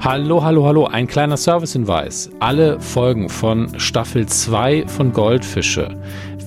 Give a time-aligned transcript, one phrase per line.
[0.00, 0.86] Hallo, hallo, hallo.
[0.86, 2.30] Ein kleiner Servicehinweis.
[2.40, 5.96] Alle Folgen von Staffel 2 von Goldfische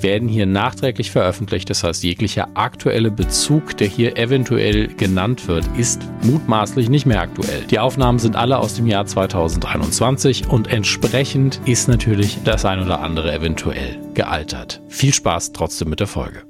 [0.02, 1.69] werden hier nachträglich veröffentlicht.
[1.69, 7.63] Das heißt, jeglicher aktuelle Bezug, der hier eventuell genannt wird, ist mutmaßlich nicht mehr aktuell.
[7.69, 13.00] Die Aufnahmen sind alle aus dem Jahr 2021 und entsprechend ist natürlich das ein oder
[13.00, 14.82] andere eventuell gealtert.
[14.89, 16.43] Viel Spaß trotzdem mit der Folge.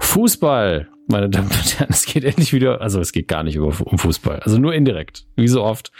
[0.00, 3.74] Fußball meine Damen und Herren, es geht endlich wieder, also es geht gar nicht über,
[3.84, 5.26] um Fußball, also nur indirekt.
[5.36, 5.92] Wie so oft,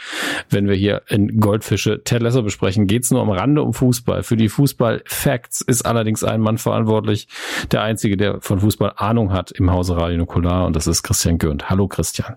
[0.49, 4.23] wenn wir hier in Goldfische Ted Lesser besprechen, geht es nur am Rande um Fußball.
[4.23, 7.27] Für die Fußball-Facts ist allerdings ein Mann verantwortlich,
[7.71, 11.37] der einzige, der von Fußball Ahnung hat im Hause Radio Nukular und das ist Christian
[11.37, 11.69] Gürnt.
[11.69, 12.35] Hallo Christian.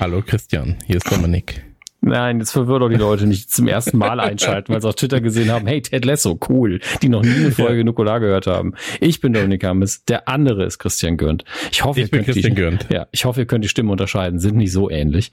[0.00, 1.67] Hallo Christian, hier ist Dominik.
[2.08, 5.20] Nein, jetzt verwirrt doch die Leute nicht zum ersten Mal einschalten, weil sie auf Twitter
[5.20, 7.84] gesehen haben, hey, Ted Lasso, cool, die noch nie eine Folge ja.
[7.84, 8.74] Nukular gehört haben.
[9.00, 11.44] Ich bin Dominik Hammes, der andere ist Christian Gürnt.
[11.70, 12.86] Ich hoffe, ich bin Christian die, Gürnt.
[12.90, 15.32] Ja, ich hoffe, ihr könnt die Stimmen unterscheiden, sind nicht so ähnlich.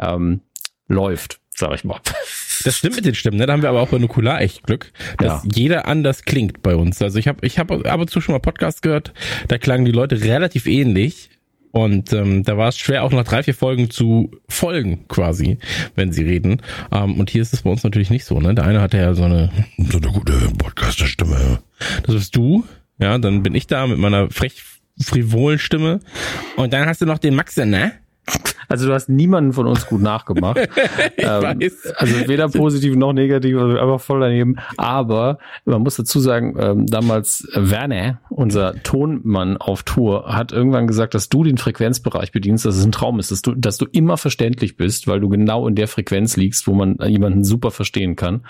[0.00, 0.40] Ähm,
[0.88, 2.00] läuft, sag ich mal.
[2.64, 3.46] Das stimmt mit den Stimmen, ne?
[3.46, 5.50] Da haben wir aber auch bei Nukular echt Glück, dass ja.
[5.52, 7.02] jeder anders klingt bei uns.
[7.02, 9.12] Also ich habe ich hab ab und zu schon mal Podcasts gehört,
[9.48, 11.30] da klangen die Leute relativ ähnlich.
[11.74, 15.58] Und ähm, da war es schwer, auch nach drei, vier Folgen zu folgen, quasi,
[15.96, 16.62] wenn sie reden.
[16.92, 18.38] Ähm, und hier ist es bei uns natürlich nicht so.
[18.38, 18.54] Ne?
[18.54, 21.58] Der eine hatte ja so eine, so eine gute Podcaster-Stimme.
[22.04, 22.64] Das bist du.
[23.00, 24.62] Ja, dann bin ich da mit meiner frech
[25.02, 25.98] frivolen Stimme.
[26.54, 27.90] Und dann hast du noch den Max, ne?
[28.68, 30.58] Also du hast niemanden von uns gut nachgemacht.
[31.16, 31.60] ähm.
[31.96, 34.56] Also weder positiv noch negativ, also einfach voll daneben.
[34.76, 41.14] Aber man muss dazu sagen, ähm, damals Werner, unser Tonmann auf Tour, hat irgendwann gesagt,
[41.14, 44.16] dass du den Frequenzbereich bedienst, dass es ein Traum ist, dass du, dass du immer
[44.16, 48.44] verständlich bist, weil du genau in der Frequenz liegst, wo man jemanden super verstehen kann.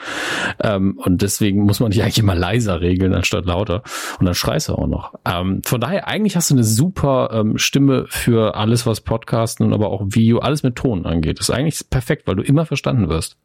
[0.63, 3.83] Ähm, und deswegen muss man dich eigentlich immer leiser regeln, anstatt lauter.
[4.19, 5.15] Und dann schreist du auch noch.
[5.25, 9.73] Ähm, von daher, eigentlich hast du eine super ähm, Stimme für alles, was Podcasten und
[9.73, 11.39] aber auch Video, alles mit Ton angeht.
[11.39, 13.37] Das ist eigentlich perfekt, weil du immer verstanden wirst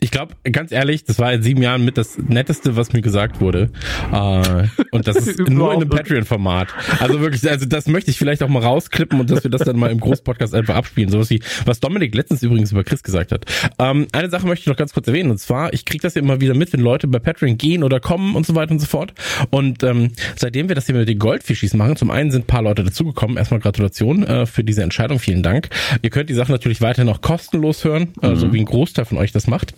[0.00, 3.40] ich glaube, ganz ehrlich, das war in sieben Jahren mit das Netteste, was mir gesagt
[3.40, 3.70] wurde.
[4.12, 6.68] Äh, und das ist nur in einem Patreon-Format.
[7.00, 9.76] Also wirklich, also das möchte ich vielleicht auch mal rausklippen und dass wir das dann
[9.76, 11.10] mal im Großpodcast einfach abspielen.
[11.10, 13.44] Sowas wie, was Dominik letztens übrigens über Chris gesagt hat.
[13.80, 15.32] Ähm, eine Sache möchte ich noch ganz kurz erwähnen.
[15.32, 17.98] Und zwar, ich kriege das ja immer wieder mit, wenn Leute bei Patreon gehen oder
[17.98, 19.14] kommen und so weiter und so fort.
[19.50, 22.62] Und ähm, seitdem wir das hier mit den Goldfischis machen, zum einen sind ein paar
[22.62, 23.36] Leute dazugekommen.
[23.36, 25.18] Erstmal Gratulation äh, für diese Entscheidung.
[25.18, 25.70] Vielen Dank.
[26.02, 28.52] Ihr könnt die Sache natürlich weiterhin noch kostenlos hören, äh, so mhm.
[28.52, 29.74] wie ein Großteil von euch das macht.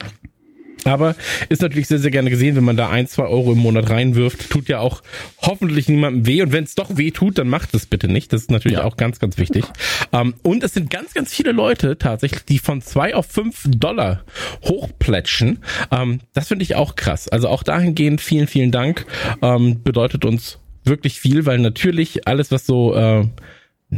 [0.85, 1.15] Aber
[1.49, 4.51] ist natürlich sehr, sehr gerne gesehen, wenn man da ein, zwei Euro im Monat reinwirft.
[4.51, 5.03] Tut ja auch
[5.39, 6.43] hoffentlich niemandem weh.
[6.43, 8.33] Und wenn es doch weh tut, dann macht es bitte nicht.
[8.33, 8.85] Das ist natürlich ja.
[8.85, 9.65] auch ganz, ganz wichtig.
[10.13, 14.25] Ähm, und es sind ganz, ganz viele Leute tatsächlich, die von zwei auf fünf Dollar
[14.65, 15.61] hochplätschen.
[15.91, 17.29] Ähm, das finde ich auch krass.
[17.29, 19.07] Also auch dahingehend vielen, vielen Dank.
[19.43, 23.27] Ähm, bedeutet uns wirklich viel, weil natürlich alles, was so äh,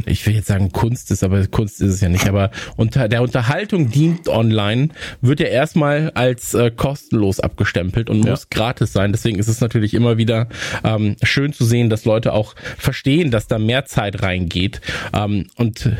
[0.05, 3.21] ich will jetzt sagen Kunst ist, aber Kunst ist es ja nicht, aber unter der
[3.21, 4.89] Unterhaltung dient online
[5.21, 8.31] wird ja erstmal als äh, kostenlos abgestempelt und ja.
[8.31, 9.11] muss gratis sein.
[9.11, 10.47] Deswegen ist es natürlich immer wieder
[10.83, 14.81] ähm, schön zu sehen, dass Leute auch verstehen, dass da mehr Zeit reingeht
[15.13, 15.91] ähm, und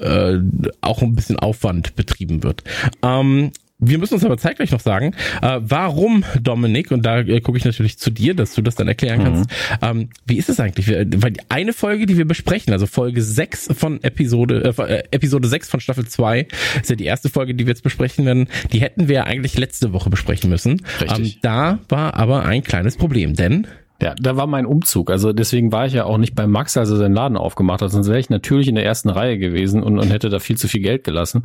[0.00, 0.38] äh,
[0.80, 2.64] auch ein bisschen Aufwand betrieben wird.
[3.02, 3.52] Ähm,
[3.84, 7.64] wir müssen uns aber zeitgleich noch sagen, äh, warum Dominik, und da äh, gucke ich
[7.64, 9.76] natürlich zu dir, dass du das dann erklären kannst, mhm.
[9.82, 10.88] ähm, wie ist es eigentlich?
[10.88, 15.68] Weil eine Folge, die wir besprechen, also Folge 6 von Episode, äh, äh Episode 6
[15.68, 16.46] von Staffel 2,
[16.80, 19.58] ist ja die erste Folge, die wir jetzt besprechen werden, die hätten wir ja eigentlich
[19.58, 20.82] letzte Woche besprechen müssen.
[21.00, 21.34] Richtig.
[21.34, 23.66] Ähm, da war aber ein kleines Problem, denn
[24.02, 25.12] ja, da war mein Umzug.
[25.12, 27.92] Also deswegen war ich ja auch nicht bei Max, als er seinen Laden aufgemacht hat.
[27.92, 30.66] Sonst wäre ich natürlich in der ersten Reihe gewesen und, und hätte da viel zu
[30.66, 31.44] viel Geld gelassen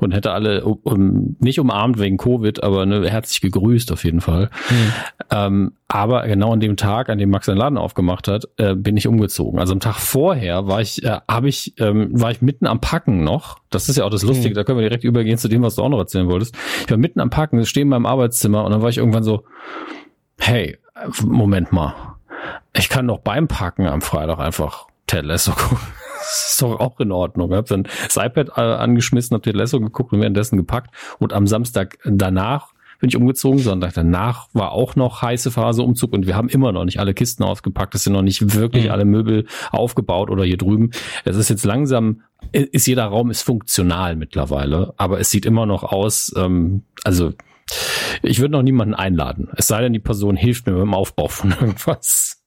[0.00, 4.48] und hätte alle um, nicht umarmt wegen Covid, aber ne, herzlich gegrüßt auf jeden Fall.
[4.70, 4.92] Mhm.
[5.30, 8.96] Ähm, aber genau an dem Tag, an dem Max seinen Laden aufgemacht hat, äh, bin
[8.96, 9.60] ich umgezogen.
[9.60, 13.22] Also am Tag vorher war ich, äh, habe ich, ähm, war ich mitten am Packen
[13.22, 13.58] noch.
[13.68, 14.50] Das ist ja auch das Lustige.
[14.50, 14.54] Mhm.
[14.54, 16.56] Da können wir direkt übergehen zu dem, was du auch noch erzählen wolltest.
[16.86, 19.44] Ich war mitten am Packen, stehe in meinem Arbeitszimmer und dann war ich irgendwann so,
[20.38, 20.78] hey,
[21.22, 21.94] Moment mal.
[22.74, 25.78] Ich kann doch beim Packen am Freitag einfach Ted Lasso gucken.
[26.20, 27.50] Das ist doch auch in Ordnung.
[27.52, 30.92] Ich habe dann das iPad äh, angeschmissen, habe Ted Lasso geguckt und währenddessen gepackt.
[31.20, 36.12] Und am Samstag danach bin ich umgezogen, sondern danach war auch noch heiße Phase Umzug
[36.12, 37.94] und wir haben immer noch nicht alle Kisten ausgepackt.
[37.94, 38.90] Es sind noch nicht wirklich mhm.
[38.90, 40.90] alle Möbel aufgebaut oder hier drüben.
[41.24, 42.22] Es ist jetzt langsam,
[42.52, 47.32] ist jeder Raum ist funktional mittlerweile, aber es sieht immer noch aus, ähm, also
[48.22, 49.48] ich würde noch niemanden einladen.
[49.56, 52.42] Es sei denn, die Person hilft mir beim Aufbau von irgendwas.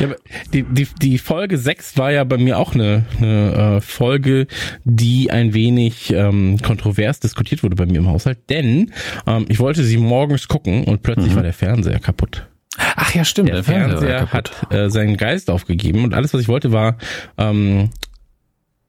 [0.00, 0.08] Ja,
[0.52, 4.48] die, die, die Folge 6 war ja bei mir auch eine, eine äh, Folge,
[4.82, 8.92] die ein wenig ähm, kontrovers diskutiert wurde bei mir im Haushalt, denn
[9.28, 11.36] ähm, ich wollte sie morgens gucken und plötzlich mhm.
[11.36, 12.48] war der Fernseher kaputt.
[12.76, 13.50] Ach ja, stimmt.
[13.50, 16.98] Der, der Fernseher, Fernseher hat äh, seinen Geist aufgegeben und alles, was ich wollte, war
[17.38, 17.90] ähm,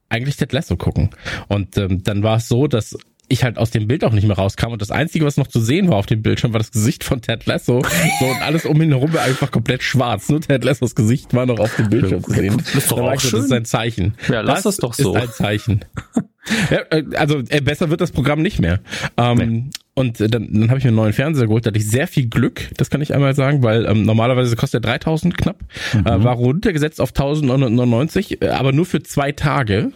[0.09, 1.11] eigentlich Ted Lasso gucken.
[1.47, 2.97] Und ähm, dann war es so, dass
[3.27, 5.60] ich halt aus dem Bild auch nicht mehr rauskam und das Einzige, was noch zu
[5.60, 7.81] sehen war auf dem Bildschirm, war das Gesicht von Ted Lasso.
[8.19, 10.30] So und alles um ihn herum war einfach komplett schwarz.
[10.30, 12.57] Nur Ted Lassos Gesicht war noch auf dem Bildschirm zu sehen.
[12.57, 13.31] Das ist doch auch schön.
[13.31, 14.16] das ist ein Zeichen.
[14.30, 15.16] Ja, lass das, das doch so.
[15.16, 15.86] Ist ein Zeichen.
[16.72, 18.80] ja, äh, also äh, besser wird das Programm nicht mehr.
[19.18, 19.63] Ähm, nee.
[19.95, 21.66] Und dann, dann habe ich mir einen neuen Fernseher geholt.
[21.66, 24.83] Da hatte ich sehr viel Glück, das kann ich einmal sagen, weil ähm, normalerweise kostet
[24.83, 25.60] er 3000 knapp.
[25.94, 26.06] Mhm.
[26.06, 29.92] Äh, war runtergesetzt auf 1999, äh, aber nur für zwei Tage.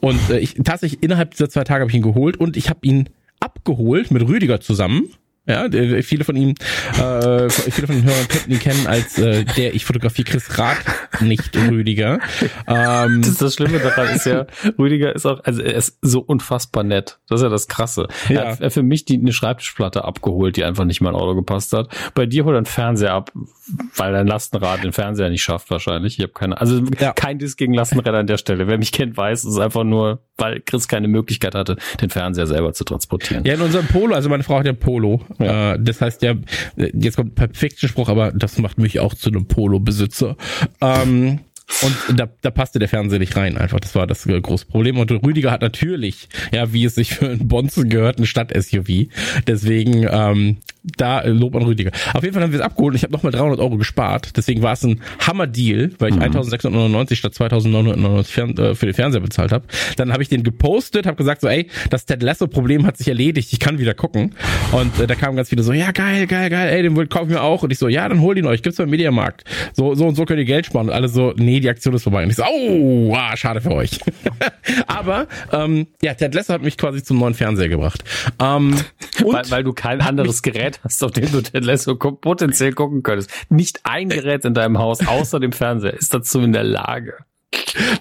[0.00, 2.80] Und äh, ich tatsächlich innerhalb dieser zwei Tage habe ich ihn geholt und ich habe
[2.82, 3.08] ihn
[3.40, 5.10] abgeholt mit Rüdiger zusammen.
[5.46, 5.68] Ja,
[6.02, 6.54] viele von ihm,
[6.98, 10.84] äh, viele von den Hörern könnten ihn kennen als äh, der ich fotografiere Chris Rath,
[11.20, 12.18] nicht Rüdiger.
[12.66, 14.46] Ähm, das, ist das Schlimme daran ist ja,
[14.78, 17.18] Rüdiger ist auch, also er ist so unfassbar nett.
[17.28, 18.08] Das ist ja das Krasse.
[18.28, 18.42] Ja.
[18.42, 21.72] Er hat für mich die eine Schreibtischplatte abgeholt, die einfach nicht in mein Auto gepasst
[21.72, 21.88] hat.
[22.14, 23.30] Bei dir holt er einen Fernseher ab,
[23.94, 26.18] weil dein Lastenrad den Fernseher nicht schafft wahrscheinlich.
[26.18, 27.12] Ich habe keine, also ja.
[27.12, 28.66] kein Disk gegen Lastenräder an der Stelle.
[28.66, 32.46] Wer mich kennt, weiß, es ist einfach nur, weil Chris keine Möglichkeit hatte, den Fernseher
[32.46, 33.44] selber zu transportieren.
[33.44, 35.20] Ja, in unserem Polo, also meine Frau hat ja Polo.
[35.38, 35.74] Ja.
[35.74, 36.34] Äh, das heißt ja,
[36.76, 40.36] jetzt kommt ein perfekter Spruch, aber das macht mich auch zu einem Polo-Besitzer.
[40.80, 41.40] Ähm,
[41.82, 43.80] und da, da passte der Fernseher nicht rein, einfach.
[43.80, 44.98] Das war das große Problem.
[44.98, 49.08] Und Rüdiger hat natürlich, ja, wie es sich für einen Bonzen gehört, eine Stadt-SUV.
[49.46, 50.58] Deswegen, ähm,
[50.96, 51.90] da Lob an Rüdiger.
[52.14, 54.36] Auf jeden Fall haben wir es abgeholt und ich habe nochmal 300 Euro gespart.
[54.36, 56.22] Deswegen war es ein Hammer-Deal, weil ich mhm.
[56.22, 59.64] 1699 statt 2999 äh, für den Fernseher bezahlt habe.
[59.96, 63.52] Dann habe ich den gepostet, habe gesagt so, ey, das Ted Lasso-Problem hat sich erledigt,
[63.52, 64.34] ich kann wieder gucken.
[64.72, 67.42] Und äh, da kamen ganz viele so, ja, geil, geil, geil, ey, den kaufen wir
[67.42, 67.62] auch.
[67.62, 69.44] Und ich so, ja, dann hol ihn euch, gibt's beim Mediamarkt.
[69.72, 70.88] So, so und so könnt ihr Geld sparen.
[70.88, 72.22] Und alle so, nee, nee, die Aktion ist vorbei.
[72.22, 73.98] Und ich so, oh, ah, schade für euch.
[74.86, 78.04] Aber ähm, ja, Ted Lasso hat mich quasi zum neuen Fernseher gebracht.
[78.40, 78.76] Ähm,
[79.24, 83.30] weil, weil du kein anderes Gerät hast, auf dem du Ted Lasso potenziell gucken könntest.
[83.48, 87.18] Nicht ein Gerät in deinem Haus außer dem Fernseher ist dazu in der Lage.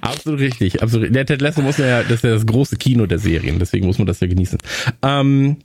[0.02, 1.14] Absolut richtig, absolut.
[1.14, 3.98] Der Ted Lasso muss ja, das ist ja das große Kino der Serien, deswegen muss
[3.98, 4.60] man das ja genießen.
[5.02, 5.58] Ähm,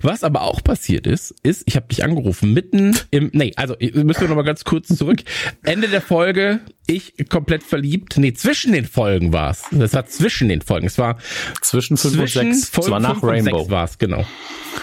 [0.00, 4.22] was aber auch passiert ist, ist, ich habe dich angerufen mitten im, nee, also müssen
[4.22, 5.20] wir noch mal ganz kurz zurück.
[5.64, 9.64] Ende der Folge, ich komplett verliebt, nee, zwischen den Folgen war's.
[9.70, 10.86] Das war zwischen den Folgen.
[10.86, 11.18] Es war
[11.60, 12.70] zwischen 5 und 6.
[12.78, 13.70] Es war nach Rainbow.
[13.70, 14.24] war's, genau.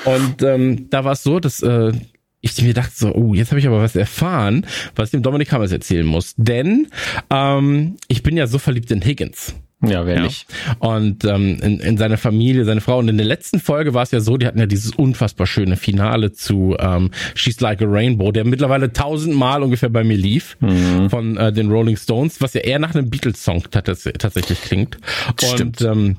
[0.06, 1.92] Und ähm, da war es so, dass äh,
[2.42, 4.66] ich mir dachte so, oh, jetzt habe ich aber was erfahren,
[4.96, 6.36] was ich dem Dominik Hammers erzählen muss.
[6.38, 6.88] Denn
[7.30, 9.56] ähm, ich bin ja so verliebt in Higgins.
[9.82, 10.22] Ja, wer ja.
[10.24, 10.46] nicht.
[10.80, 13.00] Und ähm, in, in seiner Familie, seine Frau.
[13.00, 15.78] Und in der letzten Folge war es ja so, die hatten ja dieses unfassbar schöne
[15.78, 21.10] Finale zu ähm, She's Like a Rainbow, der mittlerweile tausendmal ungefähr bei mir lief mhm.
[21.10, 24.98] von äh, den Rolling Stones, was ja eher nach einem Beatles-Song tatsächlich klingt.
[25.42, 25.82] Stimmt.
[25.82, 26.18] Und ähm,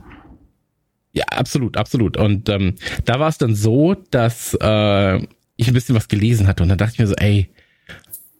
[1.12, 2.16] ja, absolut, absolut.
[2.16, 5.20] Und ähm, da war es dann so, dass äh,
[5.60, 6.62] ich ein bisschen was gelesen hatte.
[6.62, 7.50] Und dann dachte ich mir so, ey,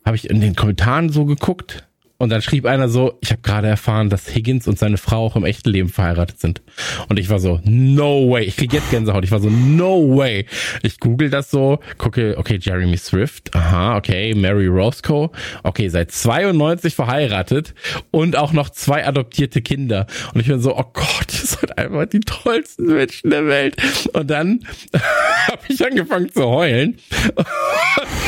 [0.05, 1.87] habe ich in den Kommentaren so geguckt
[2.21, 5.37] und dann schrieb einer so, ich habe gerade erfahren, dass Higgins und seine Frau auch
[5.37, 6.61] im echten Leben verheiratet sind.
[7.09, 8.45] Und ich war so, no way.
[8.45, 9.25] Ich krieg jetzt Gänsehaut.
[9.25, 10.45] Ich war so, no way.
[10.83, 15.31] Ich google das so, gucke, okay, Jeremy Swift, aha, okay, Mary Roscoe,
[15.63, 17.75] okay, seit 92 verheiratet
[18.11, 20.07] und auch noch zwei adoptierte Kinder.
[20.35, 23.77] Und ich bin so, oh Gott, ihr seid einfach die tollsten Menschen der Welt.
[24.13, 24.67] Und dann
[25.49, 26.99] habe ich angefangen zu heulen.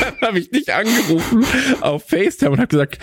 [0.12, 1.44] Und dann habe ich dich angerufen
[1.81, 2.99] auf FaceTime und habe gesagt,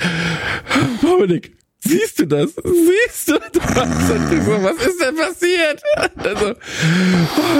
[1.01, 2.55] Dominik, siehst du das?
[2.55, 3.75] Siehst du das?
[3.75, 5.81] Was ist denn passiert?
[6.17, 6.53] Also,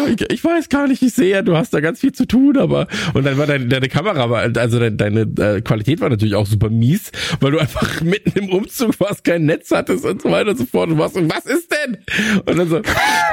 [0.08, 2.88] ich, ich, weiß gar nicht, ich sehe, du hast da ganz viel zu tun, aber
[3.14, 6.70] und dann war deine, deine Kamera, also deine, deine äh, Qualität war natürlich auch super
[6.70, 10.58] mies, weil du einfach mitten im Umzug warst, kein Netz hattest und so weiter und
[10.58, 11.98] so fort und warst und was ist denn?
[12.46, 12.82] Und dann so,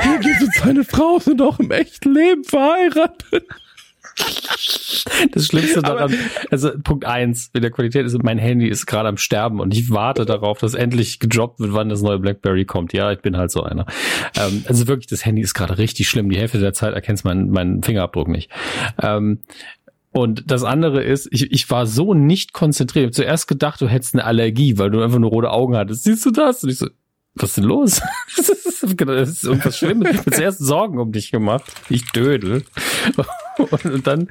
[0.02, 3.44] hier geht und seine Frau sind doch im echten Leben verheiratet.
[5.32, 6.14] Das Schlimmste daran,
[6.50, 9.90] also Punkt eins mit der Qualität ist, mein Handy ist gerade am Sterben und ich
[9.90, 12.92] warte darauf, dass endlich gedroppt wird, wann das neue BlackBerry kommt.
[12.92, 13.86] Ja, ich bin halt so einer.
[14.36, 16.28] Ähm, also wirklich, das Handy ist gerade richtig schlimm.
[16.28, 18.50] Die Hälfte der Zeit erkennt meinen mein Fingerabdruck nicht.
[19.00, 19.40] Ähm,
[20.12, 23.02] und das andere ist, ich, ich war so nicht konzentriert.
[23.02, 26.04] Ich habe zuerst gedacht, du hättest eine Allergie, weil du einfach nur rote Augen hattest.
[26.04, 26.64] Siehst du das?
[26.64, 26.88] Und ich so,
[27.34, 28.00] was ist denn los?
[28.36, 30.10] das, ist, das ist irgendwas Schlimmes.
[30.10, 31.64] Ich habe zuerst Sorgen um dich gemacht.
[31.90, 32.64] Ich dödel.
[33.58, 34.28] Und dann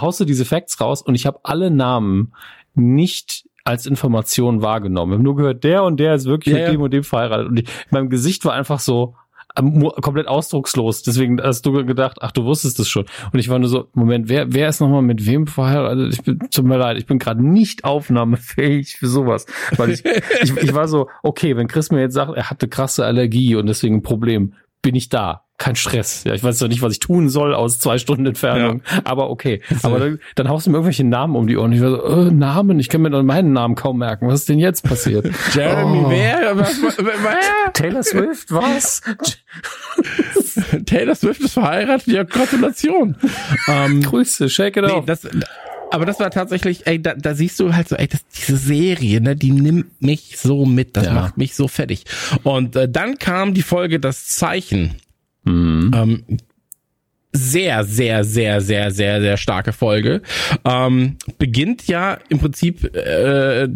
[0.00, 2.32] haust du diese Facts raus und ich habe alle Namen
[2.74, 5.12] nicht als Information wahrgenommen.
[5.12, 7.48] Ich habe nur gehört, der und der ist wirklich ja, mit dem und dem verheiratet.
[7.48, 9.14] Und ich, mein Gesicht war einfach so,
[9.54, 11.02] komplett ausdruckslos.
[11.02, 13.04] Deswegen hast du gedacht, ach, du wusstest es schon.
[13.32, 16.12] Und ich war nur so, Moment, wer, wer ist nochmal mit wem verheiratet?
[16.12, 19.46] Ich bin, tut mir leid, ich bin gerade nicht aufnahmefähig für sowas.
[19.76, 20.04] Weil ich,
[20.42, 23.66] ich, ich war so, okay, wenn Chris mir jetzt sagt, er hatte krasse Allergie und
[23.66, 24.54] deswegen ein Problem,
[24.84, 25.40] bin ich da.
[25.56, 26.24] Kein Stress.
[26.24, 28.82] Ja, ich weiß doch nicht, was ich tun soll aus zwei Stunden Entfernung.
[28.90, 29.00] Ja.
[29.04, 29.62] Aber okay.
[29.82, 31.72] Aber dann, dann haust du mir irgendwelche Namen um die Ohren.
[31.72, 32.78] Ich war so, äh, Namen?
[32.80, 34.28] Ich kann mir dann meinen Namen kaum merken.
[34.28, 35.26] Was ist denn jetzt passiert?
[35.54, 36.10] Jeremy oh.
[36.10, 36.56] wer?
[36.58, 37.72] wer?
[37.72, 38.52] Taylor Swift?
[38.52, 39.00] Was?
[40.86, 42.08] Taylor Swift ist verheiratet?
[42.08, 43.16] Ja, Gratulation.
[43.68, 45.06] ähm, Grüße, shake it nee, off.
[45.06, 45.26] Das,
[45.94, 49.20] aber das war tatsächlich, ey, da, da siehst du halt so, ey, das, diese Serie,
[49.20, 51.12] ne, die nimmt mich so mit, das ja.
[51.12, 52.04] macht mich so fertig.
[52.42, 54.96] Und äh, dann kam die Folge Das Zeichen.
[55.44, 55.92] Mhm.
[55.94, 56.24] Ähm,
[57.32, 60.22] sehr, sehr, sehr, sehr, sehr, sehr starke Folge.
[60.64, 63.68] Ähm, beginnt ja im Prinzip äh,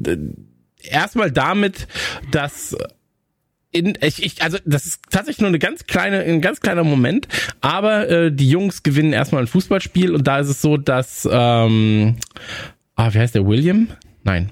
[0.83, 1.87] erstmal damit,
[2.33, 2.77] dass
[3.71, 7.29] in, ich, ich, also das ist tatsächlich nur eine ganz kleine, ein ganz kleiner Moment,
[7.61, 12.17] aber äh, die Jungs gewinnen erstmal ein Fußballspiel und da ist es so, dass ähm,
[12.95, 13.89] ah, wie heißt der William?
[14.25, 14.51] Nein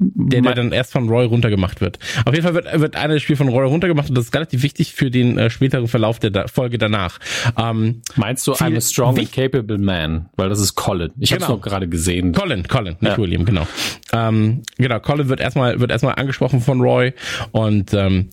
[0.00, 1.98] der, der dann erst von Roy runtergemacht wird.
[2.24, 4.62] Auf jeden Fall wird, wird einer das Spiel von Roy runtergemacht und das ist relativ
[4.62, 7.18] wichtig für den äh, späteren Verlauf der da Folge danach.
[7.58, 10.30] Ähm, Meinst du I'm a strong and capable man?
[10.36, 11.12] Weil das ist Colin.
[11.18, 11.42] Ich genau.
[11.42, 12.32] habe es noch gerade gesehen.
[12.32, 13.18] Colin, Colin, nicht ja.
[13.18, 13.66] William, genau.
[14.12, 17.12] Ähm, genau, Colin wird erstmal wird erstmal angesprochen von Roy
[17.52, 18.30] und ähm,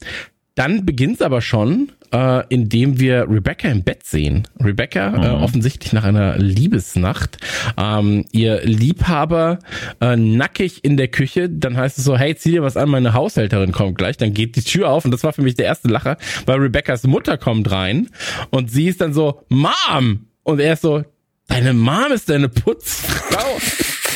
[0.55, 4.47] dann beginnt's aber schon, äh, indem wir Rebecca im Bett sehen.
[4.63, 5.23] Rebecca äh, mhm.
[5.23, 7.37] äh, offensichtlich nach einer Liebesnacht.
[7.77, 9.59] Ähm, ihr Liebhaber
[10.01, 11.49] äh, nackig in der Küche.
[11.49, 14.17] Dann heißt es so, hey, zieh dir was an, meine Haushälterin kommt gleich.
[14.17, 17.03] Dann geht die Tür auf und das war für mich der erste Lacher, weil Rebeccas
[17.03, 18.09] Mutter kommt rein
[18.49, 20.27] und sie ist dann so, Mom!
[20.43, 21.03] Und er ist so,
[21.47, 23.57] deine Mom ist deine Putzfrau.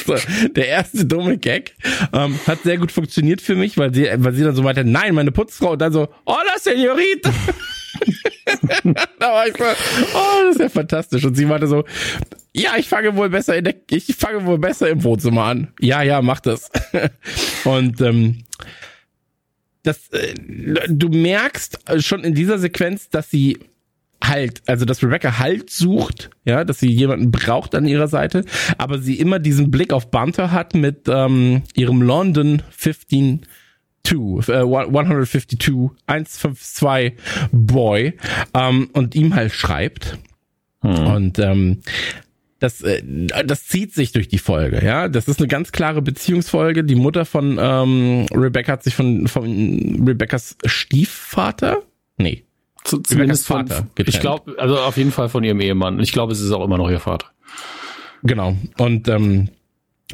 [0.55, 1.75] der erste dumme Gag.
[2.13, 5.15] Ähm, hat sehr gut funktioniert für mich, weil sie, weil sie dann so weiter, nein,
[5.15, 5.71] meine Putzfrau.
[5.71, 7.31] Und dann so, hola, Senorita.
[9.19, 11.25] da war ich so, oh, das ist ja fantastisch.
[11.25, 11.83] Und sie meinte so,
[12.53, 15.73] ja, ich fange wohl besser in der, ich fange wohl besser im Wohnzimmer an.
[15.79, 16.69] Ja, ja, mach das.
[17.63, 18.43] Und ähm,
[19.83, 20.33] das, äh,
[20.87, 23.59] du merkst schon in dieser Sequenz, dass sie
[24.23, 28.45] Halt, also dass Rebecca Halt sucht, ja, dass sie jemanden braucht an ihrer Seite,
[28.77, 33.47] aber sie immer diesen Blick auf Bunter hat mit ähm, ihrem London 15
[34.03, 37.13] 2, äh, 152, 152
[37.51, 38.17] Boy
[38.53, 40.17] ähm, und ihm halt schreibt.
[40.81, 41.07] Hm.
[41.07, 41.81] Und ähm,
[42.59, 43.01] das, äh,
[43.45, 45.07] das zieht sich durch die Folge, ja.
[45.07, 46.83] Das ist eine ganz klare Beziehungsfolge.
[46.83, 51.81] Die Mutter von ähm, Rebecca hat sich von, von Rebeccas Stiefvater,
[52.17, 52.43] nee,
[52.83, 53.87] zu, zumindest Vater.
[53.95, 55.99] Von, ich glaube, also auf jeden Fall von ihrem Ehemann.
[55.99, 57.27] Ich glaube, es ist auch immer noch ihr Vater.
[58.23, 58.55] Genau.
[58.77, 59.49] Und ähm,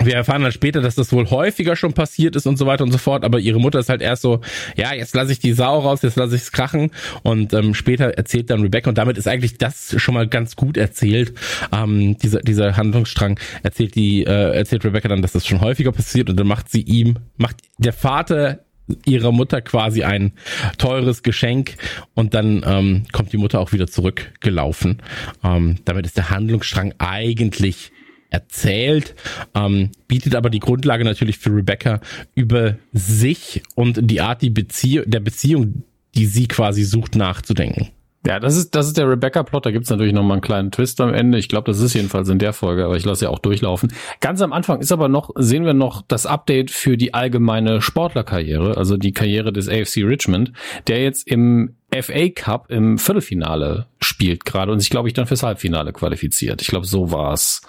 [0.04, 2.92] wir erfahren dann später, dass das wohl häufiger schon passiert ist und so weiter und
[2.92, 4.42] so fort, aber ihre Mutter ist halt erst so,
[4.75, 6.92] ja, jetzt lasse ich die Sau raus, jetzt lasse ich es krachen.
[7.24, 10.77] Und ähm, später erzählt dann Rebecca und damit ist eigentlich das schon mal ganz gut
[10.77, 11.34] erzählt,
[11.72, 16.30] ähm, dieser, dieser Handlungsstrang erzählt die, äh, erzählt Rebecca dann, dass das schon häufiger passiert.
[16.30, 18.60] Und dann macht sie ihm, macht der Vater
[19.06, 20.34] ihrer Mutter quasi ein
[20.77, 21.75] teures Geschenk.
[22.13, 25.01] Und dann ähm, kommt die Mutter auch wieder zurückgelaufen.
[25.44, 27.92] Ähm, damit ist der Handlungsstrang eigentlich
[28.30, 29.16] erzählt,
[29.56, 32.02] ähm, bietet aber die Grundlage natürlich für Rebecca
[32.36, 35.84] über sich und die Art die Bezie der Beziehung,
[36.16, 37.90] die sie quasi sucht, nachzudenken.
[38.28, 39.66] Ja, das ist, das ist der Rebecca-Plot.
[39.66, 41.38] Da gibt's natürlich noch mal einen kleinen Twist am Ende.
[41.38, 43.94] Ich glaube, das ist jedenfalls in der Folge, aber ich lasse ja auch durchlaufen.
[44.20, 48.76] Ganz am Anfang ist aber noch, sehen wir noch das Update für die allgemeine Sportlerkarriere,
[48.76, 50.52] also die Karriere des AFC Richmond,
[50.88, 55.44] der jetzt im FA Cup im Viertelfinale spielt gerade und sich, glaube ich, dann fürs
[55.44, 56.62] Halbfinale qualifiziert.
[56.62, 57.62] Ich glaube, so war's.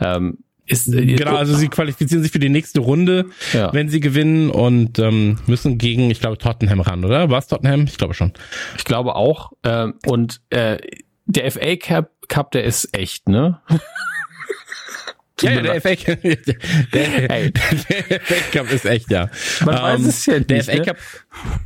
[0.00, 3.72] Ähm, ist, äh, genau, also sie qualifizieren sich für die nächste Runde, ja.
[3.72, 7.30] wenn sie gewinnen und ähm, müssen gegen, ich glaube, Tottenham ran, oder?
[7.30, 7.84] War es Tottenham?
[7.84, 8.32] Ich glaube schon.
[8.76, 9.52] Ich glaube auch.
[9.62, 10.78] Äh, und äh,
[11.26, 13.60] der FA Cup, Cup, der ist echt, ne?
[15.40, 19.30] ja, ja, der FA, Cup, der, der, der FA Cup ist echt, ja.
[19.64, 20.50] Man um, weiß ähm, es ja nicht.
[20.50, 20.82] Der FA ne?
[20.82, 20.96] Cup.
[20.96, 21.60] Ne?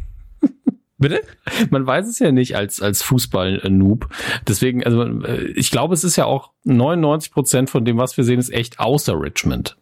[1.00, 1.22] Bitte?
[1.70, 4.08] Man weiß es ja nicht als, als Fußball-Noob.
[4.46, 8.24] Deswegen, also äh, ich glaube, es ist ja auch 99 Prozent von dem, was wir
[8.24, 9.76] sehen, ist echt außer Richmond.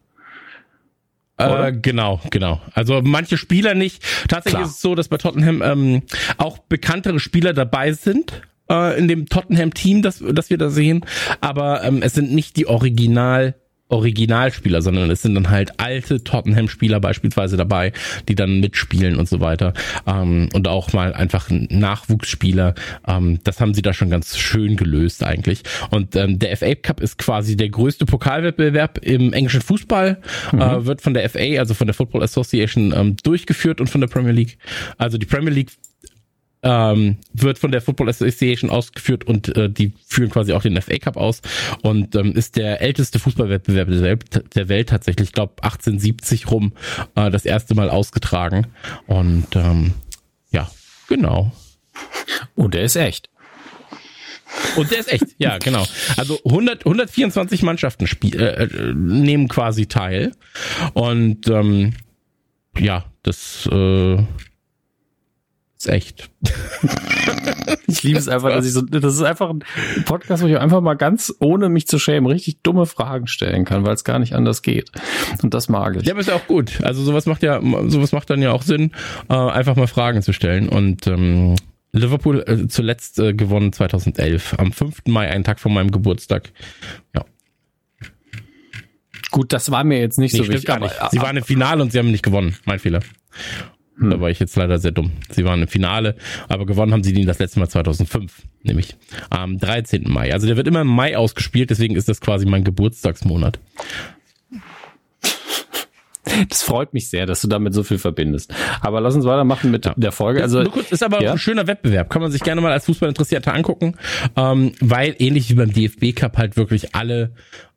[1.37, 2.61] Äh, genau, genau.
[2.73, 4.01] Also manche Spieler nicht.
[4.29, 4.65] Tatsächlich Klar.
[4.65, 6.03] ist es so, dass bei Tottenham ähm,
[6.37, 11.05] auch bekanntere Spieler dabei sind äh, in dem Tottenham-Team, das, das wir da sehen.
[11.41, 13.55] Aber ähm, es sind nicht die Original
[13.89, 17.91] Originalspieler, sondern es sind dann halt alte Tottenham-Spieler beispielsweise dabei,
[18.27, 19.73] die dann mitspielen und so weiter.
[20.05, 22.75] Ähm, und auch mal einfach Nachwuchsspieler.
[23.07, 25.63] Ähm, das haben sie da schon ganz schön gelöst eigentlich.
[25.89, 30.61] Und ähm, der FA Cup ist quasi der größte Pokalwettbewerb im englischen Fußball, mhm.
[30.61, 34.07] äh, wird von der FA, also von der Football Association, ähm, durchgeführt und von der
[34.07, 34.57] Premier League.
[34.97, 35.71] Also die Premier League
[36.63, 40.97] ähm, wird von der Football Association ausgeführt und äh, die führen quasi auch den FA
[40.97, 41.41] Cup aus
[41.81, 44.19] und ähm, ist der älteste Fußballwettbewerb
[44.51, 46.73] der Welt, tatsächlich, ich glaube 1870 rum
[47.15, 48.67] äh, das erste Mal ausgetragen
[49.07, 49.93] und ähm,
[50.51, 50.69] ja,
[51.07, 51.51] genau.
[52.55, 53.29] Und er ist echt.
[54.75, 55.85] Und der ist echt, ja, genau.
[56.17, 60.31] Also 100, 124 Mannschaften spiel, äh, äh, nehmen quasi teil.
[60.93, 61.93] Und ähm,
[62.77, 64.17] ja, das äh,
[65.79, 66.29] ist echt.
[67.87, 69.63] ich liebe es einfach, dass ich so, das ist einfach ein
[70.05, 73.85] Podcast, wo ich einfach mal ganz, ohne mich zu schämen, richtig dumme Fragen stellen kann,
[73.85, 74.91] weil es gar nicht anders geht.
[75.41, 76.03] Und das mag ich.
[76.03, 76.83] Ja, aber ist ja auch gut.
[76.83, 78.91] Also sowas macht ja, sowas macht dann ja auch Sinn,
[79.29, 80.67] äh, einfach mal Fragen zu stellen.
[80.67, 81.55] Und ähm,
[81.93, 85.03] Liverpool äh, zuletzt äh, gewonnen 2011, am 5.
[85.07, 86.51] Mai, einen Tag vor meinem Geburtstag.
[87.15, 87.23] Ja.
[89.31, 90.65] Gut, das war mir jetzt nicht nee, so wichtig.
[90.65, 90.95] Gar nicht.
[91.11, 92.57] Sie waren im Finale und sie haben nicht gewonnen.
[92.65, 92.99] Mein Fehler.
[93.99, 94.09] Hm.
[94.09, 95.11] Da war ich jetzt leider sehr dumm.
[95.29, 96.15] Sie waren im Finale,
[96.47, 98.95] aber gewonnen haben sie den das letzte Mal 2005, nämlich
[99.29, 100.05] am 13.
[100.07, 100.33] Mai.
[100.33, 103.59] Also der wird immer im Mai ausgespielt, deswegen ist das quasi mein Geburtstagsmonat.
[106.47, 108.53] Das freut mich sehr, dass du damit so viel verbindest.
[108.81, 109.93] Aber lass uns weitermachen mit ja.
[109.97, 110.41] der Folge.
[110.41, 111.31] Also Nur kurz, ist aber ja?
[111.31, 112.09] ein schöner Wettbewerb.
[112.09, 113.95] Kann man sich gerne mal als Fußballinteressierter angucken,
[114.35, 117.31] ähm, weil ähnlich wie beim DFB Cup halt wirklich alle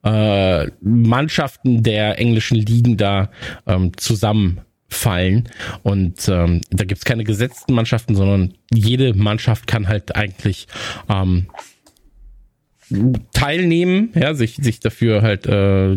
[0.05, 3.31] äh, Mannschaften der englischen Ligen da
[3.67, 4.61] ähm, zusammen
[4.93, 5.49] fallen.
[5.83, 10.69] Und ähm, da gibt's keine gesetzten Mannschaften, sondern jede Mannschaft kann halt eigentlich
[11.09, 11.47] ähm,
[13.33, 15.97] teilnehmen, ja, sich, sich dafür halt äh,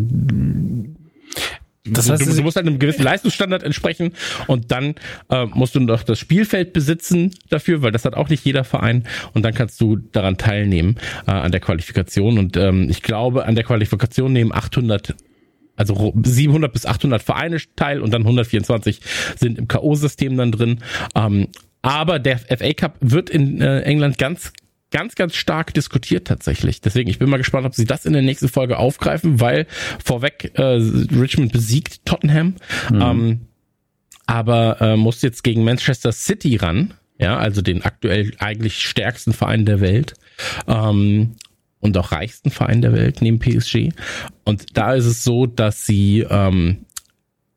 [1.88, 4.14] das heißt, du, du musst halt einem gewissen Leistungsstandard entsprechen
[4.48, 4.96] und dann
[5.30, 9.04] äh, musst du noch das Spielfeld besitzen dafür, weil das hat auch nicht jeder Verein
[9.34, 10.96] und dann kannst du daran teilnehmen
[11.28, 15.16] äh, an der Qualifikation und ähm, ich glaube an der Qualifikation nehmen 800
[15.76, 19.02] also 700 bis 800 Vereine teil und dann 124
[19.38, 20.80] sind im K.O.-System dann drin.
[21.16, 21.48] Ähm,
[21.82, 24.54] aber der FA Cup wird in äh, England ganz
[24.92, 26.80] ganz, ganz stark diskutiert tatsächlich.
[26.80, 29.68] Deswegen, ich bin mal gespannt, ob sie das in der nächsten Folge aufgreifen, weil
[30.02, 32.56] vorweg äh, Richmond besiegt Tottenham,
[32.90, 33.02] mhm.
[33.02, 33.42] ähm,
[34.26, 39.66] aber äh, muss jetzt gegen Manchester City ran, ja, also den aktuell eigentlich stärksten Verein
[39.66, 40.14] der Welt.
[40.68, 41.36] Ähm,
[41.80, 43.90] und auch reichsten Verein der Welt neben PSG.
[44.44, 46.86] Und da ist es so, dass sie ähm,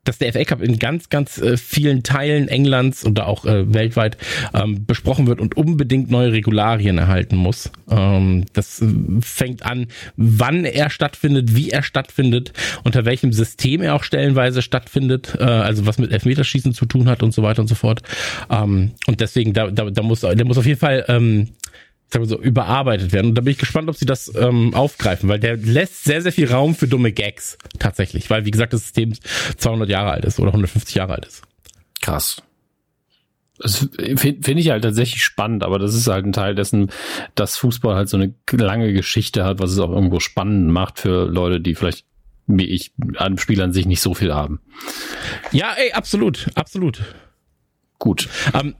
[0.09, 4.17] dass der FA Cup in ganz, ganz äh, vielen Teilen Englands oder auch äh, weltweit
[4.55, 7.71] ähm, besprochen wird und unbedingt neue Regularien erhalten muss.
[7.91, 8.87] Ähm, das äh,
[9.21, 15.37] fängt an, wann er stattfindet, wie er stattfindet, unter welchem System er auch stellenweise stattfindet,
[15.39, 18.01] äh, also was mit Elfmeterschießen zu tun hat und so weiter und so fort.
[18.49, 21.49] Ähm, und deswegen, da, da, da muss, der muss auf jeden Fall ähm,
[22.09, 23.29] sagen wir so, überarbeitet werden.
[23.29, 26.33] Und da bin ich gespannt, ob sie das ähm, aufgreifen, weil der lässt sehr, sehr
[26.33, 29.13] viel Raum für dumme Gags tatsächlich, weil wie gesagt, das System
[29.57, 31.43] 200 Jahre alt ist oder 150 Jahre alt ist.
[32.01, 32.43] Krass.
[33.59, 36.91] Das finde find ich halt tatsächlich spannend, aber das ist halt ein Teil dessen,
[37.35, 41.27] dass Fußball halt so eine lange Geschichte hat, was es auch irgendwo spannend macht für
[41.27, 42.05] Leute, die vielleicht
[42.49, 44.61] wie ich an Spielern sich nicht so viel haben.
[45.53, 47.03] Ja, ey, absolut, absolut.
[47.99, 48.29] Gut.
[48.55, 48.75] Ähm,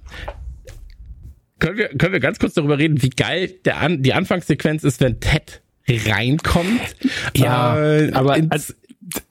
[1.59, 5.01] können wir, können wir ganz kurz darüber reden, wie geil der An die Anfangssequenz ist,
[5.01, 6.81] wenn Ted reinkommt?
[7.37, 8.77] Ja, äh, aber ins,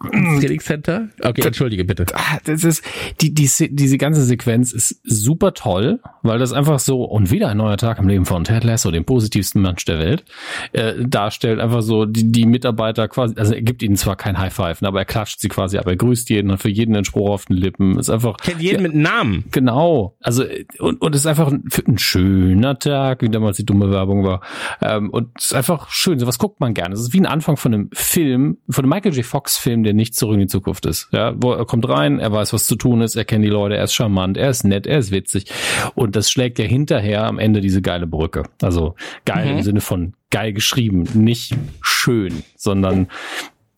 [0.01, 1.09] Trainingscenter?
[1.23, 2.05] Okay, entschuldige bitte.
[2.13, 2.83] Ah, das ist,
[3.21, 7.57] die, die, diese ganze Sequenz ist super toll, weil das einfach so, und wieder ein
[7.57, 10.25] neuer Tag im Leben von Ted Lasso, dem positivsten Mensch der Welt,
[10.73, 11.59] äh, darstellt.
[11.59, 14.99] Einfach so die, die Mitarbeiter quasi, also er gibt ihnen zwar kein High Five, aber
[14.99, 17.57] er klatscht sie quasi ab, er grüßt jeden, hat für jeden einen Spruch auf den
[17.57, 17.97] Lippen.
[17.99, 18.37] Ist einfach.
[18.37, 19.45] Kennt jeden ja, mit Namen.
[19.51, 20.15] Genau.
[20.21, 20.43] Also,
[20.79, 24.41] und, und ist einfach ein, ein schöner Tag, wie damals die dumme Werbung war.
[24.81, 26.19] Ähm, und ist einfach schön.
[26.19, 26.93] So was guckt man gerne.
[26.93, 29.25] Es ist wie ein Anfang von einem Film, von einem Michael J.
[29.25, 31.09] Fox Film, der nicht zurück in die Zukunft ist.
[31.11, 33.75] Ja, wo er kommt rein, er weiß, was zu tun ist, er kennt die Leute,
[33.75, 35.51] er ist charmant, er ist nett, er ist witzig.
[35.93, 38.43] Und das schlägt ja hinterher am Ende diese geile Brücke.
[38.61, 39.57] Also geil mhm.
[39.57, 43.09] im Sinne von geil geschrieben, nicht schön, sondern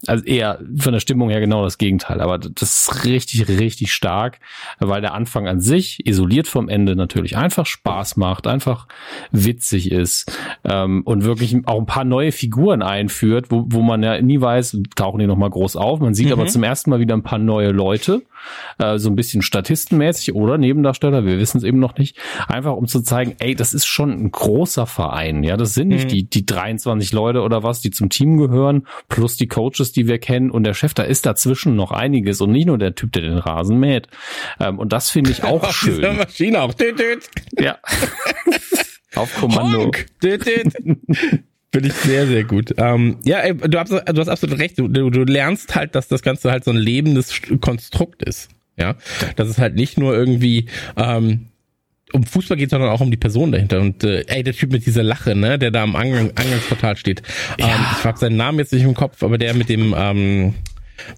[0.08, 2.22] also eher von der Stimmung her genau das Gegenteil.
[2.22, 4.40] Aber das ist richtig, richtig stark,
[4.80, 8.88] weil der Anfang an sich, isoliert vom Ende, natürlich einfach Spaß macht, einfach
[9.32, 10.32] witzig ist
[10.64, 14.78] ähm, und wirklich auch ein paar neue Figuren einführt, wo, wo man ja nie weiß,
[14.96, 16.00] tauchen die nochmal groß auf.
[16.00, 16.34] Man sieht mhm.
[16.34, 18.22] aber zum ersten Mal wieder ein paar neue Leute
[18.78, 22.88] äh, so ein bisschen statistenmäßig oder Nebendarsteller, wir wissen es eben noch nicht, einfach um
[22.88, 26.10] zu zeigen, ey, das ist schon ein großer Verein, ja, das sind nicht mhm.
[26.10, 30.20] die, die 23 Leute oder was, die zum Team gehören, plus die Coaches, die wir
[30.20, 33.24] kennen und der Chef, da ist dazwischen noch einiges und nicht nur der Typ, der
[33.24, 34.08] den Rasen mäht.
[34.60, 35.96] Ähm, und das finde ich auch schön.
[35.96, 36.74] Diese Maschine auch.
[36.74, 37.30] Düt, düt.
[37.60, 37.78] Ja.
[39.16, 39.92] Auf Kommando.
[40.24, 40.74] Düt, düt.
[41.72, 42.74] Finde ich sehr, sehr gut.
[42.78, 44.80] Ähm, ja, ey, du, hast, du hast absolut recht.
[44.80, 48.50] Du, du, du lernst halt, dass das Ganze halt so ein lebendes Konstrukt ist.
[48.76, 48.96] Ja,
[49.36, 51.49] dass es halt nicht nur irgendwie ähm,
[52.14, 53.80] um Fußball geht, sondern auch um die Person dahinter.
[53.80, 57.22] Und äh, ey, der Typ mit dieser Lache, ne, der da am Eingang, Eingangsportal steht.
[57.60, 57.68] Ja.
[57.68, 60.54] Ähm, ich habe seinen Namen jetzt nicht im Kopf, aber der mit dem ähm,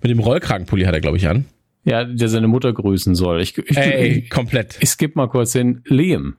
[0.02, 1.46] mit dem Rollkragenpulli hat er, glaube ich, an.
[1.84, 3.42] Ja, der seine Mutter grüßen soll.
[3.42, 4.78] Ich, ich, ey, ich, komplett.
[4.82, 5.82] Ich skippe mal kurz hin.
[5.86, 6.36] Liam.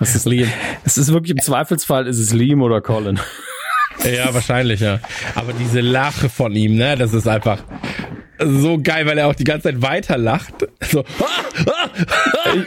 [0.00, 0.48] Es ist Liam.
[0.84, 3.18] Es ist wirklich im Zweifelsfall ist es Liam oder Colin.
[4.04, 5.00] Ja, wahrscheinlich, ja.
[5.34, 7.62] Aber diese Lache von ihm, ne, das ist einfach
[8.38, 10.54] so geil, weil er auch die ganze Zeit weiter lacht.
[10.90, 11.04] So.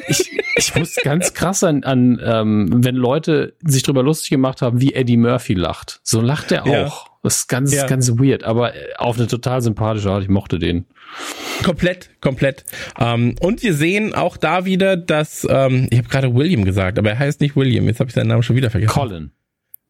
[0.07, 4.81] ich, ich muss ganz krass an, an ähm, wenn Leute sich drüber lustig gemacht haben,
[4.81, 5.99] wie Eddie Murphy lacht.
[6.03, 6.67] So lacht er auch.
[6.67, 6.93] Ja.
[7.23, 7.85] Das ist ganz, ja.
[7.87, 10.23] ganz weird, aber auf eine total sympathische Art.
[10.23, 10.85] Ich mochte den.
[11.63, 12.63] Komplett, komplett.
[12.99, 17.09] Ähm, und wir sehen auch da wieder, dass, ähm, ich habe gerade William gesagt, aber
[17.09, 17.85] er heißt nicht William.
[17.85, 18.93] Jetzt habe ich seinen Namen schon wieder vergessen.
[18.93, 19.31] Colin.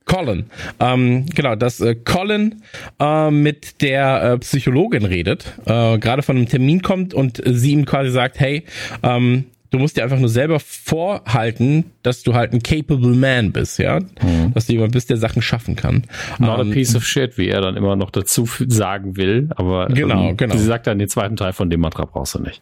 [0.07, 0.45] Colin.
[0.79, 2.61] Ähm, genau, dass äh, Colin
[2.99, 7.85] äh, mit der äh, Psychologin redet, äh, gerade von einem Termin kommt und sie ihm
[7.85, 8.63] quasi sagt, hey,
[9.03, 13.79] ähm, du musst dir einfach nur selber vorhalten, dass du halt ein capable man bist,
[13.79, 14.53] ja, mhm.
[14.53, 16.03] dass du jemand bist, der Sachen schaffen kann.
[16.39, 19.87] Not um, a piece of shit, wie er dann immer noch dazu sagen will, aber
[19.87, 20.55] genau, ähm, genau.
[20.55, 22.61] sie sagt dann den zweiten Teil von dem Mantra brauchst du nicht.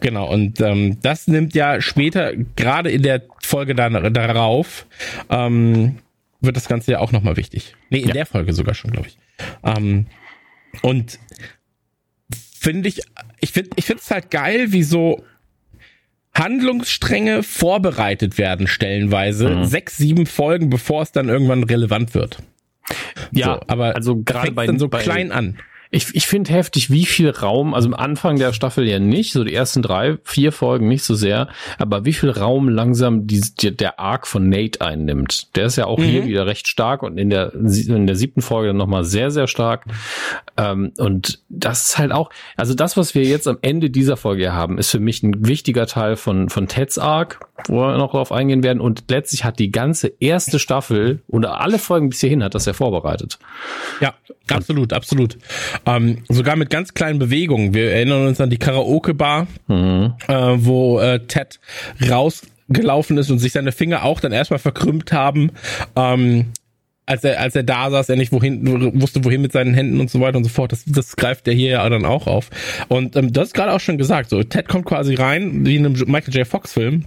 [0.00, 4.86] Genau, und ähm, das nimmt ja später, gerade in der Folge dann, darauf,
[5.30, 5.96] ähm,
[6.42, 7.74] wird das Ganze ja auch nochmal wichtig.
[7.90, 8.14] Nee, in ja.
[8.14, 9.18] der Folge sogar schon, glaube ich.
[9.62, 10.06] Ähm,
[10.82, 11.18] und
[12.58, 13.02] finde ich,
[13.40, 15.24] ich finde ich finde es halt geil, wie so
[16.34, 19.48] Handlungsstränge vorbereitet werden, stellenweise.
[19.50, 19.64] Mhm.
[19.64, 22.38] Sechs, sieben Folgen, bevor es dann irgendwann relevant wird.
[23.32, 25.58] Ja, so, aber also gerade bei dann so bei, klein an.
[25.94, 29.44] Ich, ich finde heftig, wie viel Raum, also am Anfang der Staffel ja nicht, so
[29.44, 34.00] die ersten drei, vier Folgen nicht so sehr, aber wie viel Raum langsam die, der
[34.00, 35.54] Arc von Nate einnimmt.
[35.54, 36.04] Der ist ja auch mhm.
[36.04, 39.46] hier wieder recht stark und in der, in der siebten Folge dann nochmal sehr, sehr
[39.46, 39.84] stark.
[40.56, 44.54] Ähm, und das ist halt auch, also das, was wir jetzt am Ende dieser Folge
[44.54, 48.32] haben, ist für mich ein wichtiger Teil von, von Teds Arc, wo wir noch drauf
[48.32, 48.80] eingehen werden.
[48.80, 52.72] Und letztlich hat die ganze erste Staffel oder alle Folgen bis hierhin hat das ja
[52.72, 53.38] vorbereitet.
[54.00, 54.14] Ja,
[54.50, 55.38] absolut, absolut.
[55.86, 57.74] Ähm, sogar mit ganz kleinen Bewegungen.
[57.74, 60.14] Wir erinnern uns an die Karaoke-Bar, mhm.
[60.28, 61.60] äh, wo äh, Ted
[62.08, 65.52] rausgelaufen ist und sich seine Finger auch dann erstmal verkrümmt haben.
[65.94, 66.52] Ähm,
[67.04, 70.08] als er, als er da saß, er nicht wohin, wusste wohin mit seinen Händen und
[70.08, 70.72] so weiter und so fort.
[70.72, 72.48] Das, das greift er hier ja dann auch auf.
[72.88, 75.84] Und ähm, du hast gerade auch schon gesagt, so Ted kommt quasi rein, wie in
[75.84, 76.46] einem Michael J.
[76.46, 77.04] Fox Film.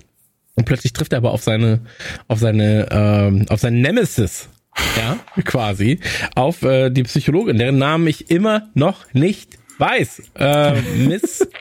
[0.55, 1.81] Und plötzlich trifft er aber auf seine,
[2.27, 4.49] auf seine, ähm, auf seinen Nemesis,
[4.97, 5.99] ja, quasi,
[6.35, 10.23] auf äh, die Psychologin, deren Namen ich immer noch nicht weiß.
[10.35, 11.47] Äh, Miss.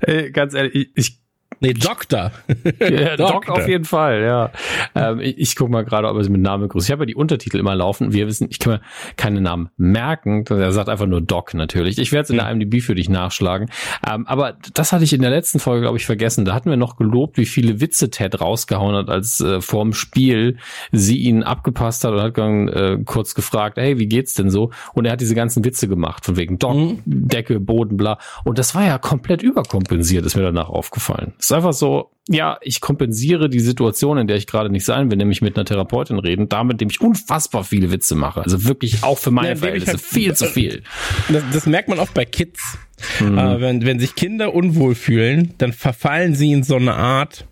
[0.00, 1.18] Hey, ganz ehrlich, ich,
[1.60, 2.32] Nee, Doktor.
[2.80, 4.50] ja, Doc auf jeden Fall, ja.
[4.94, 6.86] Ähm, ich, ich gucke mal gerade, ob er sie mit Namen grüßt.
[6.86, 8.12] Ich habe ja die Untertitel immer laufen.
[8.12, 8.80] Wir wissen, ich kann mir
[9.16, 10.44] keine Namen merken.
[10.46, 11.98] Er sagt einfach nur Doc natürlich.
[11.98, 13.70] Ich werde es in der IMDb für dich nachschlagen.
[14.06, 16.44] Ähm, aber das hatte ich in der letzten Folge, glaube ich, vergessen.
[16.44, 20.58] Da hatten wir noch gelobt, wie viele Witze Ted rausgehauen hat, als äh, vorm Spiel
[20.92, 24.70] sie ihn abgepasst hat und hat dann äh, kurz gefragt, hey, wie geht's denn so?
[24.92, 27.02] Und er hat diese ganzen Witze gemacht, von wegen Doc, mhm.
[27.06, 28.18] Decke, Boden, bla.
[28.44, 32.80] Und das war ja komplett überkompensiert, ist mir danach aufgefallen ist einfach so, ja, ich
[32.80, 36.48] kompensiere die Situation, in der ich gerade nicht sein will, nämlich mit einer Therapeutin reden,
[36.48, 38.42] damit, indem ich unfassbar viele Witze mache.
[38.42, 40.82] Also wirklich auch für meine ja, Verhältnisse halt, viel zu viel.
[41.28, 42.78] Das, das, merkt man oft bei Kids.
[43.20, 43.38] Mhm.
[43.38, 47.46] Äh, wenn, wenn sich Kinder unwohl fühlen, dann verfallen sie in so eine Art,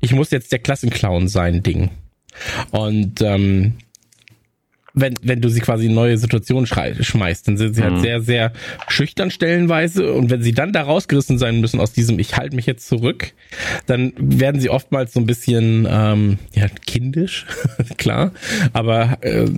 [0.00, 1.90] ich muss jetzt der Klassenclown sein, Ding.
[2.72, 3.74] Und ähm,
[4.94, 8.00] wenn, wenn du sie quasi in neue Situationen schmeißt, dann sind sie halt mhm.
[8.00, 8.52] sehr, sehr
[8.88, 10.12] schüchtern stellenweise.
[10.12, 13.32] Und wenn sie dann da rausgerissen sein müssen aus diesem Ich halte mich jetzt zurück,
[13.86, 17.46] dann werden sie oftmals so ein bisschen ähm, ja, kindisch,
[17.96, 18.32] klar.
[18.72, 19.48] Aber äh,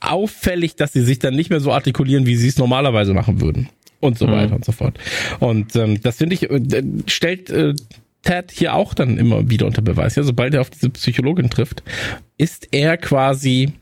[0.00, 3.68] auffällig, dass sie sich dann nicht mehr so artikulieren, wie sie es normalerweise machen würden.
[4.00, 4.32] Und so mhm.
[4.32, 4.96] weiter und so fort.
[5.40, 7.74] Und ähm, das finde ich, äh, stellt äh,
[8.22, 10.14] Ted hier auch dann immer wieder unter Beweis.
[10.14, 11.82] Ja, sobald er auf diese Psychologin trifft,
[12.36, 13.72] ist er quasi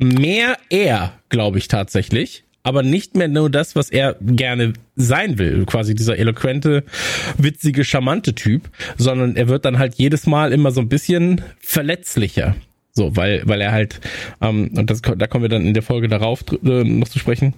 [0.00, 5.64] mehr er, glaube ich tatsächlich, aber nicht mehr nur das, was er gerne sein will,
[5.64, 6.84] quasi dieser eloquente,
[7.38, 12.56] witzige, charmante Typ, sondern er wird dann halt jedes Mal immer so ein bisschen verletzlicher.
[12.92, 14.00] So, weil, weil er halt,
[14.40, 17.54] ähm, und das, da kommen wir dann in der Folge darauf äh, noch zu sprechen,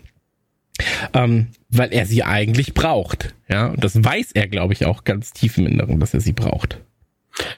[1.14, 3.34] ähm, weil er sie eigentlich braucht.
[3.48, 6.32] Ja, und das weiß er, glaube ich, auch ganz tief im Inneren, dass er sie
[6.32, 6.80] braucht.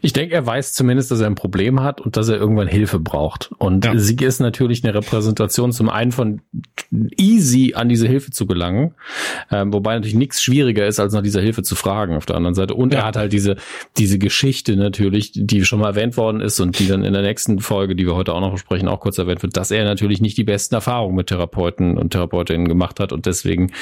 [0.03, 3.01] Ich denke, er weiß zumindest, dass er ein Problem hat und dass er irgendwann Hilfe
[3.01, 3.51] braucht.
[3.59, 3.97] Und ja.
[3.99, 6.41] sie ist natürlich eine Repräsentation zum einen von
[7.17, 8.95] easy an diese Hilfe zu gelangen,
[9.51, 12.55] ähm, wobei natürlich nichts schwieriger ist, als nach dieser Hilfe zu fragen auf der anderen
[12.55, 12.75] Seite.
[12.75, 13.01] Und ja.
[13.01, 13.57] er hat halt diese,
[13.97, 17.59] diese Geschichte natürlich, die schon mal erwähnt worden ist und die dann in der nächsten
[17.59, 20.37] Folge, die wir heute auch noch besprechen, auch kurz erwähnt wird, dass er natürlich nicht
[20.37, 23.73] die besten Erfahrungen mit Therapeuten und Therapeutinnen gemacht hat und deswegen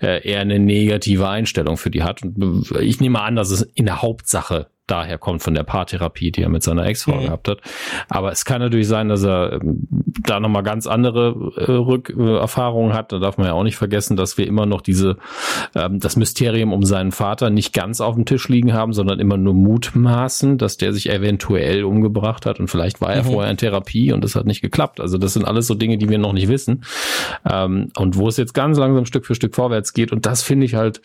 [0.00, 2.22] äh, eher eine negative Einstellung für die hat.
[2.22, 6.42] Und ich nehme an, dass es in der Hauptsache daher kommt von der Paartherapie, die
[6.42, 7.24] er mit seiner Ex-Frau mhm.
[7.24, 7.58] gehabt hat.
[8.10, 9.88] Aber es kann natürlich sein, dass er ähm,
[10.22, 13.10] da nochmal ganz andere äh, Rückerfahrungen hat.
[13.10, 15.16] Da darf man ja auch nicht vergessen, dass wir immer noch diese,
[15.74, 19.38] ähm, das Mysterium um seinen Vater nicht ganz auf dem Tisch liegen haben, sondern immer
[19.38, 23.28] nur mutmaßen, dass der sich eventuell umgebracht hat und vielleicht war er mhm.
[23.28, 25.00] vorher in Therapie und das hat nicht geklappt.
[25.00, 26.84] Also das sind alles so Dinge, die wir noch nicht wissen.
[27.50, 30.66] Ähm, und wo es jetzt ganz langsam Stück für Stück vorwärts geht und das finde
[30.66, 31.00] ich halt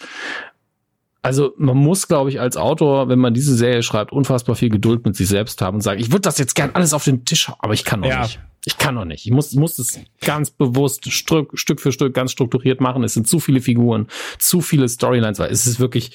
[1.27, 5.05] also man muss, glaube ich, als Autor, wenn man diese Serie schreibt, unfassbar viel Geduld
[5.05, 7.51] mit sich selbst haben und sagen, ich würde das jetzt gern alles auf den Tisch,
[7.59, 8.21] aber ich kann noch ja.
[8.21, 8.39] nicht.
[8.63, 9.25] Ich kann noch nicht.
[9.25, 13.03] Ich muss, muss es ganz bewusst Stück, Stück für Stück ganz strukturiert machen.
[13.03, 14.07] Es sind zu viele Figuren,
[14.39, 16.11] zu viele Storylines, weil es ist wirklich,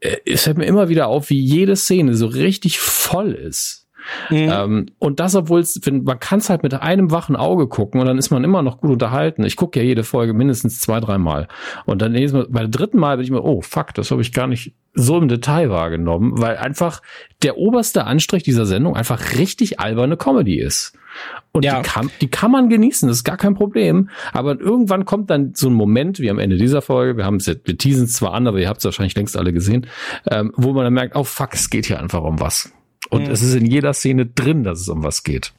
[0.00, 3.83] äh, es fällt mir immer wieder auf, wie jede Szene so richtig voll ist
[4.30, 4.36] Mhm.
[4.36, 8.06] Ähm, und das, obwohl es, man kann es halt mit einem wachen Auge gucken und
[8.06, 9.44] dann ist man immer noch gut unterhalten.
[9.44, 11.48] Ich gucke ja jede Folge mindestens zwei, drei Mal.
[11.86, 14.32] Und dann Mal, bei der dritten Mal bin ich mir, oh fuck, das habe ich
[14.32, 17.02] gar nicht so im Detail wahrgenommen, weil einfach
[17.42, 20.96] der oberste Anstrich dieser Sendung einfach richtig alberne Comedy ist.
[21.52, 21.80] Und ja.
[21.80, 24.10] die, kann, die kann man genießen, das ist gar kein Problem.
[24.32, 27.46] Aber irgendwann kommt dann so ein Moment, wie am Ende dieser Folge, wir haben es
[27.46, 29.86] wir teasen es zwar an, aber ihr habt es wahrscheinlich längst alle gesehen,
[30.30, 32.72] ähm, wo man dann merkt, oh fuck, es geht hier einfach um was.
[33.10, 33.32] Und mhm.
[33.32, 35.52] es ist in jeder Szene drin, dass es um was geht.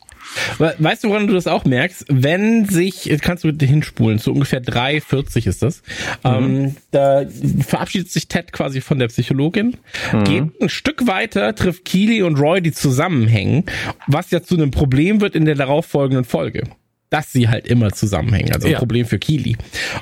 [0.57, 2.05] Weißt du, woran du das auch merkst?
[2.09, 5.81] Wenn sich, kannst du hinspulen, so ungefähr 3,40 ist das,
[6.23, 6.31] mhm.
[6.31, 7.25] ähm, da
[7.65, 9.77] verabschiedet sich Ted quasi von der Psychologin,
[10.11, 10.23] mhm.
[10.23, 13.65] geht ein Stück weiter, trifft Keely und Roy, die zusammenhängen,
[14.07, 16.63] was ja zu einem Problem wird in der darauffolgenden Folge.
[17.09, 18.79] Dass sie halt immer zusammenhängen, also ein ja.
[18.79, 19.57] Problem für Keely.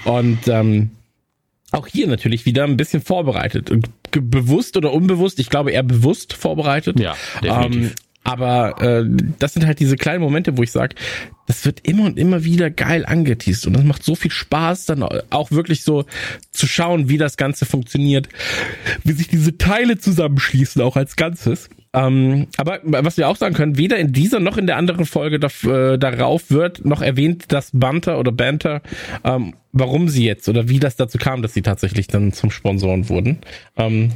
[0.05, 0.91] Und ähm,
[1.73, 3.71] auch hier natürlich wieder ein bisschen vorbereitet.
[4.11, 6.99] Bewusst oder unbewusst, ich glaube eher bewusst vorbereitet.
[6.99, 7.89] Ja, definitiv.
[7.89, 7.91] Ähm,
[8.23, 9.05] aber äh,
[9.39, 10.95] das sind halt diese kleinen Momente, wo ich sage,
[11.45, 15.03] das wird immer und immer wieder geil angeteased und das macht so viel Spaß, dann
[15.03, 16.05] auch wirklich so
[16.51, 18.29] zu schauen, wie das Ganze funktioniert,
[19.03, 21.69] wie sich diese Teile zusammenschließen, auch als Ganzes.
[21.93, 25.39] Ähm, aber was wir auch sagen können, weder in dieser noch in der anderen Folge
[25.39, 28.81] da, äh, darauf wird noch erwähnt, dass Banter oder Banter,
[29.23, 33.09] ähm, warum sie jetzt oder wie das dazu kam, dass sie tatsächlich dann zum Sponsoren
[33.09, 33.39] wurden.
[33.77, 34.11] Ähm,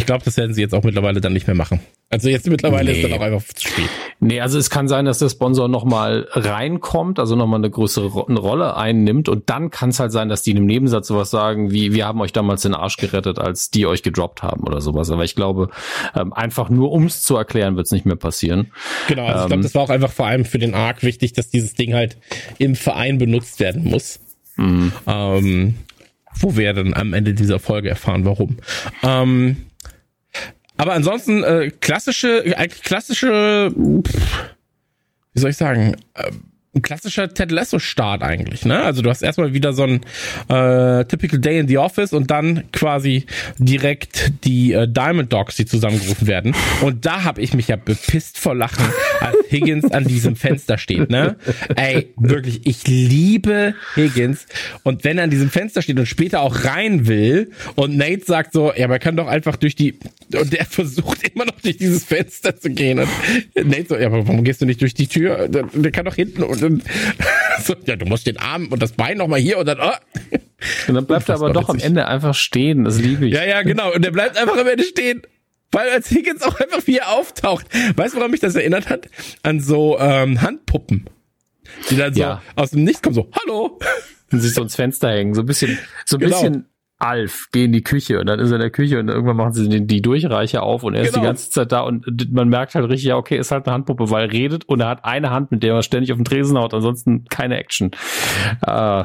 [0.00, 1.80] ich glaube, das werden sie jetzt auch mittlerweile dann nicht mehr machen.
[2.08, 3.02] Also jetzt mittlerweile nee.
[3.02, 3.90] ist dann auch einfach zu spät.
[4.18, 8.76] Nee, also es kann sein, dass der Sponsor nochmal reinkommt, also nochmal eine größere Rolle
[8.78, 11.92] einnimmt und dann kann es halt sein, dass die in einem Nebensatz sowas sagen, wie
[11.92, 15.10] wir haben euch damals den Arsch gerettet, als die euch gedroppt haben oder sowas.
[15.10, 15.68] Aber ich glaube,
[16.16, 18.72] ähm, einfach nur ums zu erklären, wird es nicht mehr passieren.
[19.06, 21.34] Genau, also ähm, ich glaube, das war auch einfach vor allem für den Arc wichtig,
[21.34, 22.16] dass dieses Ding halt
[22.56, 24.18] im Verein benutzt werden muss.
[24.56, 24.92] Mhm.
[25.06, 25.74] Ähm,
[26.40, 28.56] wo wir dann am Ende dieser Folge erfahren, warum.
[29.02, 29.58] Ähm,
[30.80, 34.54] aber ansonsten äh, klassische, äh, klassische, pff,
[35.34, 36.30] wie soll ich sagen, äh,
[36.72, 38.80] ein klassischer Ted Lasso-Start eigentlich, ne?
[38.80, 40.00] Also du hast erstmal wieder so ein
[40.48, 43.26] äh, Typical Day in the Office und dann quasi
[43.58, 46.54] direkt die äh, Diamond Dogs, die zusammengerufen werden.
[46.82, 48.84] Und da habe ich mich ja bepisst vor Lachen,
[49.18, 51.36] als Higgins an diesem Fenster steht, ne?
[51.74, 54.46] Ey, wirklich, ich liebe Higgins.
[54.84, 58.52] Und wenn er an diesem Fenster steht und später auch rein will und Nate sagt
[58.52, 59.98] so, ja, man kann doch einfach durch die
[60.36, 63.00] und der versucht immer noch durch dieses Fenster zu gehen.
[63.00, 63.08] Und
[63.56, 65.48] Nate so, ja, aber warum gehst du nicht durch die Tür?
[65.48, 66.82] Der, der kann doch hinten und und
[67.62, 69.92] so, ja, du musst den Arm und das Bein nochmal hier und dann, oh.
[70.88, 71.82] Und dann bleibt er aber doch witzig.
[71.82, 73.34] am Ende einfach stehen, das liebe ich.
[73.34, 73.92] Ja, ja, genau.
[73.94, 75.22] Und der bleibt einfach am Ende stehen.
[75.72, 77.66] Weil als Higgins auch einfach wie er auftaucht.
[77.96, 79.08] Weißt du, woran mich das erinnert hat?
[79.42, 81.08] An so ähm, Handpuppen.
[81.88, 82.42] Die dann so ja.
[82.56, 83.78] aus dem Nichts kommen, so, hallo.
[84.32, 85.34] Und sich so ins Fenster hängen.
[85.34, 86.40] So ein bisschen, so ein genau.
[86.40, 86.66] bisschen
[87.00, 89.52] Alf, geh in die Küche und dann ist er in der Küche und irgendwann machen
[89.52, 91.26] sie die, die Durchreiche auf und er ist die genau.
[91.26, 94.28] ganze Zeit da und man merkt halt richtig, ja, okay, ist halt eine Handpuppe, weil
[94.28, 96.74] er redet und er hat eine Hand, mit der er ständig auf den Tresen haut,
[96.74, 97.90] ansonsten keine Action.
[98.66, 99.04] Äh,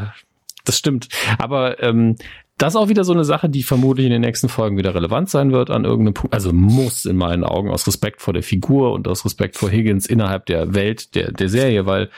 [0.66, 1.08] das stimmt.
[1.38, 2.16] Aber ähm,
[2.58, 5.30] das ist auch wieder so eine Sache, die vermutlich in den nächsten Folgen wieder relevant
[5.30, 6.34] sein wird an irgendeinem Punkt.
[6.34, 10.06] Also muss in meinen Augen aus Respekt vor der Figur und aus Respekt vor Higgins
[10.06, 12.10] innerhalb der Welt der, der Serie, weil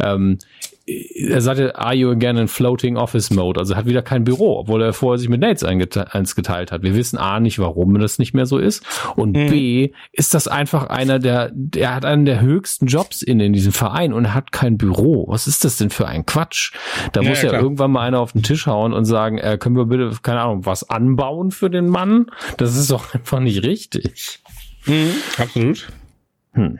[0.00, 0.38] ähm,
[0.86, 3.58] er sagte, are you again in floating office mode?
[3.58, 6.82] Also er hat wieder kein Büro, obwohl er vorher sich mit Nates eins geteilt hat.
[6.82, 8.84] Wir wissen A nicht, warum das nicht mehr so ist.
[9.16, 9.48] Und mhm.
[9.48, 13.72] B ist das einfach einer der, der hat einen der höchsten Jobs in, in diesem
[13.72, 15.26] Verein und hat kein Büro.
[15.28, 16.74] Was ist das denn für ein Quatsch?
[17.12, 19.56] Da ja, muss ja, ja irgendwann mal einer auf den Tisch hauen und sagen, äh,
[19.58, 22.26] können wir bitte, keine Ahnung, was anbauen für den Mann?
[22.58, 24.40] Das ist doch einfach nicht richtig.
[24.84, 25.88] Mhm, absolut.
[26.52, 26.78] Hm.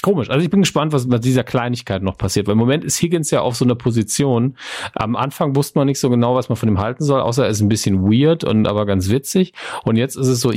[0.00, 0.30] Komisch.
[0.30, 2.46] Also ich bin gespannt, was mit dieser Kleinigkeit noch passiert.
[2.46, 4.56] Weil im Moment ist Higgins ja auf so einer Position.
[4.94, 7.50] Am Anfang wusste man nicht so genau, was man von ihm halten soll, außer er
[7.50, 9.54] ist ein bisschen weird und aber ganz witzig.
[9.82, 10.52] Und jetzt ist es so,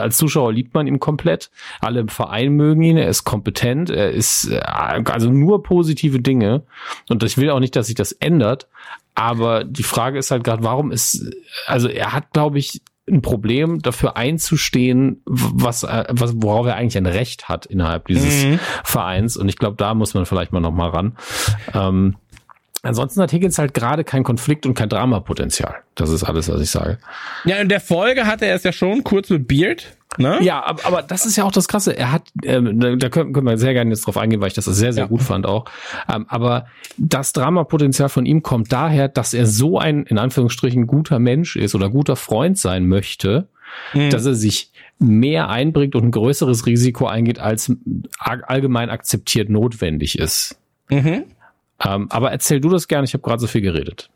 [0.00, 1.50] als Zuschauer liebt man ihn komplett.
[1.80, 2.96] Alle im Verein mögen ihn.
[2.96, 3.90] Er ist kompetent.
[3.90, 6.62] Er ist äh, also nur positive Dinge.
[7.10, 8.68] Und ich will auch nicht, dass sich das ändert.
[9.14, 11.30] Aber die Frage ist halt gerade, warum ist,
[11.66, 16.96] also er hat, glaube ich, ein Problem, dafür einzustehen, was, äh, was worauf er eigentlich
[16.96, 18.60] ein Recht hat innerhalb dieses mhm.
[18.84, 19.36] Vereins.
[19.36, 21.16] Und ich glaube, da muss man vielleicht mal noch mal ran.
[21.74, 22.16] Ähm,
[22.82, 25.82] Ansonsten hat Higgins halt gerade kein Konflikt und kein Dramapotenzial.
[25.96, 26.98] Das ist alles, was ich sage.
[27.44, 29.98] Ja, in der Folge hatte er es ja schon kurz mit Beard.
[30.18, 30.38] Ne?
[30.42, 31.96] Ja, aber, aber das ist ja auch das Krasse.
[31.96, 34.64] Er hat, ähm, da können, können wir sehr gerne jetzt drauf eingehen, weil ich das
[34.64, 35.08] sehr, sehr ja.
[35.08, 35.66] gut fand auch.
[36.12, 36.66] Ähm, aber
[36.98, 41.74] das Dramapotenzial von ihm kommt daher, dass er so ein, in Anführungsstrichen, guter Mensch ist
[41.74, 43.48] oder guter Freund sein möchte,
[43.94, 44.10] mhm.
[44.10, 47.72] dass er sich mehr einbringt und ein größeres Risiko eingeht, als
[48.18, 50.58] allgemein akzeptiert notwendig ist.
[50.90, 51.24] Mhm.
[51.82, 54.10] Ähm, aber erzähl du das gerne, ich habe gerade so viel geredet.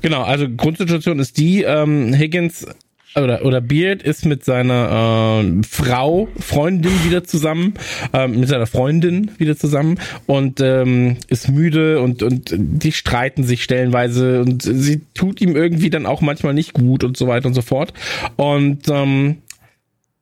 [0.00, 2.66] Genau, also Grundsituation ist die, ähm, Higgins
[3.16, 7.74] oder, oder Beard ist mit seiner äh, Frau, Freundin wieder zusammen,
[8.12, 13.64] äh, mit seiner Freundin wieder zusammen und ähm, ist müde und, und die streiten sich
[13.64, 17.54] stellenweise und sie tut ihm irgendwie dann auch manchmal nicht gut und so weiter und
[17.54, 17.92] so fort.
[18.36, 19.38] Und ähm,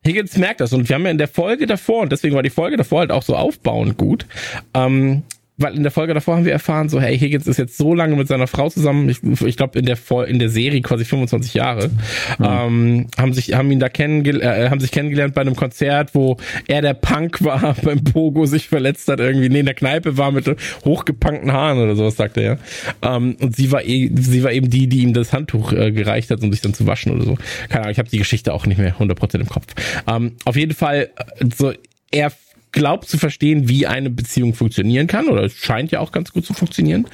[0.05, 2.49] Higgins merkt das und wir haben ja in der Folge davor, und deswegen war die
[2.49, 4.25] Folge davor halt auch so aufbauend gut,
[4.73, 5.23] ähm,
[5.59, 8.15] weil in der Folge davor haben wir erfahren, so, hey, Higgins ist jetzt so lange
[8.15, 11.89] mit seiner Frau zusammen, ich, ich glaube in der in der Serie quasi 25 Jahre,
[12.37, 12.45] mhm.
[12.45, 16.37] ähm, haben sich, haben ihn da kennengelernt, äh, haben sich kennengelernt bei einem Konzert, wo
[16.67, 20.31] er der Punk war, beim Pogo sich verletzt hat, irgendwie, nee, in der Kneipe war
[20.31, 20.49] mit
[20.85, 22.59] hochgepunkten Haaren oder sowas, sagte er.
[23.01, 26.31] Ähm, und sie war eh, sie war eben die, die ihm das Handtuch äh, gereicht
[26.31, 27.37] hat, um sich dann zu waschen oder so.
[27.67, 29.67] Keine Ahnung, ich habe die Geschichte auch nicht mehr 100% im Kopf.
[30.07, 31.73] Ähm, auf jeden Fall, äh, so,
[32.11, 32.31] er
[32.71, 36.45] glaubt zu verstehen, wie eine Beziehung funktionieren kann, oder es scheint ja auch ganz gut
[36.45, 37.07] zu funktionieren.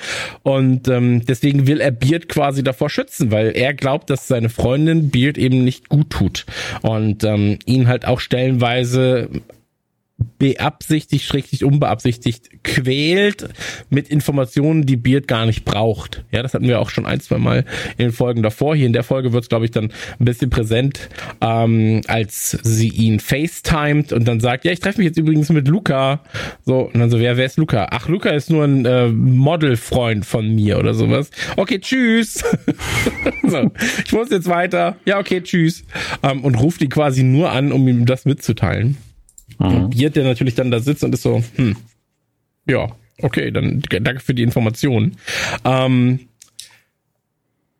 [0.43, 5.09] Und ähm, deswegen will er Beard quasi davor schützen, weil er glaubt, dass seine Freundin
[5.09, 6.45] Beard eben nicht gut tut
[6.81, 9.29] und ähm, ihn halt auch stellenweise
[10.17, 13.49] beabsichtigt, schräglich unbeabsichtigt quält
[13.89, 16.23] mit Informationen, die Beard gar nicht braucht.
[16.31, 17.65] Ja, das hatten wir auch schon ein, zwei Mal
[17.97, 18.75] in den Folgen davor.
[18.75, 21.09] Hier in der Folge wird es, glaube ich, dann ein bisschen präsent,
[21.41, 25.67] ähm, als sie ihn facetimet und dann sagt, ja, ich treffe mich jetzt übrigens mit
[25.67, 26.21] Luca.
[26.65, 27.87] So, und dann so, wer, wer ist Luca?
[27.91, 31.29] Ach, Luca ist nur ein äh, Modelfreund von mir oder sowas.
[31.57, 32.35] Okay, tschüss.
[33.43, 33.71] so,
[34.05, 34.95] ich muss jetzt weiter.
[35.05, 35.83] Ja, okay, tschüss.
[36.23, 38.97] Ähm, und ruft ihn quasi nur an, um ihm das mitzuteilen.
[39.59, 39.89] Mhm.
[39.89, 41.75] Biert, der natürlich dann da sitzt und ist so, hm,
[42.67, 42.89] ja,
[43.21, 45.15] okay, dann danke für die Information.
[45.63, 46.27] Ähm,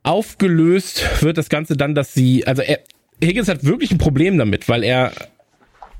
[0.04, 2.80] aufgelöst wird das Ganze dann, dass sie, also er,
[3.24, 5.12] Higgins hat wirklich ein Problem damit, weil er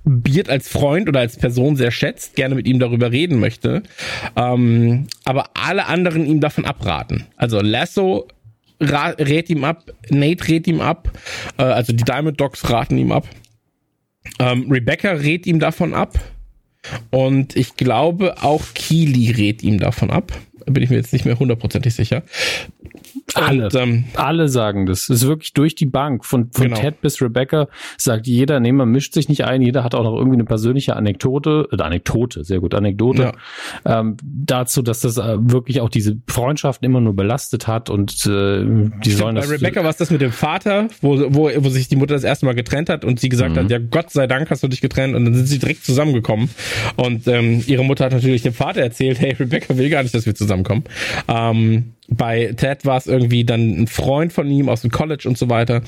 [0.04, 3.82] Beard als Freund oder als Person sehr schätzt, gerne mit ihm darüber reden möchte,
[4.36, 7.26] ähm, aber alle anderen ihm davon abraten.
[7.36, 8.28] Also Lasso
[8.80, 11.12] rät ihm ab, Nate rät ihm ab,
[11.58, 13.28] äh, also die Diamond Dogs raten ihm ab.
[14.40, 16.20] Ähm, Rebecca rät ihm davon ab.
[17.10, 20.32] Und ich glaube, auch Keely rät ihm davon ab.
[20.66, 22.24] Bin ich mir jetzt nicht mehr hundertprozentig sicher.
[23.36, 25.10] Alle, und, ähm, alle sagen das.
[25.10, 26.26] Es ist wirklich durch die Bank.
[26.26, 26.80] Von, von genau.
[26.80, 27.68] Ted bis Rebecca
[27.98, 29.62] sagt jeder, nee, man mischt sich nicht ein.
[29.62, 33.34] Jeder hat auch noch irgendwie eine persönliche Anekdote, äh, Anekdote, sehr gut, Anekdote,
[33.86, 34.00] ja.
[34.00, 38.64] ähm, dazu, dass das äh, wirklich auch diese Freundschaften immer nur belastet hat und äh,
[38.64, 39.48] die Stimmt, sollen das.
[39.48, 42.24] Bei Rebecca war es das mit dem Vater, wo, wo, wo sich die Mutter das
[42.24, 43.60] erste Mal getrennt hat und sie gesagt mhm.
[43.60, 46.50] hat, ja, Gott sei Dank hast du dich getrennt und dann sind sie direkt zusammengekommen.
[46.96, 50.26] Und ähm, ihre Mutter hat natürlich dem Vater erzählt, hey, Rebecca will gar nicht, dass
[50.26, 50.84] wir zusammenkommen.
[51.28, 55.38] Ähm, bei Ted war es irgendwie dann ein Freund von ihm aus dem College und
[55.38, 55.82] so weiter.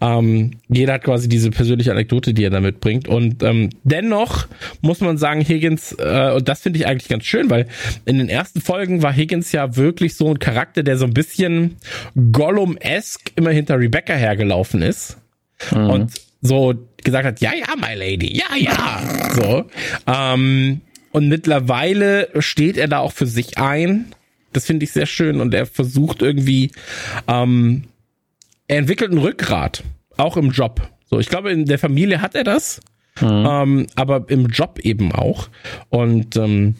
[0.00, 3.08] Ähm, jeder hat quasi diese persönliche Anekdote, die er da mitbringt.
[3.08, 4.46] Und ähm, dennoch
[4.80, 7.66] muss man sagen, Higgins, äh, und das finde ich eigentlich ganz schön, weil
[8.04, 11.76] in den ersten Folgen war Higgins ja wirklich so ein Charakter, der so ein bisschen
[12.32, 15.18] Gollum-esque immer hinter Rebecca hergelaufen ist.
[15.70, 15.90] Mhm.
[15.90, 19.00] Und so gesagt hat, ja, ja, my lady, ja, ja.
[19.34, 19.64] So.
[20.06, 20.80] Ähm,
[21.12, 24.06] und mittlerweile steht er da auch für sich ein
[24.52, 26.72] das finde ich sehr schön und er versucht irgendwie,
[27.28, 27.84] ähm,
[28.68, 29.82] er entwickelt ein Rückgrat,
[30.16, 30.88] auch im Job.
[31.06, 32.80] So, ich glaube, in der Familie hat er das,
[33.20, 33.46] mhm.
[33.48, 35.48] ähm, aber im Job eben auch.
[35.90, 36.76] Und ähm,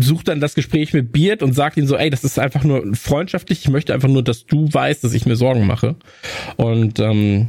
[0.00, 2.94] sucht dann das Gespräch mit Beard und sagt ihm so, ey, das ist einfach nur
[2.94, 5.96] freundschaftlich, ich möchte einfach nur, dass du weißt, dass ich mir Sorgen mache.
[6.56, 7.48] Und ähm,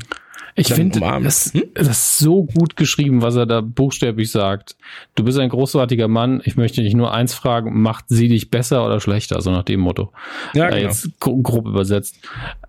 [0.59, 1.63] ich finde das, hm?
[1.73, 4.75] das ist so gut geschrieben, was er da buchstäblich sagt.
[5.15, 6.41] Du bist ein großartiger Mann.
[6.43, 9.41] Ich möchte dich nur eins fragen: Macht sie dich besser oder schlechter?
[9.41, 10.11] So nach dem Motto.
[10.53, 10.81] Ja, genau.
[10.81, 12.17] Jetzt grob übersetzt.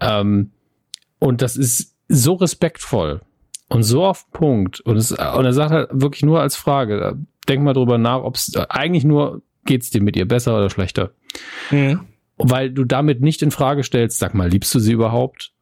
[0.00, 0.52] Ähm,
[1.18, 3.22] und das ist so respektvoll
[3.68, 4.80] und so auf Punkt.
[4.80, 8.36] Und, es, und er sagt halt wirklich nur als Frage: Denk mal drüber nach, ob
[8.36, 11.10] es eigentlich nur geht's dir mit ihr besser oder schlechter.
[11.70, 12.00] Mhm.
[12.38, 15.52] Weil du damit nicht in Frage stellst, sag mal, liebst du sie überhaupt?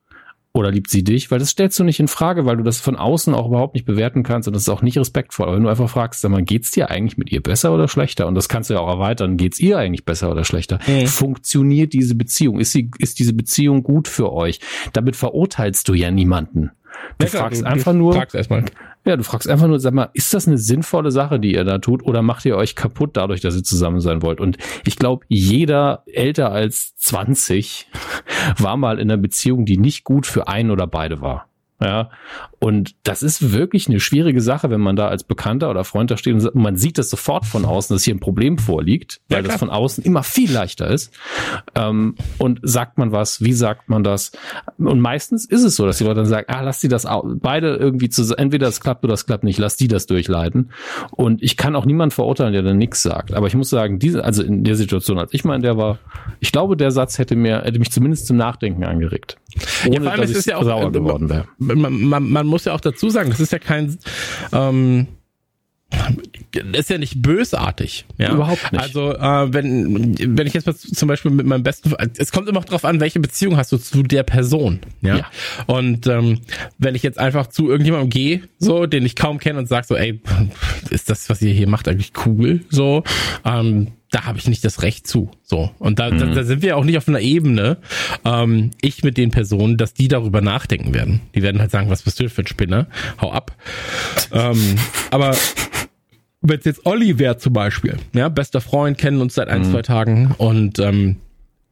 [0.59, 1.31] Oder liebt sie dich?
[1.31, 3.87] Weil das stellst du nicht in Frage, weil du das von außen auch überhaupt nicht
[3.87, 5.47] bewerten kannst und das ist auch nicht respektvoll.
[5.47, 8.27] Aber wenn du einfach fragst, sag mal, geht's dir eigentlich mit ihr besser oder schlechter?
[8.27, 9.37] Und das kannst du ja auch erweitern.
[9.37, 10.79] Geht's ihr eigentlich besser oder schlechter?
[10.87, 11.07] Mhm.
[11.07, 12.61] Funktioniert diese Beziehung?
[12.61, 14.61] Ist sie, ist diese Beziehung gut für euch?
[14.93, 16.71] Damit verurteilst du ja niemanden.
[17.19, 18.15] Du ja, fragst klar, du, einfach nur.
[18.15, 18.65] Fragst erstmal.
[19.05, 21.79] Ja, du fragst einfach nur, sag mal, ist das eine sinnvolle Sache, die ihr da
[21.79, 24.41] tut, oder macht ihr euch kaputt dadurch, dass ihr zusammen sein wollt?
[24.41, 27.89] Und ich glaube, jeder älter als 20
[28.59, 31.49] war mal in einer Beziehung, die nicht gut für einen oder beide war.
[31.81, 32.11] Ja,
[32.61, 36.17] und das ist wirklich eine schwierige Sache, wenn man da als Bekannter oder Freund da
[36.17, 39.49] steht und man sieht das sofort von außen, dass hier ein Problem vorliegt, weil ja,
[39.49, 41.17] das von außen immer viel leichter ist.
[41.77, 44.33] Ähm, und sagt man was, wie sagt man das?
[44.77, 47.07] Und meistens ist es so, dass die Leute dann sagen, ah, lass die das
[47.41, 50.71] beide irgendwie zu, entweder das klappt oder das klappt nicht, lass die das durchleiten.
[51.13, 53.35] Und ich kann auch niemand verurteilen, der dann nichts sagt.
[53.35, 55.99] Aber ich muss sagen, diese, also in der Situation, als ich mal in der war,
[56.41, 59.37] ich glaube, der Satz hätte mir, hätte mich zumindest zum Nachdenken angeregt.
[59.87, 62.47] Ohne, ja, vor allem dass ist es ja auch, sauer geworden wäre man, man, man
[62.49, 63.99] muss ja auch dazu sagen, das ist ja kein,
[64.53, 65.07] ähm,
[66.73, 68.33] ist ja nicht bösartig, ja.
[68.33, 68.83] Überhaupt nicht.
[68.83, 72.61] Also äh, wenn wenn ich jetzt mal zum Beispiel mit meinem besten, es kommt immer
[72.61, 75.19] drauf an, welche Beziehung hast du zu der Person, ja.
[75.19, 75.27] ja.
[75.67, 76.41] Und ähm,
[76.79, 79.97] wenn ich jetzt einfach zu irgendjemandem gehe, so den ich kaum kenne und sag so,
[79.97, 80.21] ey,
[80.91, 83.03] ist das, was ihr hier macht, eigentlich cool, so,
[83.45, 85.31] ähm, da habe ich nicht das Recht zu.
[85.43, 85.71] So.
[85.79, 86.19] Und da, mhm.
[86.19, 87.79] da, da sind wir auch nicht auf einer Ebene,
[88.25, 91.21] ähm, ich mit den Personen, dass die darüber nachdenken werden.
[91.35, 92.87] Die werden halt sagen, was bist du für ein Spinner?
[93.21, 93.57] Hau ab.
[94.33, 94.77] ähm,
[95.11, 95.37] aber
[96.41, 99.71] wenn es jetzt Olli wäre zum Beispiel, ja, bester Freund, kennen uns seit ein, mhm.
[99.73, 101.17] zwei Tagen und ähm,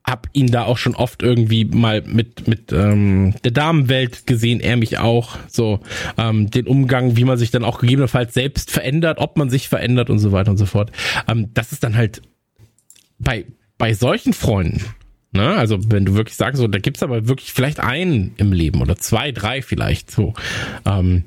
[0.07, 4.77] hab ihn da auch schon oft irgendwie mal mit mit ähm, der Damenwelt gesehen, er
[4.77, 5.81] mich auch so
[6.17, 10.09] ähm, den Umgang, wie man sich dann auch gegebenenfalls selbst verändert, ob man sich verändert
[10.09, 10.93] und so weiter und so fort.
[11.27, 12.23] Ähm, das ist dann halt
[13.19, 13.47] bei
[13.79, 14.85] bei solchen Freunden,
[15.33, 18.83] ne, also wenn du wirklich sagst, so da gibt's aber wirklich vielleicht einen im Leben
[18.83, 20.35] oder zwei, drei vielleicht so,
[20.85, 21.25] ähm,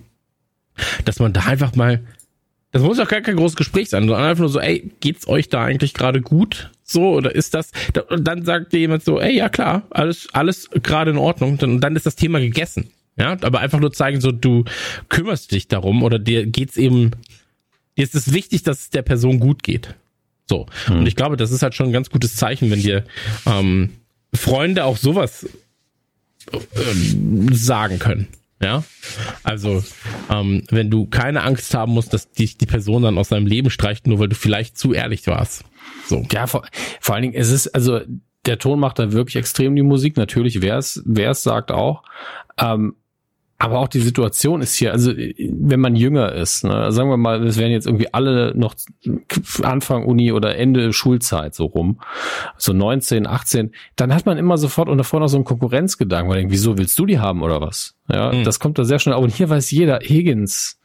[1.04, 2.02] dass man da einfach mal
[2.72, 5.50] das muss auch gar kein großes Gespräch sein, sondern einfach nur so, ey, geht's euch
[5.50, 6.70] da eigentlich gerade gut?
[6.84, 7.72] So, oder ist das,
[8.10, 11.82] und dann sagt dir jemand so, ey, ja klar, alles, alles gerade in Ordnung, und
[11.82, 12.90] dann ist das Thema gegessen.
[13.18, 14.64] Ja, aber einfach nur zeigen, so, du
[15.10, 17.12] kümmerst dich darum, oder dir geht's eben,
[17.98, 19.96] dir ist es wichtig, dass es der Person gut geht.
[20.48, 20.68] So.
[20.86, 21.00] Hm.
[21.00, 23.04] Und ich glaube, das ist halt schon ein ganz gutes Zeichen, wenn dir,
[23.46, 23.92] ähm,
[24.34, 25.48] Freunde auch sowas
[26.52, 26.58] äh,
[27.52, 28.28] sagen können.
[28.62, 28.84] Ja,
[29.44, 29.82] also
[30.30, 33.70] ähm, wenn du keine Angst haben musst, dass dich die Person dann aus deinem Leben
[33.70, 35.64] streicht, nur weil du vielleicht zu ehrlich warst.
[36.08, 36.26] So.
[36.30, 36.68] Ja, vor,
[37.00, 38.02] vor allen Dingen, es ist, also
[38.46, 40.18] der Ton macht da wirklich extrem die Musik.
[40.18, 42.04] Natürlich, wer es, wer es sagt auch.
[42.58, 42.96] Ähm,
[43.60, 47.46] aber auch die Situation ist hier, also wenn man jünger ist, ne, sagen wir mal,
[47.46, 48.74] es wären jetzt irgendwie alle noch
[49.64, 52.00] Anfang Uni oder Ende Schulzeit so rum,
[52.58, 56.38] so 19, 18, dann hat man immer sofort und davor noch so einen Konkurrenzgedanken, weil
[56.38, 57.96] denkt, wieso willst du die haben oder was?
[58.10, 58.46] Ja, mhm.
[58.46, 59.16] das kommt da sehr schnell.
[59.16, 60.80] Aber hier weiß jeder, Higgins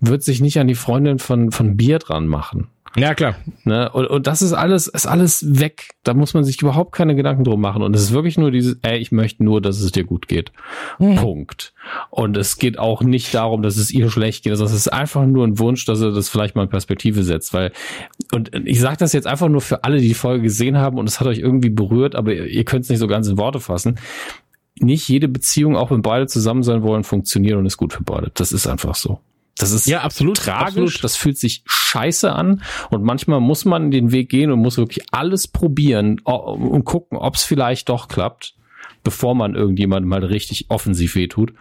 [0.00, 2.68] wird sich nicht an die Freundin von, von Bier dran machen.
[2.96, 3.36] Ja, klar.
[3.64, 3.90] Ne?
[3.90, 5.90] Und, und das ist alles, ist alles weg.
[6.04, 7.82] Da muss man sich überhaupt keine Gedanken drum machen.
[7.82, 10.52] Und es ist wirklich nur dieses, ey, ich möchte nur, dass es dir gut geht.
[10.98, 11.16] Hm.
[11.16, 11.74] Punkt.
[12.10, 14.52] Und es geht auch nicht darum, dass es ihr schlecht geht.
[14.52, 17.52] Also es ist einfach nur ein Wunsch, dass er das vielleicht mal in Perspektive setzt.
[17.52, 17.72] Weil,
[18.32, 21.08] und ich sage das jetzt einfach nur für alle, die die Folge gesehen haben und
[21.08, 23.60] es hat euch irgendwie berührt, aber ihr, ihr könnt es nicht so ganz in Worte
[23.60, 23.98] fassen.
[24.80, 28.30] Nicht jede Beziehung, auch wenn beide zusammen sein wollen, funktioniert und ist gut für beide.
[28.34, 29.20] Das ist einfach so.
[29.58, 30.66] Das ist ja absolut tragisch.
[30.68, 31.04] Absolut.
[31.04, 32.62] Das fühlt sich scheiße an.
[32.90, 37.34] Und manchmal muss man den Weg gehen und muss wirklich alles probieren und gucken, ob
[37.34, 38.54] es vielleicht doch klappt,
[39.02, 41.52] bevor man irgendjemandem mal richtig offensiv wehtut.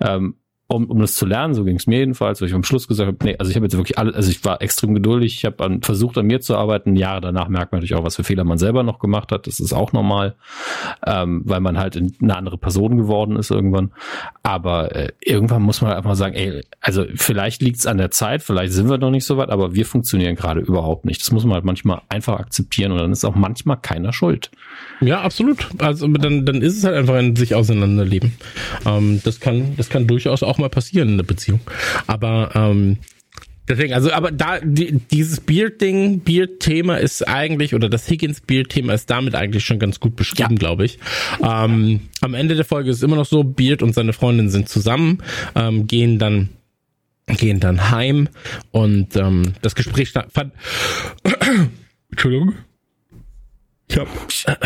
[0.00, 0.36] Ähm,
[0.72, 3.06] um, um das zu lernen, so ging es mir jedenfalls, weil ich am Schluss gesagt
[3.06, 5.78] habe, nee, also ich habe jetzt wirklich alles, also ich war extrem geduldig, ich habe
[5.82, 8.58] versucht an mir zu arbeiten, Jahre danach merkt man natürlich auch, was für Fehler man
[8.58, 10.34] selber noch gemacht hat, das ist auch normal,
[11.06, 13.92] ähm, weil man halt eine andere Person geworden ist irgendwann,
[14.42, 18.10] aber äh, irgendwann muss man halt einfach sagen, ey, also vielleicht liegt es an der
[18.10, 21.32] Zeit, vielleicht sind wir noch nicht so weit, aber wir funktionieren gerade überhaupt nicht, das
[21.32, 24.50] muss man halt manchmal einfach akzeptieren und dann ist auch manchmal keiner schuld.
[25.00, 28.32] Ja, absolut, also dann, dann ist es halt einfach ein sich auseinanderleben,
[28.86, 31.60] ähm, das kann, das kann durchaus auch mal passieren in der Beziehung.
[32.06, 32.98] Aber ähm,
[33.68, 39.34] deswegen, also, aber da die, dieses Beard-Ding, Beard-Thema ist eigentlich, oder das Higgins-Beard-Thema ist damit
[39.34, 40.58] eigentlich schon ganz gut beschrieben, ja.
[40.58, 40.98] glaube ich.
[41.42, 44.68] Ähm, am Ende der Folge ist es immer noch so, Beard und seine Freundin sind
[44.68, 45.22] zusammen,
[45.54, 46.48] ähm, gehen dann
[47.26, 48.28] gehen dann heim
[48.72, 50.52] und ähm, das Gespräch fand
[52.10, 52.54] Entschuldigung
[53.92, 54.08] Ich hab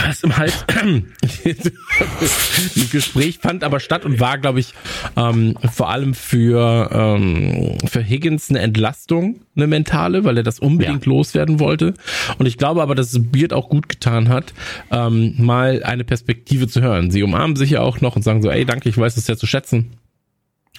[0.07, 0.65] was im Hals.
[1.45, 4.73] das Gespräch fand aber statt und war, glaube ich,
[5.17, 11.07] ähm, vor allem für, ähm, für Higgins eine Entlastung, eine mentale, weil er das unbedingt
[11.07, 11.11] ja.
[11.11, 11.95] loswerden wollte.
[12.39, 14.55] Und ich glaube aber, dass es Beard auch gut getan hat,
[14.93, 17.11] ähm, mal eine Perspektive zu hören.
[17.11, 19.37] Sie umarmen sich ja auch noch und sagen so, ey, danke, ich weiß es sehr
[19.37, 19.97] zu schätzen.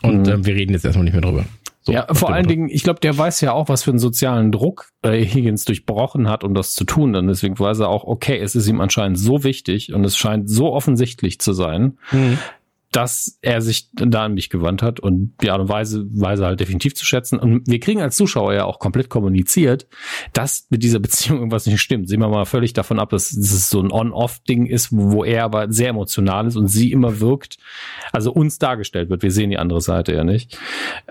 [0.01, 0.31] Und mhm.
[0.31, 1.45] äh, wir reden jetzt erstmal nicht mehr drüber.
[1.87, 4.51] So, ja, vor allen Dingen, ich glaube, der weiß ja auch, was für einen sozialen
[4.51, 7.15] Druck äh, Higgins durchbrochen hat, um das zu tun.
[7.15, 10.49] Und deswegen weiß er auch, okay, es ist ihm anscheinend so wichtig und es scheint
[10.49, 12.37] so offensichtlich zu sein, mhm
[12.91, 16.59] dass er sich da an mich gewandt hat und die Art und Weise, Weise halt
[16.59, 17.37] definitiv zu schätzen.
[17.37, 19.87] Und wir kriegen als Zuschauer ja auch komplett kommuniziert,
[20.33, 22.07] dass mit dieser Beziehung irgendwas nicht stimmt.
[22.07, 25.71] Sehen wir mal völlig davon ab, dass, es so ein On-Off-Ding ist, wo er aber
[25.71, 27.57] sehr emotional ist und sie immer wirkt,
[28.11, 29.21] also uns dargestellt wird.
[29.21, 30.57] Wir sehen die andere Seite ja nicht.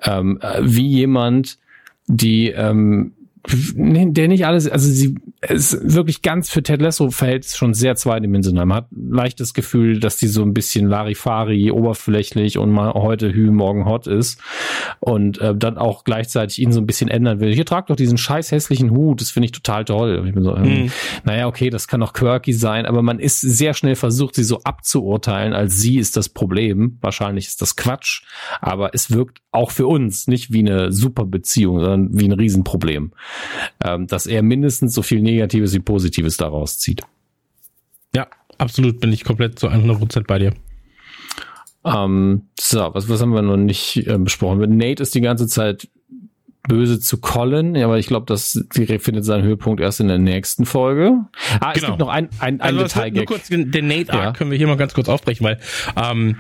[0.03, 1.59] Ähm, wie jemand,
[2.07, 3.16] die ähm,
[3.49, 5.17] der nicht alles, also sie
[5.49, 8.67] ist wirklich ganz für Ted Lasso verhält es schon sehr zweidimensional.
[8.67, 13.33] Man hat leicht das Gefühl, dass die so ein bisschen Larifari, oberflächlich und mal heute
[13.33, 14.41] Hü, morgen hot ist
[15.01, 17.55] und äh, dann auch gleichzeitig ihn so ein bisschen ändern will.
[17.55, 20.25] Hier tragt doch diesen scheiß hässlichen Hut, das finde ich total toll.
[20.27, 20.93] Ich bin so, ähm, mhm.
[21.25, 24.61] Naja, okay, das kann auch quirky sein, aber man ist sehr schnell versucht, sie so
[24.63, 26.99] abzuurteilen, als sie ist das Problem.
[27.01, 28.23] Wahrscheinlich ist das Quatsch,
[28.61, 33.13] aber es wirkt auch für uns nicht wie eine super Beziehung, sondern wie ein Riesenproblem
[33.85, 37.03] ähm, dass er mindestens so viel Negatives wie Positives daraus zieht.
[38.15, 38.27] Ja,
[38.59, 40.53] absolut, bin ich komplett zu 100% bei dir.
[41.85, 44.77] Ähm, so, was, was haben wir noch nicht äh, besprochen?
[44.77, 45.89] Nate ist die ganze Zeit
[46.67, 50.67] böse zu Colin, ja, aber ich glaube, das findet seinen Höhepunkt erst in der nächsten
[50.67, 51.25] Folge.
[51.61, 51.75] Ah, genau.
[51.75, 53.11] es gibt noch ein, ein, ein also Detail.
[53.13, 54.33] Nur kurz den, den Nate Arc ja.
[54.33, 55.61] können wir hier mal ganz kurz aufbrechen, weil
[55.97, 56.39] ähm,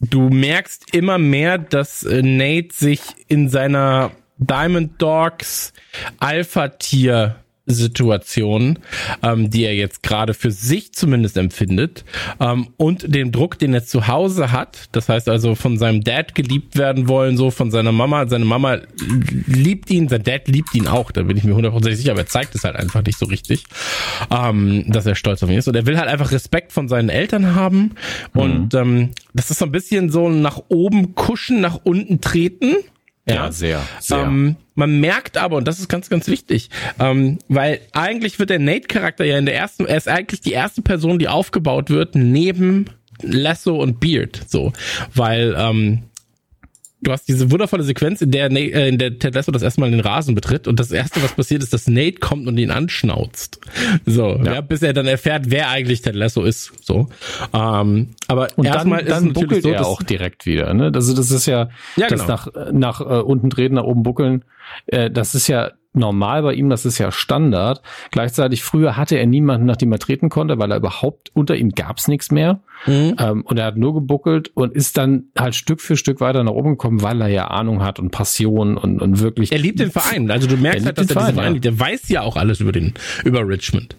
[0.00, 5.72] du merkst immer mehr, dass äh, Nate sich in seiner Diamond Dogs
[6.18, 8.78] Alpha-Tier Situation,
[9.22, 12.04] ähm, die er jetzt gerade für sich zumindest empfindet,
[12.40, 14.88] ähm, und den Druck, den er zu Hause hat.
[14.92, 18.28] Das heißt also von seinem Dad geliebt werden wollen, so von seiner Mama.
[18.28, 18.78] Seine Mama
[19.46, 21.10] liebt ihn, sein Dad liebt ihn auch.
[21.10, 23.64] Da bin ich mir hundertprozentig sicher, aber er zeigt es halt einfach nicht so richtig,
[24.30, 25.68] ähm, dass er stolz auf ihn ist.
[25.68, 27.94] Und er will halt einfach Respekt von seinen Eltern haben.
[28.32, 28.40] Mhm.
[28.40, 32.76] Und ähm, das ist so ein bisschen so nach oben kuschen, nach unten treten.
[33.26, 33.82] Ja, ja sehr.
[34.00, 34.18] sehr.
[34.18, 38.58] Ähm, man merkt aber, und das ist ganz, ganz wichtig, ähm, weil eigentlich wird der
[38.58, 42.86] Nate-Charakter ja in der ersten, er ist eigentlich die erste Person, die aufgebaut wird, neben
[43.22, 44.72] Lasso und Beard, so,
[45.14, 46.02] weil ähm,
[47.06, 49.90] du hast diese wundervolle Sequenz, in der, äh, in der Ted Lasso das erste Mal
[49.90, 53.60] den Rasen betritt und das erste, was passiert, ist, dass Nate kommt und ihn anschnauzt.
[54.04, 54.54] So, ja.
[54.54, 56.72] ja bis er dann erfährt, wer eigentlich Ted Lasso ist.
[56.84, 57.08] So,
[57.52, 60.74] ähm, aber und erstmal dann, dann ist buckelt so, er auch direkt wieder.
[60.74, 60.90] Ne?
[60.94, 62.26] Also das ist ja, ja das genau.
[62.26, 64.44] nach nach äh, unten treten, nach oben buckeln.
[64.86, 67.82] Äh, das ist ja normal bei ihm, das ist ja Standard.
[68.10, 71.70] Gleichzeitig früher hatte er niemanden, nach dem er treten konnte, weil er überhaupt unter ihm
[71.70, 72.60] gab's nichts mehr.
[72.86, 73.16] Mhm.
[73.18, 76.52] Ähm, und er hat nur gebuckelt und ist dann halt Stück für Stück weiter nach
[76.52, 79.52] oben gekommen, weil er ja Ahnung hat und Passion und, und wirklich.
[79.52, 80.30] Er liebt den Verein.
[80.30, 81.64] Also du merkst halt, dass er Verein, Verein liebt.
[81.64, 82.94] Der weiß ja auch alles über den,
[83.24, 83.96] über Richmond.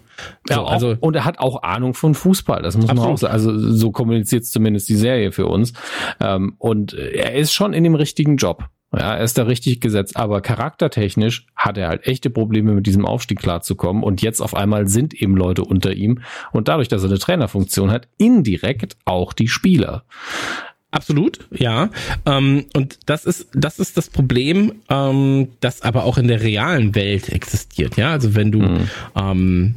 [0.48, 3.04] So, ja, auch, also, und er hat auch Ahnung von Fußball, das muss absolut.
[3.04, 3.32] man auch sagen.
[3.32, 5.72] Also so kommuniziert zumindest die Serie für uns.
[6.20, 8.68] Ähm, und er ist schon in dem richtigen Job.
[8.92, 13.04] Ja, er ist da richtig gesetzt, aber charaktertechnisch hat er halt echte Probleme mit diesem
[13.04, 16.20] Aufstieg klarzukommen und jetzt auf einmal sind eben Leute unter ihm
[16.52, 20.04] und dadurch, dass er eine Trainerfunktion hat, indirekt auch die Spieler.
[20.90, 21.90] Absolut, ja.
[22.24, 26.94] Ähm, und das ist das ist das Problem, ähm, das aber auch in der realen
[26.94, 27.98] Welt existiert.
[27.98, 28.90] Ja, also wenn du mhm.
[29.14, 29.74] ähm,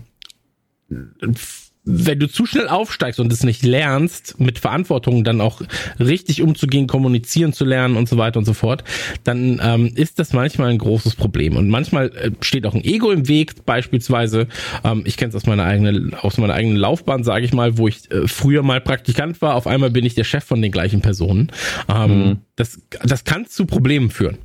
[1.83, 5.61] wenn du zu schnell aufsteigst und es nicht lernst, mit Verantwortung dann auch
[5.99, 8.83] richtig umzugehen, kommunizieren zu lernen und so weiter und so fort,
[9.23, 11.55] dann ähm, ist das manchmal ein großes Problem.
[11.55, 14.47] Und manchmal äh, steht auch ein Ego im Weg, beispielsweise,
[14.83, 17.87] ähm, ich kenne es aus meiner eigenen, aus meiner eigenen Laufbahn, sage ich mal, wo
[17.87, 21.01] ich äh, früher mal Praktikant war, auf einmal bin ich der Chef von den gleichen
[21.01, 21.51] Personen.
[21.89, 22.37] Ähm, mhm.
[22.55, 24.37] das, das kann zu Problemen führen.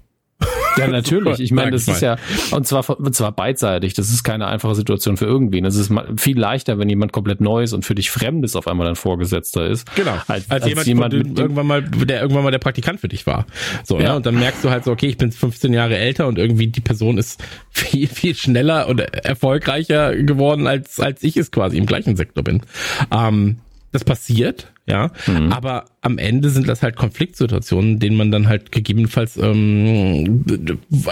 [0.77, 1.41] Ja, natürlich.
[1.41, 2.17] Ich meine, das ist ja,
[2.51, 3.95] und zwar, und zwar beidseitig.
[3.95, 5.65] Das ist keine einfache Situation für irgendwen.
[5.65, 8.97] Es ist viel leichter, wenn jemand komplett Neues und für dich Fremdes auf einmal dein
[8.97, 9.95] Vorgesetzter ist.
[9.95, 10.13] Genau.
[10.27, 13.47] Als, als, als jemand, jemand irgendwann mal, der irgendwann mal der Praktikant für dich war.
[13.85, 14.05] So, ne?
[14.05, 14.11] ja.
[14.11, 14.17] Ne?
[14.17, 16.81] Und dann merkst du halt so, okay, ich bin 15 Jahre älter und irgendwie die
[16.81, 22.17] Person ist viel, viel schneller und erfolgreicher geworden, als, als ich es quasi im gleichen
[22.17, 22.63] Sektor bin.
[23.11, 23.59] Ähm,
[23.97, 25.53] das passiert, ja, mhm.
[25.53, 30.45] aber am Ende sind das halt Konfliktsituationen, denen man dann halt gegebenenfalls, ähm,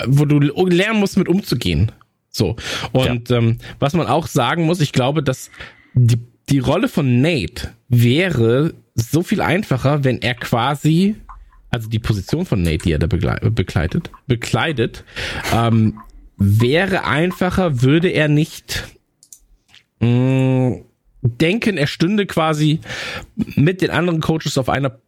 [0.07, 1.91] wo du lernen musst, mit umzugehen.
[2.31, 2.57] So.
[2.93, 3.39] Und ja.
[3.39, 5.51] ähm, was man auch sagen muss, ich glaube, dass
[5.95, 6.19] die,
[6.51, 11.17] die Rolle von Nate wäre so viel einfacher, wenn er quasi,
[11.71, 15.05] also die Position von Nate, die er da begleitet, bekleidet,
[15.53, 16.01] ähm,
[16.37, 18.85] wäre einfacher, würde er nicht
[20.01, 20.81] mh,
[21.25, 22.81] denken, er stünde quasi
[23.57, 24.99] mit den anderen Coaches auf einer,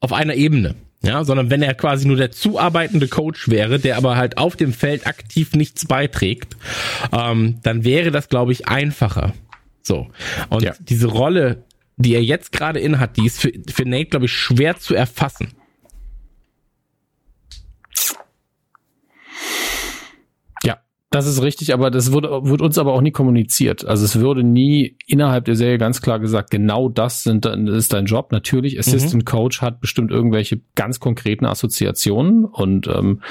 [0.00, 0.74] auf einer Ebene.
[1.00, 4.72] Ja, sondern wenn er quasi nur der zuarbeitende Coach wäre, der aber halt auf dem
[4.72, 6.56] Feld aktiv nichts beiträgt,
[7.12, 9.32] ähm, dann wäre das, glaube ich, einfacher.
[9.82, 10.08] So.
[10.48, 10.74] Und ja.
[10.80, 11.62] diese Rolle,
[11.98, 15.52] die er jetzt gerade inhat, die ist für, für Nate, glaube ich, schwer zu erfassen.
[21.10, 23.86] Das ist richtig, aber das wurde, wird uns aber auch nie kommuniziert.
[23.86, 28.04] Also es würde nie innerhalb der Serie ganz klar gesagt, genau das sind, ist dein
[28.04, 28.30] Job.
[28.30, 28.80] Natürlich, mhm.
[28.80, 29.24] Assistant mhm.
[29.24, 33.22] Coach hat bestimmt irgendwelche ganz konkreten Assoziationen und ähm,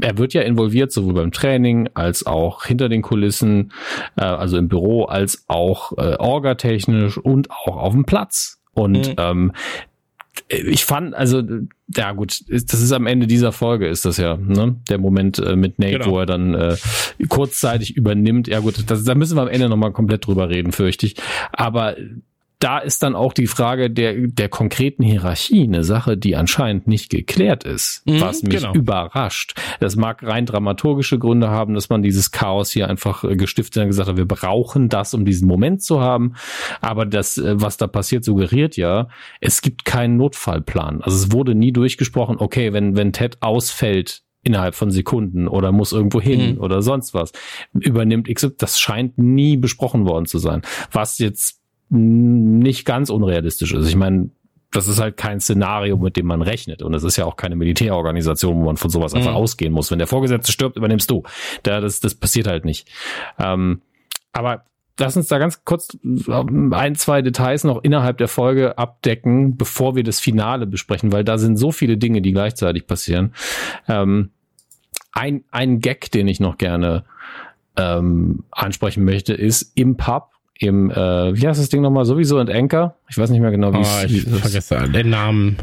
[0.00, 3.72] er wird ja involviert, sowohl beim Training als auch hinter den Kulissen,
[4.16, 8.60] äh, also im Büro, als auch äh, orgatechnisch und auch auf dem Platz.
[8.74, 9.14] Und mhm.
[9.18, 9.52] ähm,
[10.48, 11.42] ich fand, also,
[11.94, 14.76] ja gut, das ist am Ende dieser Folge, ist das ja, ne?
[14.88, 16.10] Der Moment äh, mit Nate, genau.
[16.10, 16.76] wo er dann äh,
[17.28, 18.48] kurzzeitig übernimmt.
[18.48, 21.16] Ja gut, das, da müssen wir am Ende nochmal komplett drüber reden, fürchte ich.
[21.52, 21.96] Aber
[22.64, 27.10] da ist dann auch die Frage der, der konkreten Hierarchie eine Sache, die anscheinend nicht
[27.10, 28.72] geklärt ist, mhm, was mich genau.
[28.72, 29.52] überrascht.
[29.80, 33.82] Das mag rein dramaturgische Gründe haben, dass man dieses Chaos hier einfach äh, gestiftet hat
[33.82, 36.36] und gesagt hat, wir brauchen das, um diesen Moment zu haben.
[36.80, 39.08] Aber das, äh, was da passiert, suggeriert ja,
[39.42, 41.02] es gibt keinen Notfallplan.
[41.02, 45.92] Also es wurde nie durchgesprochen, okay, wenn, wenn Ted ausfällt, innerhalb von Sekunden oder muss
[45.92, 46.60] irgendwo hin mhm.
[46.60, 47.32] oder sonst was.
[47.72, 50.62] Übernimmt X, das scheint nie besprochen worden zu sein.
[50.92, 51.63] Was jetzt
[51.94, 53.88] nicht ganz unrealistisch ist.
[53.88, 54.30] Ich meine,
[54.74, 56.82] das ist halt kein Szenario, mit dem man rechnet.
[56.82, 59.36] Und es ist ja auch keine Militärorganisation, wo man von sowas einfach mhm.
[59.36, 59.90] ausgehen muss.
[59.90, 61.22] Wenn der Vorgesetzte stirbt, übernimmst du.
[61.62, 62.88] Da, das, das passiert halt nicht.
[63.38, 63.82] Ähm,
[64.32, 64.64] aber
[64.98, 69.94] lass uns da ganz kurz ähm, ein, zwei Details noch innerhalb der Folge abdecken, bevor
[69.94, 73.32] wir das Finale besprechen, weil da sind so viele Dinge, die gleichzeitig passieren.
[73.86, 74.30] Ähm,
[75.12, 77.04] ein, ein Gag, den ich noch gerne
[77.76, 80.94] ähm, ansprechen möchte, ist im Pub im, äh,
[81.36, 82.96] wie heißt das Ding nochmal, sowieso und Anchor?
[83.08, 85.56] Ich weiß nicht mehr genau, wie oh, ich vergesse den Namen.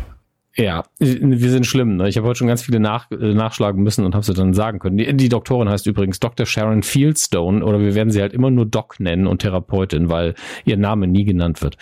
[0.55, 1.95] Ja, wir sind schlimm.
[1.95, 2.09] Ne?
[2.09, 4.79] Ich habe heute schon ganz viele nach, äh, nachschlagen müssen und habe sie dann sagen
[4.79, 4.97] können.
[4.97, 6.45] Die, die Doktorin heißt übrigens Dr.
[6.45, 10.35] Sharon Fieldstone oder wir werden sie halt immer nur Doc nennen und Therapeutin, weil
[10.65, 11.77] ihr Name nie genannt wird.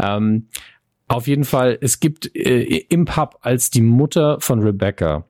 [0.00, 0.46] Ähm,
[1.08, 5.24] auf jeden Fall, es gibt äh, im Pub als die Mutter von Rebecca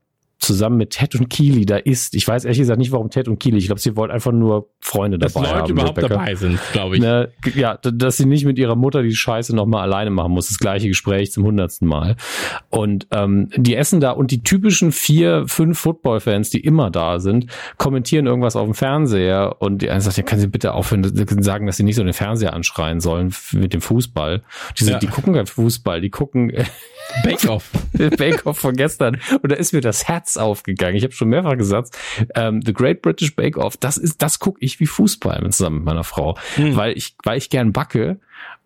[0.47, 2.15] zusammen mit Ted und Keely da ist.
[2.15, 3.59] Ich weiß ehrlich gesagt nicht, warum Ted und Keely.
[3.59, 5.71] Ich glaube, sie wollten einfach nur Freunde dabei dass Leute haben.
[5.71, 6.15] überhaupt Rebecca.
[6.15, 7.03] dabei sind, glaube ich.
[7.03, 10.49] Ne, ja, dass sie nicht mit ihrer Mutter die Scheiße nochmal alleine machen muss.
[10.49, 12.17] Das gleiche Gespräch zum hundertsten Mal.
[12.71, 17.47] Und ähm, die essen da und die typischen vier, fünf Football-Fans, die immer da sind,
[17.79, 21.05] kommentieren irgendwas auf dem Fernseher und die eine sagt, ja, können Sie bitte aufhören,
[21.43, 24.43] sagen, dass sie nicht so den Fernseher anschreien sollen mit dem Fußball.
[24.79, 24.99] Die, sind, ja.
[24.99, 26.53] die gucken kein Fußball, die gucken
[27.23, 27.71] Bake-Off.
[28.19, 29.19] Bake-Off von gestern.
[29.43, 30.97] Und da ist mir das Herz aufgegangen.
[30.97, 31.97] Ich habe schon mehrfach gesagt,
[32.35, 36.05] ähm, The Great British Bake-Off, das ist, das gucke ich wie Fußball zusammen mit meiner
[36.05, 36.37] Frau.
[36.55, 36.77] Hm.
[36.77, 38.19] Weil ich, weil ich gern backe.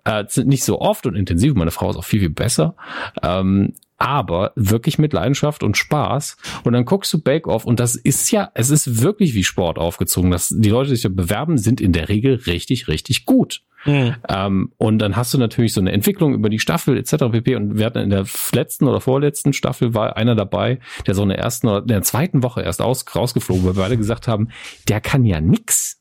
[0.04, 1.54] Äh, nicht so oft und intensiv.
[1.54, 2.74] Meine Frau ist auch viel, viel besser.
[3.22, 6.38] Ähm, aber wirklich mit Leidenschaft und Spaß.
[6.64, 9.78] Und dann guckst du Bake Off und das ist ja, es ist wirklich wie Sport
[9.78, 10.30] aufgezogen.
[10.30, 13.62] dass die Leute, die sich da bewerben, sind in der Regel richtig, richtig gut.
[13.84, 14.16] Mhm.
[14.28, 17.26] Ähm, und dann hast du natürlich so eine Entwicklung über die Staffel etc.
[17.30, 17.56] pp.
[17.56, 21.28] Und wir hatten in der letzten oder vorletzten Staffel war einer dabei, der so in
[21.28, 24.48] der ersten oder in der zweiten Woche erst aus, rausgeflogen, weil wir beide gesagt haben,
[24.88, 26.00] der kann ja nix.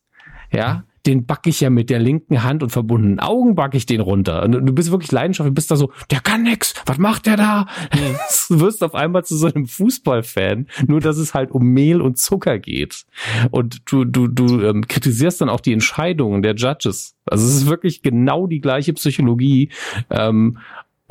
[0.51, 4.01] Ja, den backe ich ja mit der linken Hand und verbundenen Augen backe ich den
[4.01, 4.43] runter.
[4.43, 7.67] Und du bist wirklich leidenschaftlich, bist da so, der kann nix, was macht der da?
[7.93, 8.15] Mhm.
[8.49, 12.17] Du wirst auf einmal zu so einem Fußballfan, nur dass es halt um Mehl und
[12.17, 13.05] Zucker geht.
[13.51, 17.15] Und du, du, du ähm, kritisierst dann auch die Entscheidungen der Judges.
[17.25, 19.69] Also es ist wirklich genau die gleiche Psychologie.
[20.09, 20.57] Ähm,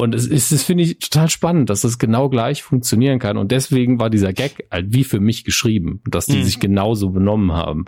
[0.01, 3.36] und es ist, das finde ich total spannend, dass das genau gleich funktionieren kann.
[3.36, 6.44] Und deswegen war dieser Gag halt wie für mich geschrieben, dass die mhm.
[6.44, 7.86] sich genauso benommen haben.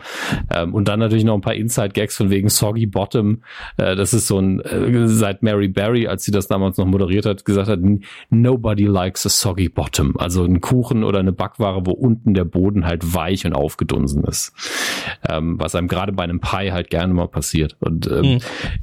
[0.52, 3.44] Ähm, und dann natürlich noch ein paar Inside-Gags von wegen Soggy Bottom.
[3.76, 7.26] Äh, das ist so ein, äh, seit Mary Berry, als sie das damals noch moderiert
[7.26, 7.78] hat, gesagt hat,
[8.28, 10.16] nobody likes a soggy bottom.
[10.16, 14.52] Also ein Kuchen oder eine Backware, wo unten der Boden halt weich und aufgedunsen ist.
[15.28, 17.76] Ähm, was einem gerade bei einem Pie halt gerne mal passiert.
[17.78, 18.40] Und ähm,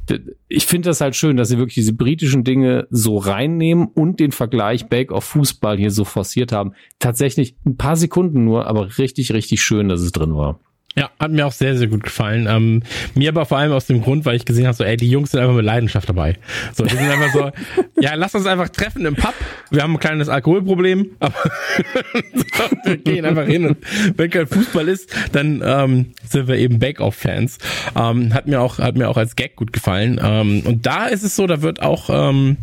[0.10, 0.20] mhm.
[0.48, 4.32] ich finde das halt schön, dass sie wirklich diese britischen Dinge so reinnehmen und den
[4.32, 6.74] Vergleich Bake of Fußball hier so forciert haben.
[7.00, 10.60] Tatsächlich ein paar Sekunden nur, aber richtig, richtig schön, dass es drin war.
[10.98, 12.48] Ja, hat mir auch sehr, sehr gut gefallen.
[12.50, 12.82] Ähm,
[13.14, 15.30] mir aber vor allem aus dem Grund, weil ich gesehen habe, so, ey, die Jungs
[15.30, 16.38] sind einfach mit Leidenschaft dabei.
[16.74, 17.52] So, die sind einfach so,
[18.02, 19.36] ja, lass uns einfach treffen im Pub.
[19.70, 21.36] Wir haben ein kleines Alkoholproblem, aber
[22.34, 23.78] so, wir gehen einfach hin und
[24.18, 27.60] wenn kein Fußball ist, dann ähm, sind wir eben Bake-Off-Fans.
[27.96, 30.20] Ähm, hat mir auch, hat mir auch als Gag gut gefallen.
[30.24, 32.58] Ähm, und da ist es so, da wird auch ähm,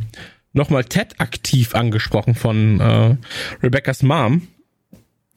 [0.54, 3.16] nochmal Ted aktiv angesprochen von äh,
[3.62, 4.48] Rebecca's Mom.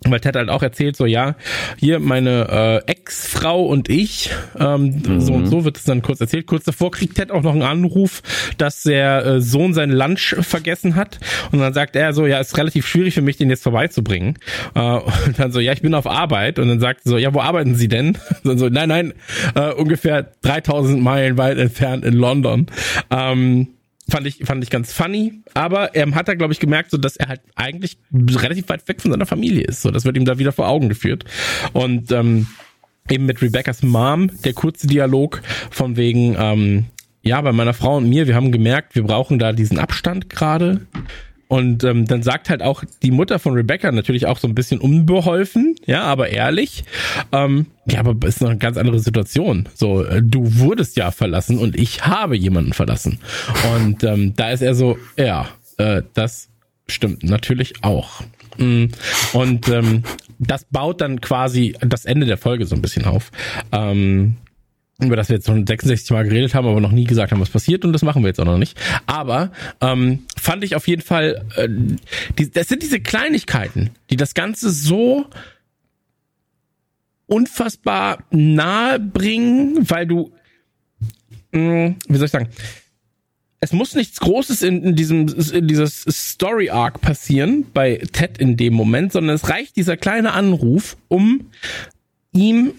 [0.06, 1.36] weil Ted halt auch erzählt, so ja,
[1.78, 5.22] hier meine äh, Ex-Frau und ich, ähm, mhm.
[5.22, 6.46] so und so wird es dann kurz erzählt.
[6.46, 8.22] Kurz davor kriegt Ted auch noch einen Anruf,
[8.60, 11.20] dass der äh, Sohn seinen Lunch vergessen hat.
[11.52, 14.38] Und dann sagt er so, ja, ist relativ schwierig für mich, den jetzt vorbeizubringen.
[14.76, 16.60] Äh, und dann so, ja, ich bin auf Arbeit.
[16.60, 18.20] Und dann sagt er so, ja, wo arbeiten Sie denn?
[18.44, 19.14] Und so, nein, nein,
[19.56, 22.68] äh, ungefähr 3000 Meilen weit entfernt in London.
[23.10, 23.70] Ähm,
[24.10, 27.18] fand ich fand ich ganz funny, aber er hat da glaube ich gemerkt, so dass
[27.18, 29.82] er halt eigentlich relativ weit weg von seiner Familie ist.
[29.82, 31.26] So, das wird ihm da wieder vor Augen geführt.
[31.74, 32.48] Und ähm,
[33.10, 36.86] eben mit Rebecca's Mom der kurze Dialog von wegen ähm,
[37.22, 40.88] ja bei meiner Frau und mir, wir haben gemerkt, wir brauchen da diesen Abstand gerade
[41.48, 44.80] und ähm, dann sagt halt auch die Mutter von Rebecca natürlich auch so ein bisschen
[44.80, 46.84] unbeholfen, ja, aber ehrlich.
[47.32, 49.70] Ähm, ja, aber ist noch eine ganz andere Situation.
[49.74, 53.20] So, äh, du wurdest ja verlassen und ich habe jemanden verlassen.
[53.76, 56.50] Und ähm, da ist er so, ja, äh, das
[56.88, 58.22] stimmt natürlich auch.
[58.58, 58.86] Mm,
[59.34, 60.04] und ähm,
[60.40, 63.32] das baut dann quasi das Ende der Folge so ein bisschen auf.
[63.72, 64.36] Ähm,
[65.00, 67.50] über das wir jetzt schon 66 Mal geredet haben, aber noch nie gesagt haben, was
[67.50, 68.80] passiert und das machen wir jetzt auch noch nicht.
[69.06, 71.70] Aber ähm, fand ich auf jeden Fall, äh,
[72.38, 75.28] die, das sind diese Kleinigkeiten, die das Ganze so
[77.28, 80.32] unfassbar nahe bringen, weil du,
[81.52, 82.50] mh, mm, wie soll ich sagen,
[83.60, 88.56] es muss nichts Großes in, in diesem in dieses Story Arc passieren bei Ted in
[88.56, 91.48] dem Moment, sondern es reicht dieser kleine Anruf, um
[92.34, 92.74] ihm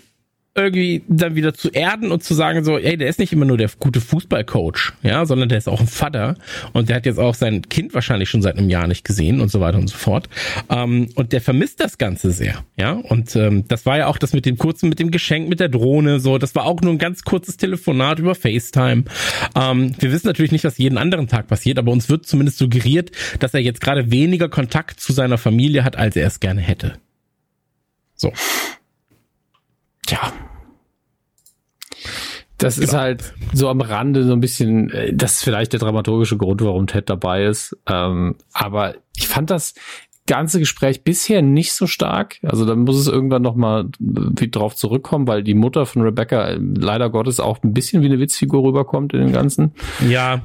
[0.59, 3.57] irgendwie dann wieder zu erden und zu sagen so, ey, der ist nicht immer nur
[3.57, 6.37] der gute Fußballcoach, ja, sondern der ist auch ein Vater
[6.73, 9.51] und der hat jetzt auch sein Kind wahrscheinlich schon seit einem Jahr nicht gesehen und
[9.51, 10.29] so weiter und so fort.
[10.69, 12.93] Ähm, und der vermisst das Ganze sehr, ja.
[12.93, 15.69] Und ähm, das war ja auch das mit dem kurzen, mit dem Geschenk, mit der
[15.69, 19.05] Drohne, so, das war auch nur ein ganz kurzes Telefonat über FaceTime.
[19.55, 23.11] Ähm, wir wissen natürlich nicht, was jeden anderen Tag passiert, aber uns wird zumindest suggeriert,
[23.39, 26.95] dass er jetzt gerade weniger Kontakt zu seiner Familie hat, als er es gerne hätte.
[28.15, 28.33] So.
[30.07, 30.33] Tja,
[32.59, 32.87] das genau.
[32.87, 36.63] ist halt so am Rande so ein bisschen, äh, das ist vielleicht der dramaturgische Grund,
[36.63, 37.77] warum Ted dabei ist.
[37.87, 39.75] Ähm, aber ich fand das
[40.27, 42.37] ganze Gespräch bisher nicht so stark.
[42.43, 46.59] Also da muss es irgendwann noch mal drauf zurückkommen, weil die Mutter von Rebecca äh,
[46.61, 49.73] leider Gottes auch ein bisschen wie eine Witzfigur rüberkommt in dem Ganzen.
[50.07, 50.43] Ja,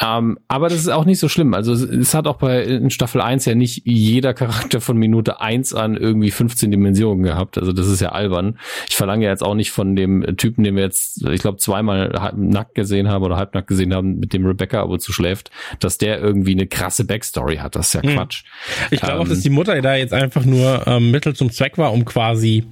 [0.00, 1.54] ähm, aber das ist auch nicht so schlimm.
[1.54, 5.40] Also es, es, hat auch bei in Staffel 1 ja nicht jeder Charakter von Minute
[5.40, 7.56] 1 an irgendwie 15 Dimensionen gehabt.
[7.56, 8.58] Also das ist ja albern.
[8.88, 12.32] Ich verlange ja jetzt auch nicht von dem Typen, den wir jetzt, ich glaube, zweimal
[12.36, 16.20] nackt gesehen haben oder halbnackt gesehen haben, mit dem Rebecca aber zu schläft, dass der
[16.20, 17.76] irgendwie eine krasse Backstory hat.
[17.76, 18.14] Das ist ja hm.
[18.14, 18.44] Quatsch.
[18.90, 21.78] Ich glaube ähm, auch, dass die Mutter da jetzt einfach nur ähm, Mittel zum Zweck
[21.78, 22.64] war, um quasi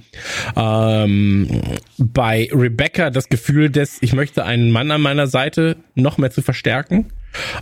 [0.55, 1.61] ähm,
[1.97, 6.41] bei Rebecca das Gefühl des, ich möchte einen Mann an meiner Seite noch mehr zu
[6.41, 7.07] verstärken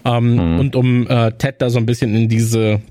[0.06, 0.60] ähm, mhm.
[0.60, 2.82] und um äh, Ted da so ein bisschen in diese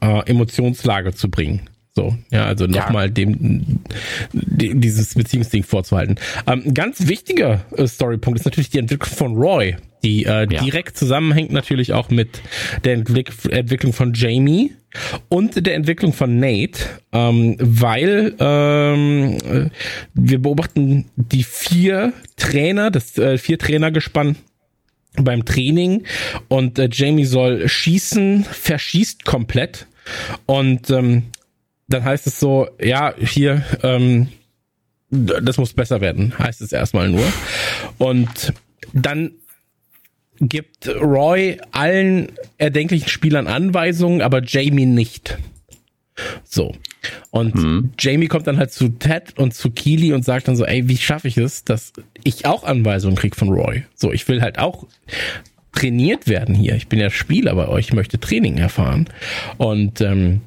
[0.00, 1.68] äh, Emotionslage zu bringen.
[1.96, 3.12] So, ja, also nochmal ja.
[3.12, 3.84] dem,
[4.32, 6.16] dem dieses Beziehungsding vorzuhalten.
[6.46, 10.60] Ähm, ganz wichtiger äh, Storypunkt ist natürlich die Entwicklung von Roy, die äh, ja.
[10.60, 12.40] direkt zusammenhängt natürlich auch mit
[12.84, 14.72] der Entwick Entwicklung von Jamie
[15.28, 16.80] und der Entwicklung von Nate,
[17.12, 19.70] ähm, weil ähm, äh,
[20.14, 24.34] wir beobachten die vier Trainer, das äh, vier Trainergespann
[25.16, 26.04] beim Training
[26.48, 29.86] und äh, Jamie soll schießen, verschießt komplett
[30.46, 31.24] und ähm,
[31.88, 34.28] dann heißt es so, ja, hier, ähm,
[35.10, 37.26] das muss besser werden, heißt es erstmal nur.
[37.98, 38.52] Und
[38.92, 39.32] dann
[40.40, 45.38] gibt Roy allen erdenklichen Spielern Anweisungen, aber Jamie nicht.
[46.44, 46.74] So.
[47.30, 47.90] Und mhm.
[47.98, 50.96] Jamie kommt dann halt zu Ted und zu Keely und sagt dann so, ey, wie
[50.96, 51.92] schaffe ich es, dass
[52.22, 53.84] ich auch Anweisungen krieg von Roy?
[53.94, 54.86] So, ich will halt auch
[55.72, 56.74] trainiert werden hier.
[56.76, 59.08] Ich bin ja Spieler bei euch, ich möchte Training erfahren.
[59.58, 60.40] Und ähm,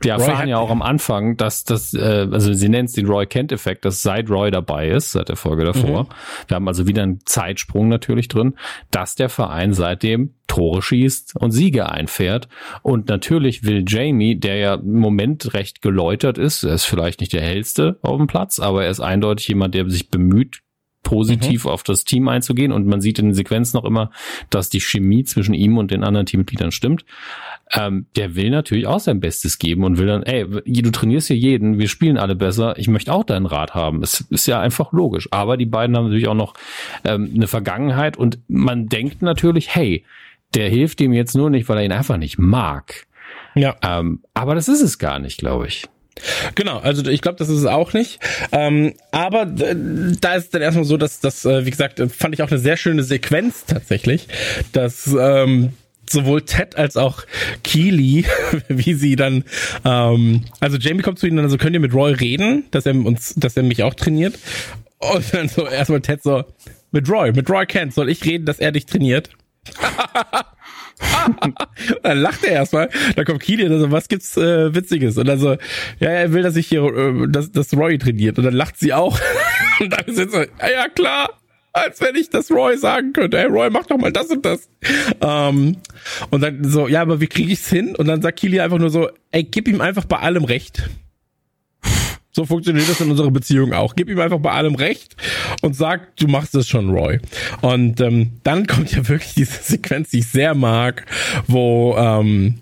[0.00, 3.26] wir erfahren ja auch am Anfang, dass das, äh, also sie nennt es den Roy
[3.26, 6.08] Kent-Effekt, dass seit Roy dabei ist, seit der Folge davor, mhm.
[6.48, 8.54] wir haben also wieder einen Zeitsprung natürlich drin,
[8.90, 12.48] dass der Verein seitdem Tore schießt und Siege einfährt.
[12.82, 17.32] Und natürlich will Jamie, der ja im Moment recht geläutert ist, er ist vielleicht nicht
[17.32, 20.60] der hellste auf dem Platz, aber er ist eindeutig jemand, der sich bemüht,
[21.02, 21.70] positiv mhm.
[21.70, 24.10] auf das Team einzugehen und man sieht in den Sequenzen noch immer,
[24.50, 27.04] dass die Chemie zwischen ihm und den anderen Teammitgliedern stimmt.
[27.72, 31.36] Ähm, der will natürlich auch sein Bestes geben und will dann, ey, du trainierst hier
[31.36, 34.02] jeden, wir spielen alle besser, ich möchte auch deinen Rat haben.
[34.02, 35.28] Es ist ja einfach logisch.
[35.30, 36.54] Aber die beiden haben natürlich auch noch
[37.04, 40.04] ähm, eine Vergangenheit und man denkt natürlich, hey,
[40.54, 43.06] der hilft ihm jetzt nur nicht, weil er ihn einfach nicht mag.
[43.54, 43.76] Ja.
[43.82, 45.86] Ähm, aber das ist es gar nicht, glaube ich.
[46.54, 48.20] Genau, also ich glaube, das ist es auch nicht.
[48.52, 52.50] Ähm, aber da ist dann erstmal so, dass das, äh, wie gesagt, fand ich auch
[52.50, 54.28] eine sehr schöne Sequenz tatsächlich,
[54.72, 55.72] dass ähm,
[56.08, 57.24] sowohl Ted als auch
[57.62, 58.24] Keely,
[58.68, 59.44] wie sie dann,
[59.84, 63.34] ähm, also Jamie kommt zu ihnen, also könnt ihr mit Roy reden, dass er uns,
[63.36, 64.38] dass er mich auch trainiert.
[64.98, 66.44] Und dann so erstmal Ted so,
[66.90, 69.30] mit Roy, mit Roy Kent, soll ich reden, dass er dich trainiert?
[72.02, 75.16] dann lacht er erstmal, dann kommt Keely und so, was gibt's äh, Witziges?
[75.18, 75.56] Und dann so,
[75.98, 78.38] ja, er will, dass ich hier, äh, dass, dass Roy trainiert.
[78.38, 79.18] Und dann lacht sie auch.
[79.80, 81.30] und dann sind so, ja, klar,
[81.72, 84.68] als wenn ich das Roy sagen könnte, hey Roy, mach doch mal das und das.
[85.20, 85.76] Ähm,
[86.30, 87.94] und dann so, ja, aber wie kriege ich's hin?
[87.94, 90.88] Und dann sagt Kili einfach nur so, ey, gib ihm einfach bei allem recht.
[92.32, 93.94] So funktioniert das in unserer Beziehung auch.
[93.96, 95.16] Gib ihm einfach bei allem recht
[95.62, 97.18] und sag, du machst es schon, Roy.
[97.60, 101.06] Und ähm, dann kommt ja wirklich diese Sequenz, die ich sehr mag,
[101.46, 102.60] wo ähm,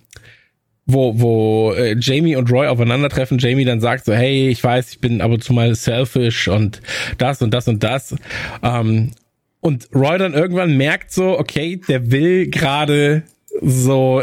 [0.91, 5.01] wo, wo äh, Jamie und Roy aufeinandertreffen, Jamie dann sagt so, hey, ich weiß, ich
[5.01, 6.81] bin ab und zu mal selfish und
[7.19, 8.17] das und das und das.
[8.63, 9.11] Ähm,
[9.61, 13.23] und Roy dann irgendwann merkt so, okay, der will gerade
[13.61, 14.23] so,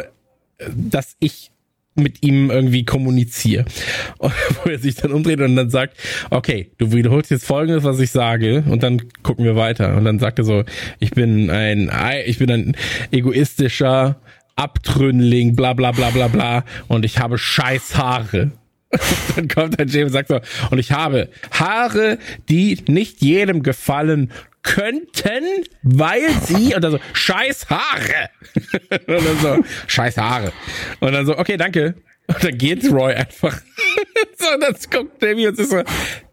[0.76, 1.52] dass ich
[1.96, 3.66] mit ihm irgendwie kommuniziere.
[4.20, 5.98] wo er sich dann umdreht und dann sagt,
[6.30, 9.96] okay, du wiederholst jetzt folgendes, was ich sage, und dann gucken wir weiter.
[9.96, 10.64] Und dann sagt er so,
[11.00, 11.92] ich bin ein,
[12.26, 12.78] ich bin ein
[13.12, 14.18] egoistischer,
[14.56, 18.52] Abtrünnling, bla bla bla bla bla und ich habe scheiß Haare.
[19.36, 20.40] dann kommt der James und sagt so,
[20.72, 22.18] und ich habe Haare,
[22.48, 24.32] die nicht jedem gefallen
[24.66, 28.30] könnten, weil sie, und dann so, scheiß Haare.
[29.08, 30.52] und dann so, scheiß Haare.
[31.00, 31.96] Und dann so, okay, danke.
[32.28, 33.62] Und dann geht Roy einfach.
[34.38, 35.84] so, und dann kommt Jamie und so,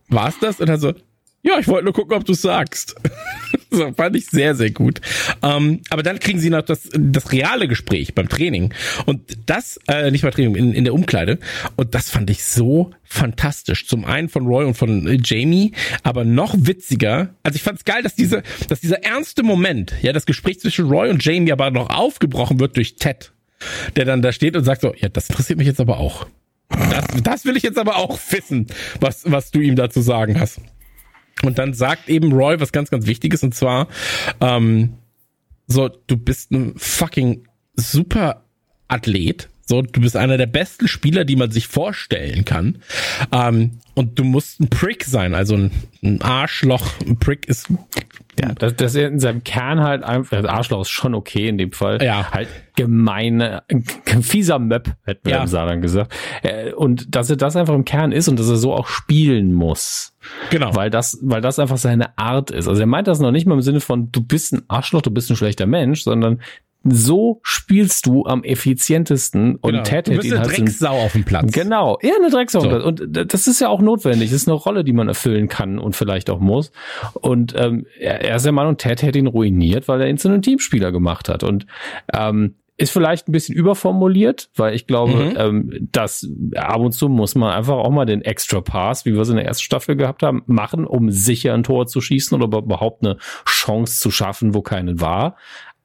[0.08, 0.60] war's das?
[0.60, 0.94] Und dann so,
[1.42, 2.96] ja, ich wollte nur gucken, ob du sagst.
[3.76, 5.00] so fand ich sehr, sehr gut.
[5.42, 8.72] Ähm, aber dann kriegen sie noch das, das reale Gespräch beim Training.
[9.06, 11.38] Und das, äh, nicht beim Training, in, in der Umkleide.
[11.76, 13.86] Und das fand ich so fantastisch.
[13.86, 17.34] Zum einen von Roy und von äh, Jamie, aber noch witziger.
[17.42, 20.86] Also ich fand es geil, dass diese, dass dieser ernste Moment, ja, das Gespräch zwischen
[20.88, 23.32] Roy und Jamie aber noch aufgebrochen wird durch Ted,
[23.96, 26.26] der dann da steht und sagt so, ja, das interessiert mich jetzt aber auch.
[26.68, 28.66] Das, das will ich jetzt aber auch wissen,
[29.00, 30.60] was, was du ihm dazu sagen hast.
[31.42, 33.88] Und dann sagt eben Roy was ganz, ganz Wichtiges und zwar,
[34.40, 34.94] ähm,
[35.66, 38.44] so, du bist ein fucking super
[38.88, 39.48] Athlet.
[39.64, 42.78] So, du bist einer der besten Spieler, die man sich vorstellen kann.
[43.30, 45.70] Ähm, und du musst ein Prick sein, also ein,
[46.02, 47.00] ein Arschloch.
[47.00, 47.68] Ein Prick ist
[48.40, 51.58] ja, dass, dass er in seinem Kern halt einfach, das Arschloch ist schon okay in
[51.58, 52.02] dem Fall.
[52.02, 52.30] Ja.
[52.30, 55.42] Halt gemeine, ein fieser Möb, hätten wir ja.
[55.42, 56.14] im Saarland gesagt.
[56.42, 59.52] Äh, und dass er das einfach im Kern ist und dass er so auch spielen
[59.52, 60.16] muss.
[60.50, 60.74] Genau.
[60.74, 62.68] Weil das, weil das einfach seine Art ist.
[62.68, 65.10] Also er meint das noch nicht mal im Sinne von, du bist ein Arschloch, du
[65.10, 66.40] bist ein schlechter Mensch, sondern
[66.84, 69.82] so spielst du am effizientesten und genau.
[69.82, 71.52] Ted du bist ihn eine halt Drecksau auf dem Platz.
[71.52, 72.60] Genau, eher eine Drecksau.
[72.60, 72.70] So.
[72.70, 74.30] Und das ist ja auch notwendig.
[74.30, 76.72] Das ist eine Rolle, die man erfüllen kann und vielleicht auch muss.
[77.14, 80.28] Und ähm, er ist der Mann und Ted hätte ihn ruiniert, weil er ihn zu
[80.28, 81.42] einem Teamspieler gemacht hat.
[81.42, 81.66] Und
[82.12, 85.34] ähm, ist vielleicht ein bisschen überformuliert, weil ich glaube, mhm.
[85.36, 89.20] ähm, dass ab und zu muss man einfach auch mal den Extra Pass, wie wir
[89.20, 92.58] es in der ersten Staffel gehabt haben, machen, um sicher ein Tor zu schießen oder
[92.58, 95.36] überhaupt eine Chance zu schaffen, wo keinen war.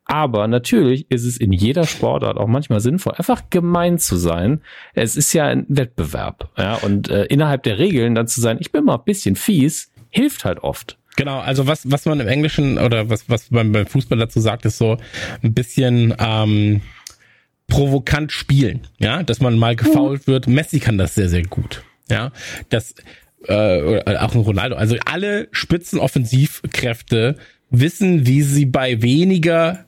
[0.07, 4.61] Aber natürlich ist es in jeder Sportart auch manchmal sinnvoll, einfach gemein zu sein.
[4.93, 6.49] Es ist ja ein Wettbewerb.
[6.57, 9.91] Ja, und äh, innerhalb der Regeln dann zu sein, ich bin mal ein bisschen fies,
[10.09, 10.97] hilft halt oft.
[11.17, 14.65] Genau, also was, was man im Englischen oder was, was man beim Fußball dazu sagt,
[14.65, 14.97] ist so
[15.43, 16.81] ein bisschen ähm,
[17.67, 18.87] provokant spielen.
[18.99, 20.47] Ja, dass man mal gefault wird.
[20.47, 21.83] Messi kann das sehr, sehr gut.
[22.09, 22.31] Ja,
[22.69, 22.95] das
[23.45, 24.77] äh, auch ein Ronaldo.
[24.77, 27.35] Also alle Spitzenoffensivkräfte
[27.69, 29.86] wissen, wie sie bei weniger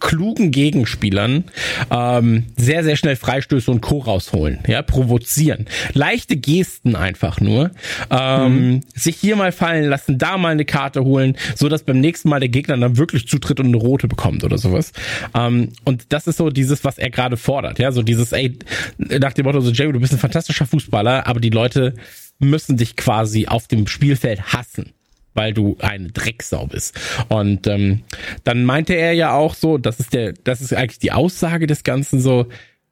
[0.00, 1.44] klugen Gegenspielern
[1.90, 3.98] ähm, sehr, sehr schnell Freistöße und Co.
[3.98, 5.66] rausholen, ja, provozieren.
[5.92, 7.70] Leichte Gesten einfach nur.
[8.10, 8.80] Ähm, mhm.
[8.94, 12.40] Sich hier mal fallen lassen, da mal eine Karte holen, so dass beim nächsten Mal
[12.40, 14.92] der Gegner dann wirklich zutritt und eine rote bekommt oder sowas.
[15.34, 18.58] Ähm, und das ist so dieses, was er gerade fordert, ja, so dieses, ey,
[18.98, 21.94] nach dem Motto, so Jerry, du bist ein fantastischer Fußballer, aber die Leute
[22.38, 24.92] müssen dich quasi auf dem Spielfeld hassen
[25.36, 26.98] weil du eine Drecksau bist.
[27.28, 28.02] Und ähm,
[28.44, 31.84] dann meinte er ja auch so, das ist der, das ist eigentlich die Aussage des
[31.84, 32.46] Ganzen so,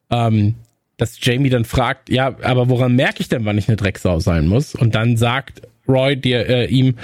[0.09, 0.55] ähm,
[0.97, 4.47] dass Jamie dann fragt, ja, aber woran merke ich denn, wann ich eine Drecksau sein
[4.47, 4.75] muss?
[4.75, 6.95] Und dann sagt Roy dir äh, ihm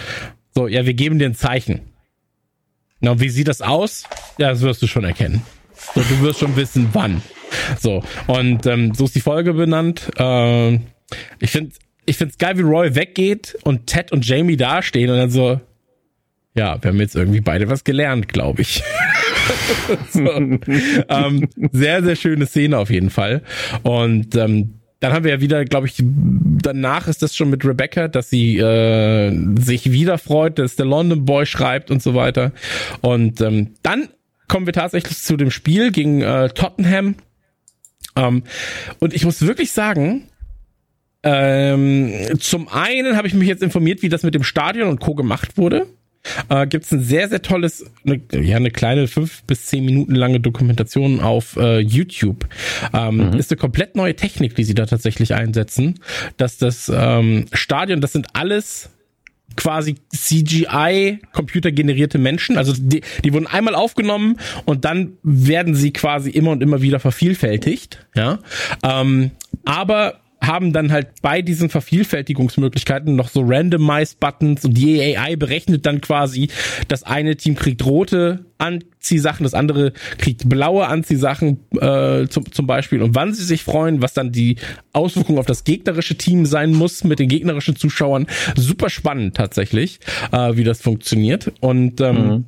[0.54, 1.82] so, ja, wir geben dir ein Zeichen.
[3.00, 4.04] Na, wie sieht das aus?
[4.38, 5.42] Ja, das wirst du schon erkennen.
[5.96, 7.22] So, du wirst schon wissen, wann.
[7.80, 10.12] So, und ähm, so ist die Folge benannt.
[10.18, 10.76] Äh,
[11.39, 11.74] ich finde
[12.12, 15.62] ich find's geil, wie Roy weggeht und Ted und Jamie dastehen und dann so,
[16.53, 18.84] ja, wir haben jetzt irgendwie beide was gelernt, glaube ich.
[20.14, 23.43] ähm, sehr, sehr schöne Szene auf jeden Fall.
[23.84, 28.09] Und ähm, dann haben wir ja wieder, glaube ich, danach ist das schon mit Rebecca,
[28.09, 32.51] dass sie äh, sich wieder freut, dass der London Boy schreibt und so weiter.
[32.99, 34.09] Und ähm, dann
[34.49, 37.16] kommen wir tatsächlich zu dem Spiel gegen äh, Tottenham.
[38.18, 38.43] Ähm,
[38.99, 40.28] und ich muss wirklich sagen,
[41.24, 45.15] ähm, zum einen habe ich mich jetzt informiert, wie das mit dem Stadion und Co.
[45.15, 45.88] gemacht wurde.
[46.49, 50.15] Äh, Gibt es ein sehr, sehr tolles, eine, ja, eine kleine fünf bis zehn Minuten
[50.15, 52.47] lange Dokumentation auf äh, YouTube.
[52.93, 53.39] Ähm, mhm.
[53.39, 55.99] Ist eine komplett neue Technik, die sie da tatsächlich einsetzen.
[56.38, 58.89] Dass das ähm, Stadion, das sind alles
[59.57, 62.57] quasi CGI computergenerierte Menschen.
[62.57, 66.99] Also die, die wurden einmal aufgenommen und dann werden sie quasi immer und immer wieder
[66.99, 68.05] vervielfältigt.
[68.15, 68.39] Ja,
[68.84, 69.32] ähm,
[69.65, 75.86] aber haben dann halt bei diesen Vervielfältigungsmöglichkeiten noch so Randomized Buttons und die AI berechnet
[75.86, 76.50] dann quasi,
[76.88, 83.02] das eine Team kriegt rote Anziehsachen, das andere kriegt blaue Anziehsachen äh, zum, zum Beispiel
[83.02, 84.58] und wann sie sich freuen, was dann die
[84.94, 88.28] Auswirkung auf das gegnerische Team sein muss mit den gegnerischen Zuschauern.
[88.56, 90.00] Super spannend tatsächlich,
[90.32, 92.46] äh, wie das funktioniert und ähm, mhm.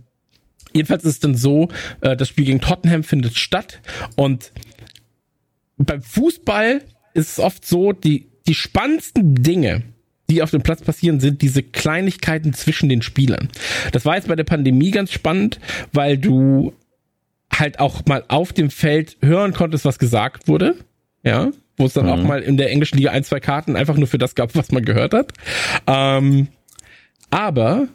[0.76, 1.70] Jedenfalls ist es dann so,
[2.02, 3.80] äh, das Spiel gegen Tottenham findet statt
[4.16, 4.52] und
[5.78, 6.82] beim Fußball
[7.14, 9.84] ist es oft so, die, die spannendsten Dinge,
[10.30, 13.50] die auf dem Platz passieren, sind diese Kleinigkeiten zwischen den Spielern.
[13.92, 15.60] Das war jetzt bei der Pandemie ganz spannend,
[15.92, 16.74] weil du
[17.52, 20.76] halt auch mal auf dem Feld hören konntest, was gesagt wurde.
[21.24, 22.12] Ja, wo es dann mhm.
[22.12, 24.72] auch mal in der englischen Liga ein, zwei Karten einfach nur für das gab, was
[24.72, 25.32] man gehört hat.
[25.88, 26.48] Ähm,
[27.30, 27.88] aber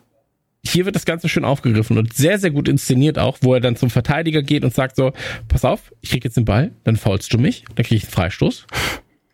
[0.64, 3.76] hier wird das Ganze schön aufgegriffen und sehr, sehr gut inszeniert auch, wo er dann
[3.76, 5.12] zum Verteidiger geht und sagt so,
[5.46, 8.12] pass auf, ich krieg jetzt den Ball, dann faulst du mich, dann krieg ich einen
[8.12, 8.66] Freistoß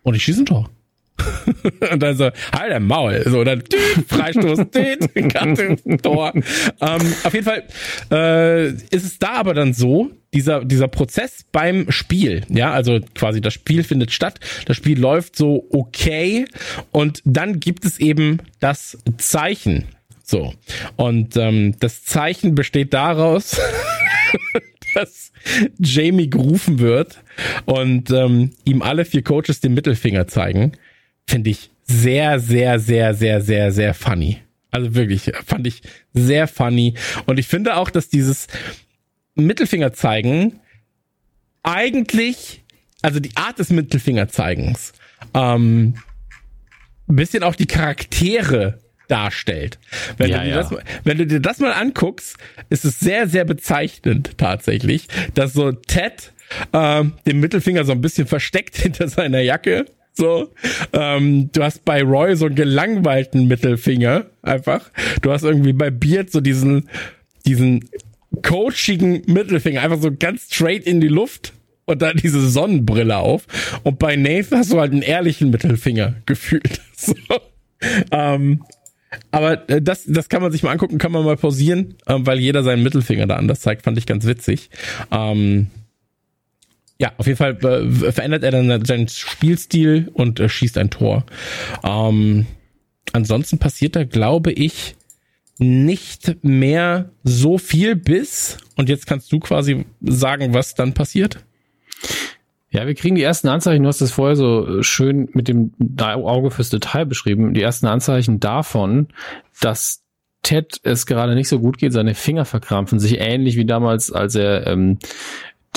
[0.05, 0.69] und ich schieße ein Tor.
[1.91, 3.23] und dann so, halt der Maul.
[3.25, 6.33] So, dann tüt, Freistoß, tüt, Karte, Tor.
[6.35, 7.63] Ähm, auf jeden Fall
[8.11, 13.39] äh, ist es da aber dann so, dieser, dieser Prozess beim Spiel, ja, also quasi
[13.39, 16.45] das Spiel findet statt, das Spiel läuft so okay
[16.91, 19.85] und dann gibt es eben das Zeichen.
[20.23, 20.53] So.
[20.97, 23.59] Und ähm, das Zeichen besteht daraus,
[24.95, 25.31] dass
[25.77, 27.19] Jamie gerufen wird
[27.65, 30.73] und ähm, ihm alle vier Coaches den Mittelfinger zeigen,
[31.27, 34.39] finde ich sehr, sehr, sehr, sehr, sehr, sehr funny.
[34.71, 35.81] Also wirklich, fand ich
[36.13, 36.95] sehr funny.
[37.25, 38.47] Und ich finde auch, dass dieses
[39.35, 40.59] Mittelfinger zeigen
[41.63, 42.63] eigentlich,
[43.01, 44.93] also die Art des Mittelfingerzeigens,
[45.33, 45.95] ähm,
[47.07, 49.79] ein bisschen auch die Charaktere darstellt.
[50.17, 50.55] Wenn, ja, du dir ja.
[50.57, 52.37] das, wenn du dir das mal anguckst,
[52.69, 56.33] ist es sehr, sehr bezeichnend tatsächlich, dass so Ted
[56.73, 59.85] ähm, den Mittelfinger so ein bisschen versteckt hinter seiner Jacke.
[60.17, 60.53] So,
[60.93, 64.89] ähm, du hast bei Roy so einen gelangweilten Mittelfinger einfach.
[65.21, 66.89] Du hast irgendwie bei Beard so diesen
[67.45, 67.89] diesen
[68.41, 71.53] coachigen Mittelfinger einfach so ganz straight in die Luft
[71.85, 73.45] und dann diese Sonnenbrille auf.
[73.83, 76.81] Und bei Nathan hast du halt einen ehrlichen Mittelfinger gefühlt.
[76.95, 77.15] So.
[78.11, 78.63] Ähm,
[79.31, 82.39] aber äh, das, das kann man sich mal angucken, kann man mal pausieren, äh, weil
[82.39, 84.69] jeder seinen Mittelfinger da anders zeigt, fand ich ganz witzig.
[85.11, 85.67] Ähm,
[86.97, 91.25] ja, auf jeden Fall äh, verändert er dann seinen Spielstil und äh, schießt ein Tor.
[91.83, 92.45] Ähm,
[93.11, 94.95] ansonsten passiert da, glaube ich,
[95.57, 101.45] nicht mehr so viel bis, und jetzt kannst du quasi sagen, was dann passiert.
[102.75, 106.51] Ja, wir kriegen die ersten Anzeichen, du hast das vorher so schön mit dem Auge
[106.51, 109.07] fürs Detail beschrieben, die ersten Anzeichen davon,
[109.61, 110.03] dass
[110.43, 114.35] Ted es gerade nicht so gut geht, seine Finger verkrampfen, sich ähnlich wie damals, als
[114.35, 114.99] er ähm,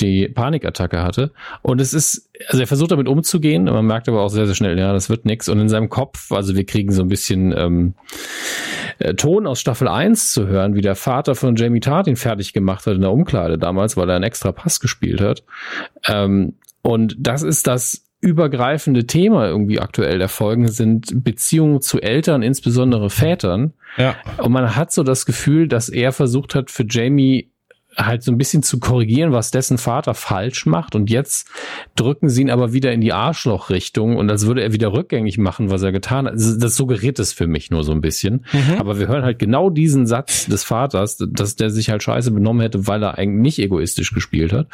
[0.01, 1.31] die Panikattacke hatte.
[1.61, 4.77] Und es ist, also er versucht damit umzugehen, man merkt aber auch sehr, sehr schnell,
[4.77, 5.47] ja, das wird nix.
[5.47, 7.93] Und in seinem Kopf, also wir kriegen so ein bisschen ähm,
[8.97, 12.51] äh, Ton aus Staffel 1 zu hören, wie der Vater von Jamie Tart ihn fertig
[12.51, 15.43] gemacht hat in der Umkleide damals, weil er einen extra Pass gespielt hat.
[16.05, 16.55] Ähm,
[16.89, 23.11] und das ist das übergreifende Thema irgendwie aktuell der Folgen sind Beziehungen zu Eltern, insbesondere
[23.11, 23.73] Vätern.
[23.95, 24.15] Ja.
[24.37, 27.48] Und man hat so das Gefühl, dass er versucht hat, für Jamie
[27.99, 30.95] halt so ein bisschen zu korrigieren, was dessen Vater falsch macht.
[30.95, 31.47] Und jetzt
[31.95, 35.69] drücken sie ihn aber wieder in die Arschlochrichtung und als würde er wieder rückgängig machen,
[35.69, 36.33] was er getan hat.
[36.35, 38.45] Das suggeriert es für mich nur so ein bisschen.
[38.53, 38.75] Mhm.
[38.79, 42.61] Aber wir hören halt genau diesen Satz des Vaters, dass der sich halt scheiße benommen
[42.61, 44.67] hätte, weil er eigentlich nicht egoistisch gespielt hat.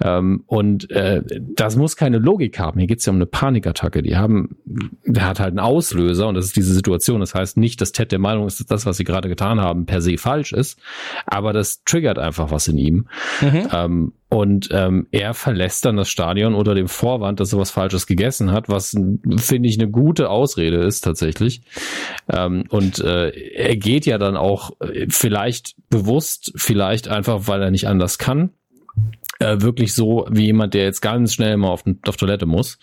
[0.00, 1.22] Ähm, und äh,
[1.54, 2.78] das muss keine Logik haben.
[2.78, 4.02] Hier geht es ja um eine Panikattacke.
[4.02, 4.56] Die haben,
[5.04, 7.20] der hat halt einen Auslöser und das ist diese Situation.
[7.20, 9.86] Das heißt nicht, dass Ted der Meinung ist, dass das, was sie gerade getan haben,
[9.86, 10.78] per se falsch ist.
[11.26, 13.08] Aber das triggert einfach was in ihm.
[13.40, 13.68] Mhm.
[13.72, 18.06] Ähm, und ähm, er verlässt dann das Stadion unter dem Vorwand, dass er was Falsches
[18.06, 18.96] gegessen hat, was
[19.36, 21.62] finde ich eine gute Ausrede ist tatsächlich.
[22.28, 27.70] Ähm, und äh, er geht ja dann auch äh, vielleicht bewusst, vielleicht einfach, weil er
[27.70, 28.50] nicht anders kann
[29.38, 32.78] äh, wirklich so wie jemand, der jetzt ganz schnell mal auf, auf Toilette muss.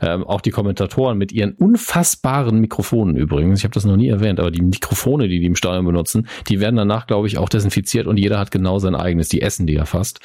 [0.00, 4.40] Ähm, auch die Kommentatoren mit ihren unfassbaren Mikrofonen übrigens, ich habe das noch nie erwähnt,
[4.40, 8.06] aber die Mikrofone, die die im Stadion benutzen, die werden danach, glaube ich, auch desinfiziert
[8.06, 9.28] und jeder hat genau sein eigenes.
[9.28, 10.20] Die essen die ja fast.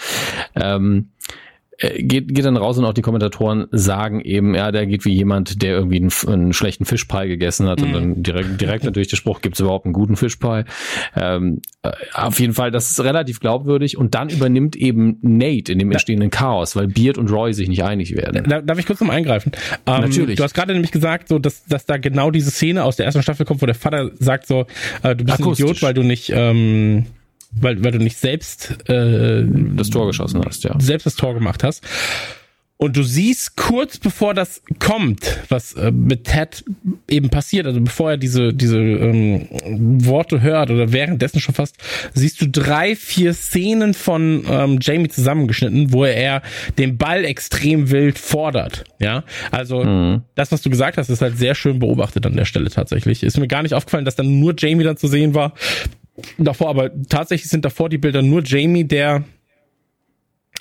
[0.56, 1.47] Ähm, äh,
[1.78, 5.62] geht, geht dann raus und auch die Kommentatoren sagen eben, ja, der geht wie jemand,
[5.62, 7.86] der irgendwie einen, einen schlechten Fischpie gegessen hat mhm.
[7.86, 10.64] und dann direkt, direkt natürlich der Spruch, gibt es überhaupt einen guten Fischpie?
[11.16, 15.80] Ähm, äh, auf jeden Fall, das ist relativ glaubwürdig und dann übernimmt eben Nate in
[15.80, 18.66] dem entstehenden Chaos, weil Beard und Roy sich nicht einig werden.
[18.66, 19.52] Darf ich kurz noch eingreifen?
[19.86, 20.38] Ähm, Natürlich.
[20.38, 23.22] Du hast gerade nämlich gesagt, so, dass, dass da genau diese Szene aus der ersten
[23.22, 24.66] Staffel kommt, wo der Vater sagt so,
[25.04, 25.66] äh, du bist Akustisch.
[25.66, 27.06] ein Idiot, weil du nicht ähm,
[27.52, 29.44] weil, weil du nicht selbst äh,
[29.76, 30.76] das Tor geschossen hast, ja.
[30.80, 31.84] Selbst das Tor gemacht hast.
[32.80, 36.64] Und du siehst kurz bevor das kommt, was äh, mit Ted
[37.10, 39.48] eben passiert, also bevor er diese, diese ähm,
[40.06, 41.76] Worte hört oder währenddessen schon fast,
[42.14, 46.44] siehst du drei, vier Szenen von ähm, Jamie zusammengeschnitten, wo er
[46.78, 48.84] den Ball extrem wild fordert.
[49.00, 50.22] Ja, also mhm.
[50.36, 53.24] das, was du gesagt hast, ist halt sehr schön beobachtet an der Stelle tatsächlich.
[53.24, 55.54] Ist mir gar nicht aufgefallen, dass dann nur Jamie dann zu sehen war
[56.38, 59.24] davor, aber tatsächlich sind davor die Bilder nur Jamie, der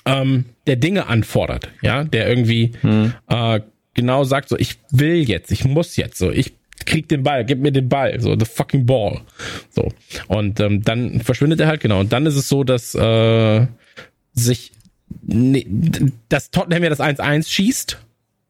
[0.05, 3.13] ähm, der Dinge anfordert, ja, der irgendwie hm.
[3.27, 3.59] äh,
[3.93, 6.53] genau sagt, so ich will jetzt, ich muss jetzt, so ich
[6.85, 9.21] krieg den Ball, gib mir den Ball, so the fucking ball,
[9.69, 9.91] so.
[10.27, 11.99] Und ähm, dann verschwindet er halt genau.
[11.99, 13.67] Und dann ist es so, dass äh,
[14.33, 14.71] sich
[15.21, 15.65] ne,
[16.29, 17.97] dass Tottenham ja das 1-1 schießt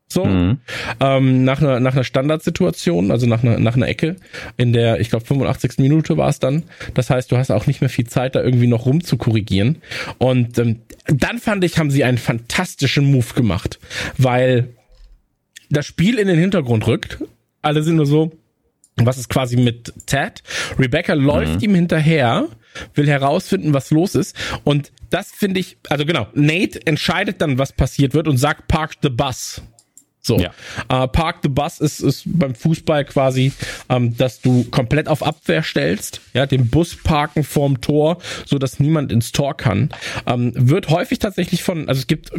[0.10, 0.60] so, mhm.
[1.02, 4.16] ähm, nach einer, nach einer Standardsituation, also nach einer, nach einer Ecke,
[4.56, 5.80] in der, ich glaube, 85.
[5.80, 6.64] Minute war es dann.
[6.94, 9.82] Das heißt, du hast auch nicht mehr viel Zeit, da irgendwie noch rum zu korrigieren.
[10.18, 13.80] Und ähm, dann fand ich, haben sie einen fantastischen Move gemacht,
[14.18, 14.70] weil
[15.70, 17.20] das Spiel in den Hintergrund rückt.
[17.62, 18.32] Alle sind nur so,
[18.96, 20.42] was ist quasi mit Ted?
[20.80, 21.64] Rebecca läuft mhm.
[21.64, 22.48] ihm hinterher,
[22.96, 24.36] will herausfinden, was los ist.
[24.64, 28.94] Und das finde ich, also genau, Nate entscheidet dann, was passiert wird und sagt, park
[29.02, 29.62] the bus.
[30.28, 30.40] So.
[30.40, 30.52] Ja.
[30.90, 33.54] Äh, Park the Bus ist, ist beim Fußball quasi,
[33.90, 38.80] ähm, dass du komplett auf Abwehr stellst, ja, den Bus parken vorm Tor, so dass
[38.80, 39.90] niemand ins Tor kann.
[40.28, 42.32] Ähm, wird häufig tatsächlich von, also es gibt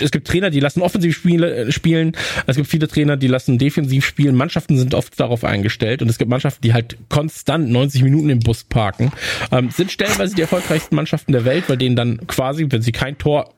[0.00, 2.12] es gibt Trainer, die lassen Offensivspiele äh, spielen.
[2.46, 4.34] Es gibt viele Trainer, die lassen defensiv spielen.
[4.36, 8.38] Mannschaften sind oft darauf eingestellt und es gibt Mannschaften, die halt konstant 90 Minuten im
[8.38, 9.12] Bus parken.
[9.50, 13.18] Ähm, sind stellenweise die erfolgreichsten Mannschaften der Welt, weil denen dann quasi, wenn sie kein
[13.18, 13.52] Tor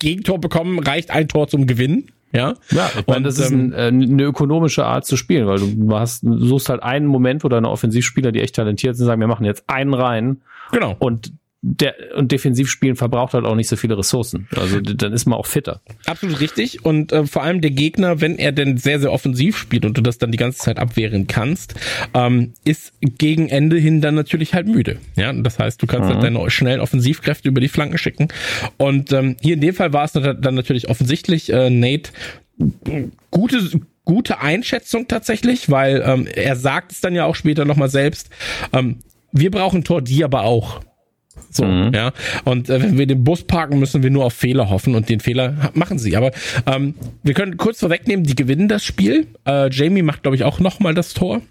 [0.00, 2.10] Gegentor bekommen, reicht ein Tor zum Gewinn.
[2.32, 5.98] Ja, ja ich meine, das ist ein, äh, eine ökonomische Art zu spielen, weil du
[5.98, 9.44] hast, suchst halt einen Moment, wo deine Offensivspieler, die echt talentiert sind, sagen, wir machen
[9.44, 10.42] jetzt einen rein.
[10.72, 10.96] Genau.
[10.98, 11.32] Und
[11.62, 14.48] der und Defensivspielen verbraucht halt auch nicht so viele Ressourcen.
[14.56, 15.82] Also dann ist man auch fitter.
[16.06, 16.84] Absolut richtig.
[16.84, 20.00] Und äh, vor allem der Gegner, wenn er denn sehr, sehr offensiv spielt und du
[20.00, 21.74] das dann die ganze Zeit abwehren kannst,
[22.14, 24.98] ähm, ist gegen Ende hin dann natürlich halt müde.
[25.16, 26.22] Ja, das heißt, du kannst halt mhm.
[26.22, 28.28] halt deine schnellen Offensivkräfte über die Flanken schicken.
[28.78, 32.10] Und ähm, hier in dem Fall war es dann natürlich offensichtlich, äh, Nate
[33.30, 38.28] gute gute Einschätzung tatsächlich, weil ähm, er sagt es dann ja auch später nochmal selbst.
[38.72, 38.98] Ähm,
[39.30, 40.80] wir brauchen Tor, die aber auch.
[41.50, 41.92] So, mhm.
[41.94, 42.12] ja.
[42.44, 45.20] Und äh, wenn wir den Bus parken, müssen wir nur auf Fehler hoffen und den
[45.20, 46.16] Fehler machen sie.
[46.16, 46.30] Aber
[46.66, 49.26] ähm, wir können kurz vorwegnehmen, die gewinnen das Spiel.
[49.46, 51.42] Äh, Jamie macht, glaube ich, auch nochmal das Tor.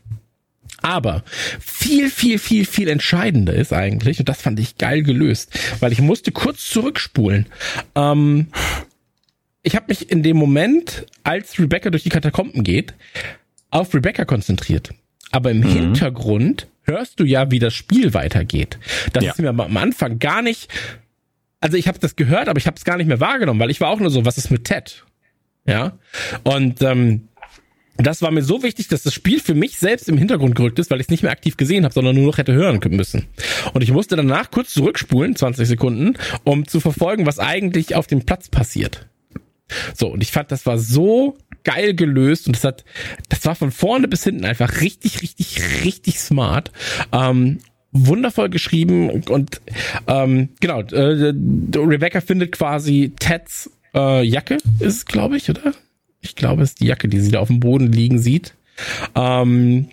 [0.82, 1.24] Aber
[1.60, 6.02] viel, viel, viel, viel entscheidender ist eigentlich, und das fand ich geil gelöst, weil ich
[6.02, 7.48] musste kurz zurückspulen.
[7.96, 8.48] Ähm,
[9.62, 12.94] ich habe mich in dem Moment, als Rebecca durch die Katakomben geht,
[13.72, 14.92] auf Rebecca konzentriert.
[15.32, 15.70] Aber im mhm.
[15.70, 18.78] Hintergrund hörst du ja, wie das Spiel weitergeht.
[19.14, 19.32] Das ja.
[19.32, 20.70] ist mir am Anfang gar nicht.
[21.62, 23.82] Also ich habe das gehört, aber ich habe es gar nicht mehr wahrgenommen, weil ich
[23.82, 25.06] war auch nur so, was ist mit Ted?
[25.66, 25.98] Ja.
[26.44, 27.30] Und ähm,
[27.98, 30.90] das war mir so wichtig, dass das Spiel für mich selbst im Hintergrund gerückt ist,
[30.90, 33.26] weil ich es nicht mehr aktiv gesehen habe, sondern nur noch hätte hören müssen.
[33.74, 38.26] Und ich musste danach kurz zurückspulen, 20 Sekunden, um zu verfolgen, was eigentlich auf dem
[38.26, 39.08] Platz passiert.
[39.94, 42.86] So, und ich fand, das war so geil gelöst und das hat,
[43.30, 46.72] das war von vorne bis hinten einfach richtig, richtig, richtig smart.
[47.12, 47.60] Ähm,
[47.92, 49.62] wundervoll geschrieben und
[50.08, 51.34] ähm, genau, äh,
[51.76, 55.74] Rebecca findet quasi Teds äh, Jacke, ist es, glaube ich, oder?
[56.22, 58.54] Ich glaube, es ist die Jacke, die sie da auf dem Boden liegen sieht.
[59.16, 59.90] Ähm,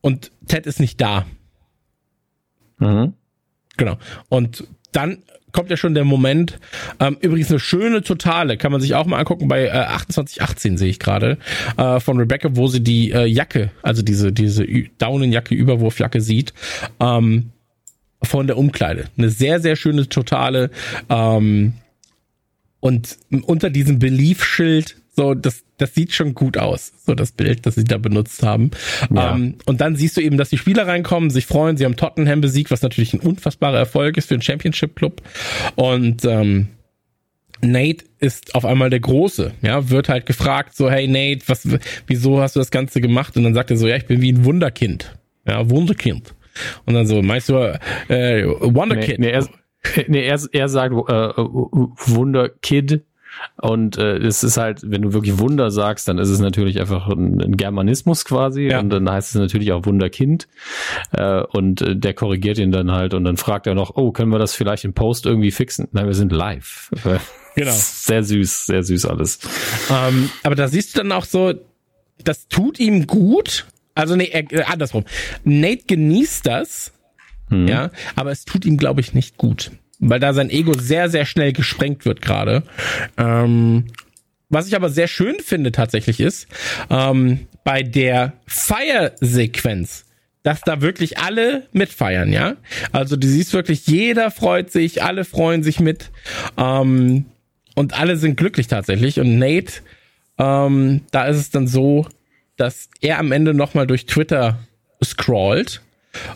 [0.00, 1.26] und Ted ist nicht da.
[2.78, 3.14] Mhm.
[3.76, 3.98] Genau.
[4.28, 5.22] Und dann
[5.52, 6.58] kommt ja schon der Moment.
[6.98, 10.88] Ähm, übrigens eine schöne Totale, kann man sich auch mal angucken bei äh, 2818 sehe
[10.88, 11.38] ich gerade
[11.76, 14.66] äh, von Rebecca, wo sie die äh, Jacke, also diese diese
[14.98, 16.52] Daunenjacke, Überwurfjacke sieht.
[17.00, 17.50] Ähm,
[18.22, 19.06] von der Umkleide.
[19.18, 20.70] Eine sehr, sehr schöne Totale.
[21.08, 21.74] Ähm,
[22.80, 27.74] und unter diesem Belief-Schild So, das, das sieht schon gut aus, so das Bild, das
[27.74, 28.70] sie da benutzt haben.
[29.14, 29.34] Ja.
[29.34, 32.40] Ähm, und dann siehst du eben, dass die Spieler reinkommen, sich freuen, sie haben Tottenham
[32.40, 35.20] besiegt, was natürlich ein unfassbarer Erfolg ist für einen Championship-Club.
[35.74, 36.68] Und ähm,
[37.60, 41.68] Nate ist auf einmal der Große, ja, wird halt gefragt, so, hey Nate, was,
[42.06, 43.36] wieso hast du das Ganze gemacht?
[43.36, 45.14] Und dann sagt er so, ja, ich bin wie ein Wunderkind.
[45.46, 46.34] Ja, Wunderkind.
[46.86, 47.78] Und dann so, meinst du,
[48.08, 49.18] äh, Wonderkid?
[49.18, 49.48] Nee, nee, er,
[50.08, 53.04] nee, er, er sagt äh, Wunderkid.
[53.60, 57.08] Und äh, es ist halt, wenn du wirklich Wunder sagst, dann ist es natürlich einfach
[57.08, 58.80] ein, ein Germanismus quasi ja.
[58.80, 60.48] und dann heißt es natürlich auch Wunderkind.
[61.12, 64.30] Äh, und äh, der korrigiert ihn dann halt und dann fragt er noch, oh, können
[64.30, 65.88] wir das vielleicht im Post irgendwie fixen?
[65.92, 66.90] Nein, wir sind live.
[67.54, 67.72] Genau.
[67.74, 69.38] Sehr süß, sehr süß alles.
[69.90, 71.52] Ähm, aber da siehst du dann auch so,
[72.24, 73.66] das tut ihm gut.
[73.94, 75.04] Also nee, er, äh, andersrum.
[75.44, 76.92] Nate genießt das,
[77.48, 77.68] hm.
[77.68, 79.70] ja, aber es tut ihm, glaube ich, nicht gut.
[80.04, 82.64] Weil da sein Ego sehr, sehr schnell gesprengt wird gerade.
[83.16, 83.84] Ähm,
[84.48, 86.48] was ich aber sehr schön finde tatsächlich ist,
[86.90, 90.04] ähm, bei der Feiersequenz,
[90.42, 92.56] dass da wirklich alle mitfeiern, ja.
[92.90, 96.10] Also du siehst wirklich, jeder freut sich, alle freuen sich mit.
[96.58, 97.26] Ähm,
[97.74, 99.20] und alle sind glücklich tatsächlich.
[99.20, 99.74] Und Nate,
[100.38, 102.06] ähm, da ist es dann so,
[102.56, 104.58] dass er am Ende nochmal durch Twitter
[105.02, 105.80] scrollt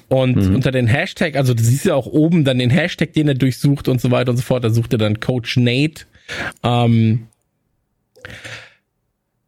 [0.08, 0.54] und mhm.
[0.54, 3.88] unter den Hashtag, also du siehst ja auch oben dann den Hashtag, den er durchsucht
[3.88, 6.06] und so weiter und so fort, da sucht er dann Coach Nate,
[6.62, 7.26] ähm,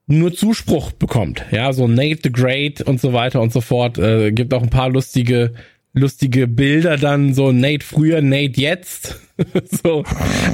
[0.06, 1.44] nur Zuspruch bekommt.
[1.50, 3.98] Ja, so Nate the Great und so weiter und so fort.
[3.98, 5.52] Äh, gibt auch ein paar lustige,
[5.92, 9.20] lustige Bilder dann, so Nate früher, Nate jetzt.
[9.82, 10.04] so.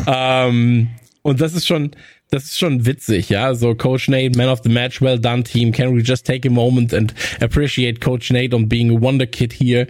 [0.06, 0.88] Ähm,
[1.22, 1.92] und das ist schon,
[2.34, 3.54] das ist schon witzig, ja.
[3.54, 5.70] So Coach Nate, Man of the Match, well done team.
[5.70, 9.52] Can we just take a moment and appreciate Coach Nate on being a wonder kid
[9.52, 9.86] here?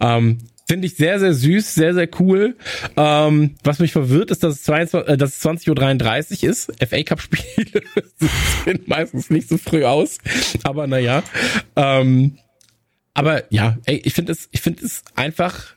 [0.00, 2.56] Ähm, Finde ich sehr, sehr süß, sehr, sehr cool.
[2.96, 6.72] Ähm, was mich verwirrt, ist, dass es, 22, äh, es 20.33 Uhr ist.
[6.84, 7.82] FA Cup Spiele
[8.64, 10.18] sind meistens nicht so früh aus.
[10.62, 11.22] Aber naja.
[11.76, 12.38] Ähm,
[13.12, 15.74] aber ja, ey, ich finde es, ich finde es einfach,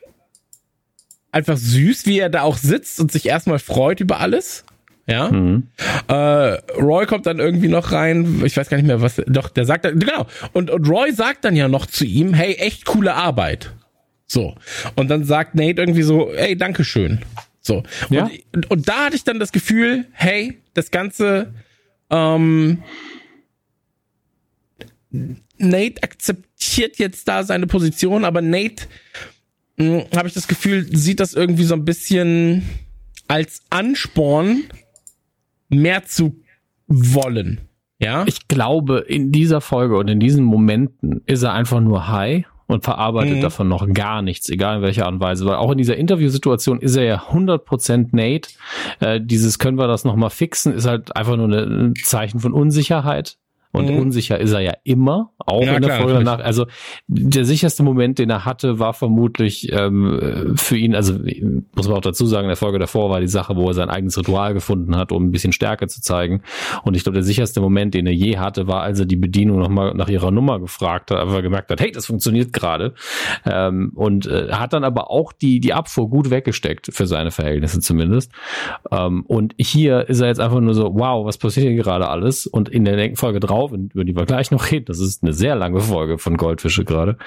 [1.32, 4.64] einfach süß, wie er da auch sitzt und sich erstmal freut über alles.
[5.08, 5.32] Ja.
[5.32, 5.68] Mhm.
[6.08, 8.42] Äh, Roy kommt dann irgendwie noch rein.
[8.46, 9.22] Ich weiß gar nicht mehr, was.
[9.26, 10.28] Doch, der sagt dann, genau.
[10.52, 13.74] Und, und Roy sagt dann ja noch zu ihm, hey, echt coole Arbeit.
[14.28, 14.56] So.
[14.96, 17.20] Und dann sagt Nate irgendwie so, hey, Dankeschön.
[17.62, 17.84] So.
[18.10, 18.30] Ja.
[18.54, 21.54] Und, und da hatte ich dann das Gefühl, hey, das Ganze,
[22.10, 22.84] ähm,
[25.58, 28.88] Nate akzeptiert jetzt da seine Position, aber Nate,
[29.78, 32.68] hm, habe ich das Gefühl, sieht das irgendwie so ein bisschen
[33.28, 34.64] als Ansporn
[35.70, 36.42] mehr zu
[36.88, 37.62] wollen.
[38.00, 38.24] Ja.
[38.28, 42.84] Ich glaube, in dieser Folge und in diesen Momenten ist er einfach nur high und
[42.84, 43.42] verarbeitet mhm.
[43.42, 45.46] davon noch gar nichts, egal in welcher Art und Weise.
[45.46, 48.50] Weil auch in dieser Interviewsituation ist er ja 100% Nate.
[49.00, 53.38] Äh, dieses können wir das nochmal fixen, ist halt einfach nur ein Zeichen von Unsicherheit.
[53.72, 54.00] Und mhm.
[54.00, 56.40] unsicher ist er ja immer, auch ja, in der klar, Folge danach.
[56.40, 56.66] Also
[57.08, 61.14] der sicherste Moment, den er hatte, war vermutlich ähm, für ihn, also
[61.76, 63.90] muss man auch dazu sagen, in der Folge davor war die Sache, wo er sein
[63.90, 66.42] eigenes Ritual gefunden hat, um ein bisschen Stärke zu zeigen.
[66.84, 69.60] Und ich glaube, der sicherste Moment, den er je hatte, war, als er die Bedienung
[69.60, 72.94] nochmal nach ihrer Nummer gefragt hat, aber gemerkt hat, hey, das funktioniert gerade.
[73.46, 77.80] Ähm, und äh, hat dann aber auch die, die Abfuhr gut weggesteckt, für seine Verhältnisse
[77.80, 78.32] zumindest.
[78.92, 82.48] Ähm, und hier ist er jetzt einfach nur so, wow, was passiert hier gerade alles?
[82.48, 85.34] Und in der Folge drauf drauf, über die wir gleich noch reden, das ist eine
[85.34, 87.18] sehr lange Folge von Goldfische gerade,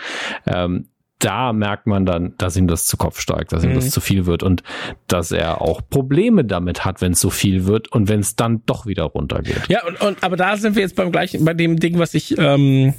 [0.47, 0.89] ähm,
[1.21, 3.75] da merkt man dann, dass ihm das zu Kopf steigt, dass ihm mhm.
[3.75, 4.63] das zu viel wird und
[5.07, 8.63] dass er auch Probleme damit hat, wenn es so viel wird und wenn es dann
[8.65, 9.69] doch wieder runtergeht.
[9.69, 12.37] Ja, und, und aber da sind wir jetzt beim gleichen, bei dem Ding, was ich,
[12.39, 12.95] ähm,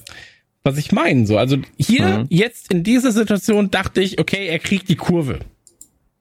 [0.63, 1.25] was ich meine.
[1.25, 2.25] So, also hier mhm.
[2.29, 5.39] jetzt in dieser Situation dachte ich, okay, er kriegt die Kurve.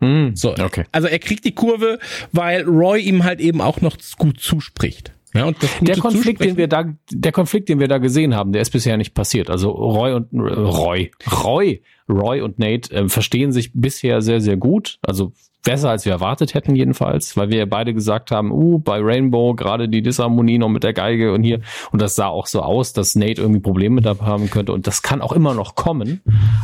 [0.01, 0.35] Mhm.
[0.35, 0.85] So, okay.
[0.93, 1.99] also er kriegt die Kurve,
[2.33, 5.13] weil Roy ihm halt eben auch noch gut zuspricht.
[5.33, 8.71] Ja, der Konflikt, den wir da, der Konflikt, den wir da gesehen haben, der ist
[8.71, 9.49] bisher nicht passiert.
[9.49, 11.13] Also Roy und äh, Roy,
[11.45, 14.99] Roy, Roy und Nate äh, verstehen sich bisher sehr, sehr gut.
[15.03, 15.33] Also
[15.63, 19.89] besser als wir erwartet hätten jedenfalls, weil wir beide gesagt haben, uh, bei Rainbow gerade
[19.89, 21.61] die Disharmonie noch mit der Geige und hier.
[21.93, 24.73] Und das sah auch so aus, dass Nate irgendwie Probleme da haben könnte.
[24.73, 26.23] Und das kann auch immer noch kommen,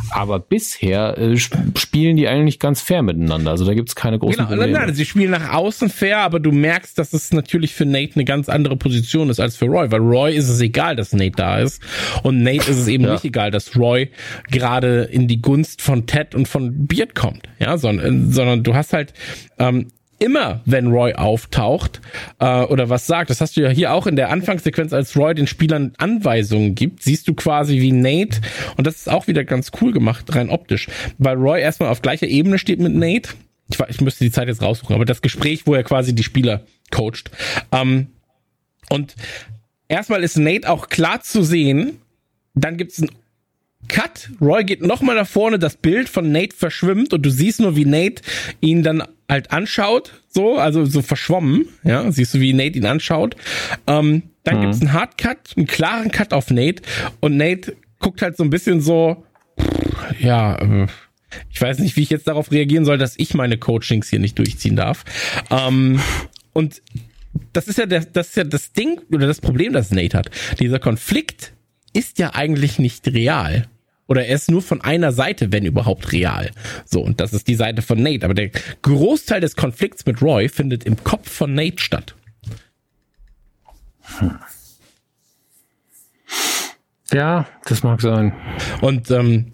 [0.09, 4.47] aber bisher äh, spielen die eigentlich ganz fair miteinander, also da gibt's keine großen genau,
[4.49, 4.79] Probleme.
[4.79, 8.25] Nein, sie spielen nach außen fair, aber du merkst, dass es natürlich für Nate eine
[8.25, 11.59] ganz andere Position ist als für Roy, weil Roy ist es egal, dass Nate da
[11.59, 11.81] ist.
[12.23, 13.13] Und Nate ist es eben ja.
[13.13, 14.09] nicht egal, dass Roy
[14.49, 18.86] gerade in die Gunst von Ted und von Beard kommt, ja, sondern, sondern du hast
[18.87, 19.13] hast halt
[19.59, 19.87] ähm,
[20.19, 22.01] immer, wenn Roy auftaucht
[22.39, 25.35] äh, oder was sagt, das hast du ja hier auch in der Anfangssequenz, als Roy
[25.35, 28.41] den Spielern Anweisungen gibt, siehst du quasi wie Nate,
[28.77, 30.87] und das ist auch wieder ganz cool gemacht, rein optisch,
[31.17, 33.31] weil Roy erstmal auf gleicher Ebene steht mit Nate.
[33.69, 36.61] Ich, ich müsste die Zeit jetzt raussuchen, aber das Gespräch, wo er quasi die Spieler
[36.89, 37.29] coacht.
[37.71, 38.07] Ähm,
[38.89, 39.15] und
[39.89, 41.99] erstmal ist Nate auch klar zu sehen.
[42.55, 43.11] Dann gibt's einen
[43.87, 44.29] Cut.
[44.41, 47.85] Roy geht nochmal nach vorne, das Bild von Nate verschwimmt und du siehst nur, wie
[47.85, 48.21] Nate
[48.61, 53.35] ihn dann halt anschaut, so, also so verschwommen, ja, siehst du, wie Nate ihn anschaut.
[53.87, 54.61] Ähm, dann mhm.
[54.61, 56.81] gibt's einen Hardcut, einen klaren Cut auf Nate
[57.19, 59.25] und Nate guckt halt so ein bisschen so,
[60.19, 60.87] ja, äh,
[61.51, 64.37] ich weiß nicht, wie ich jetzt darauf reagieren soll, dass ich meine Coachings hier nicht
[64.39, 65.03] durchziehen darf.
[65.49, 65.99] Ähm,
[66.53, 66.81] und
[67.53, 70.29] das ist ja der, das ist ja das Ding oder das Problem, das Nate hat.
[70.59, 71.53] Dieser Konflikt
[71.93, 73.67] ist ja eigentlich nicht real.
[74.07, 76.51] Oder er ist nur von einer Seite, wenn überhaupt real.
[76.85, 78.25] So, und das ist die Seite von Nate.
[78.25, 78.51] Aber der
[78.81, 82.15] Großteil des Konflikts mit Roy findet im Kopf von Nate statt.
[84.19, 84.39] Hm.
[87.13, 88.33] Ja, das mag sein.
[88.81, 89.53] Und ähm,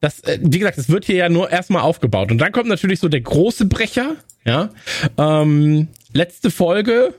[0.00, 2.30] das, äh, wie gesagt, es wird hier ja nur erstmal aufgebaut.
[2.30, 4.70] Und dann kommt natürlich so der große Brecher, ja.
[5.16, 7.14] Ähm, letzte Folge,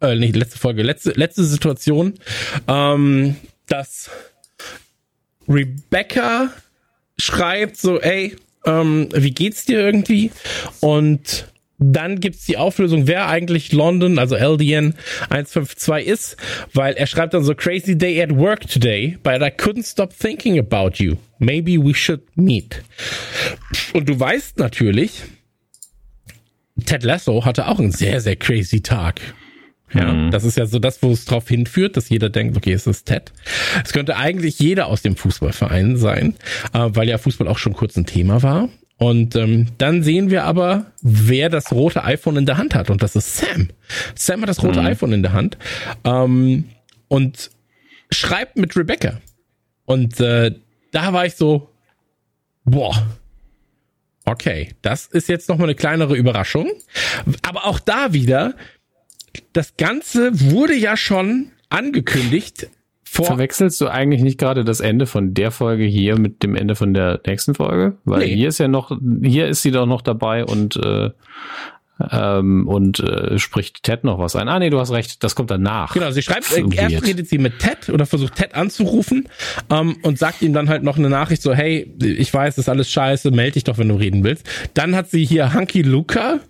[0.00, 2.14] äh, nicht letzte Folge, letzte, letzte Situation,
[2.68, 3.36] ähm,
[3.66, 4.10] dass
[5.48, 6.52] Rebecca
[7.18, 10.30] schreibt so, ey, ähm, wie geht's dir irgendwie?
[10.80, 11.46] Und
[11.78, 14.94] dann gibt's die Auflösung, wer eigentlich London, also LDN
[15.28, 16.36] 152 ist,
[16.72, 20.58] weil er schreibt dann so crazy day at work today, but I couldn't stop thinking
[20.58, 21.16] about you.
[21.38, 22.82] Maybe we should meet.
[23.92, 25.22] Und du weißt natürlich,
[26.84, 29.20] Ted Lasso hatte auch einen sehr, sehr crazy Tag.
[29.92, 30.30] Ja, mhm.
[30.30, 33.06] das ist ja so das, wo es drauf hinführt, dass jeder denkt, okay, es ist
[33.06, 33.32] Ted.
[33.84, 36.34] Es könnte eigentlich jeder aus dem Fußballverein sein,
[36.72, 38.68] äh, weil ja Fußball auch schon kurz ein Thema war.
[38.98, 42.90] Und ähm, dann sehen wir aber, wer das rote iPhone in der Hand hat.
[42.90, 43.68] Und das ist Sam.
[44.14, 44.86] Sam hat das rote mhm.
[44.86, 45.58] iPhone in der Hand
[46.04, 46.64] ähm,
[47.08, 47.50] und
[48.10, 49.20] schreibt mit Rebecca.
[49.84, 50.52] Und äh,
[50.92, 51.70] da war ich so,
[52.64, 53.06] boah,
[54.24, 56.70] okay, das ist jetzt nochmal eine kleinere Überraschung.
[57.42, 58.54] Aber auch da wieder,
[59.52, 62.68] das Ganze wurde ja schon angekündigt
[63.16, 66.74] vor Verwechselst du eigentlich nicht gerade das Ende von der Folge hier mit dem Ende
[66.74, 67.96] von der nächsten Folge?
[68.04, 68.34] Weil nee.
[68.34, 71.10] hier ist ja noch, hier ist sie doch noch dabei und äh,
[72.10, 74.48] ähm, und äh, spricht Ted noch was ein.
[74.48, 75.94] Ah nee, du hast recht, das kommt danach.
[75.94, 79.28] Genau, sie schreibt, äh, erst redet sie mit Ted oder versucht Ted anzurufen
[79.70, 82.68] ähm, und sagt ihm dann halt noch eine Nachricht so, hey, ich weiß, das ist
[82.68, 84.46] alles scheiße, melde dich doch, wenn du reden willst.
[84.74, 86.40] Dann hat sie hier Hunky Luca,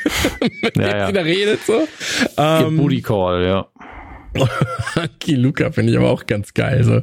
[0.62, 1.06] mit ja, dem ja.
[1.06, 1.86] sie da redet so.
[2.36, 3.66] Ähm, Booty Call, ja.
[4.96, 6.82] Hunky Luca finde ich aber auch ganz geil.
[6.84, 7.00] So.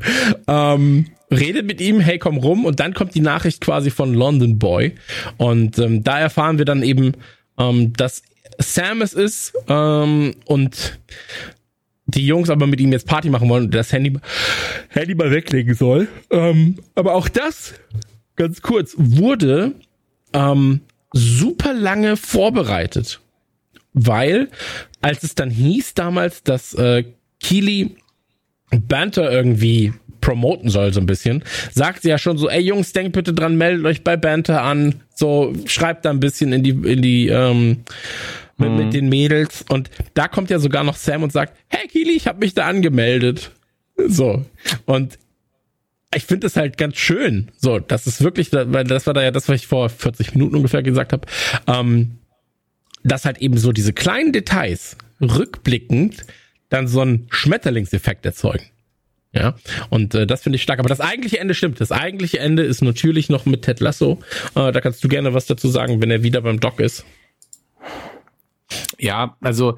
[0.48, 4.60] Ähm, redet mit ihm, hey, komm rum und dann kommt die Nachricht quasi von London
[4.60, 4.96] Boy
[5.38, 7.14] und ähm, da erfahren wir dann eben,
[7.58, 8.24] ähm, dass
[8.60, 11.00] Sam es ist ähm, und
[12.06, 14.18] die Jungs aber mit ihm jetzt Party machen wollen und das Handy,
[14.90, 16.08] Handy mal weglegen soll.
[16.30, 17.74] Ähm, aber auch das,
[18.36, 19.74] ganz kurz, wurde
[20.34, 23.22] ähm, super lange vorbereitet.
[23.94, 24.50] Weil,
[25.02, 27.06] als es dann hieß damals, dass äh,
[27.42, 27.96] Keely
[28.72, 29.94] Banter irgendwie
[30.26, 33.58] promoten soll, so ein bisschen, sagt sie ja schon so, ey Jungs, denkt bitte dran,
[33.58, 37.84] meldet euch bei Banter an, so schreibt da ein bisschen in die, in die, ähm,
[38.58, 38.78] mit, mhm.
[38.78, 42.26] mit den Mädels und da kommt ja sogar noch Sam und sagt, hey Kili, ich
[42.26, 43.52] habe mich da angemeldet.
[44.08, 44.44] So.
[44.86, 45.20] Und
[46.16, 49.30] ich finde es halt ganz schön, so, das ist wirklich, weil das war da ja
[49.30, 51.28] das, was ich vor 40 Minuten ungefähr gesagt habe,
[51.68, 52.18] ähm,
[53.04, 56.26] dass halt eben so diese kleinen Details rückblickend
[56.70, 58.66] dann so einen Schmetterlingseffekt erzeugen.
[59.36, 59.56] Ja,
[59.90, 60.80] und äh, das finde ich stark.
[60.80, 61.82] Aber das eigentliche Ende stimmt.
[61.82, 64.20] Das eigentliche Ende ist natürlich noch mit Ted Lasso.
[64.56, 67.06] Äh, da kannst du gerne was dazu sagen, wenn er wieder beim Doc ist.
[68.98, 69.78] Ja, also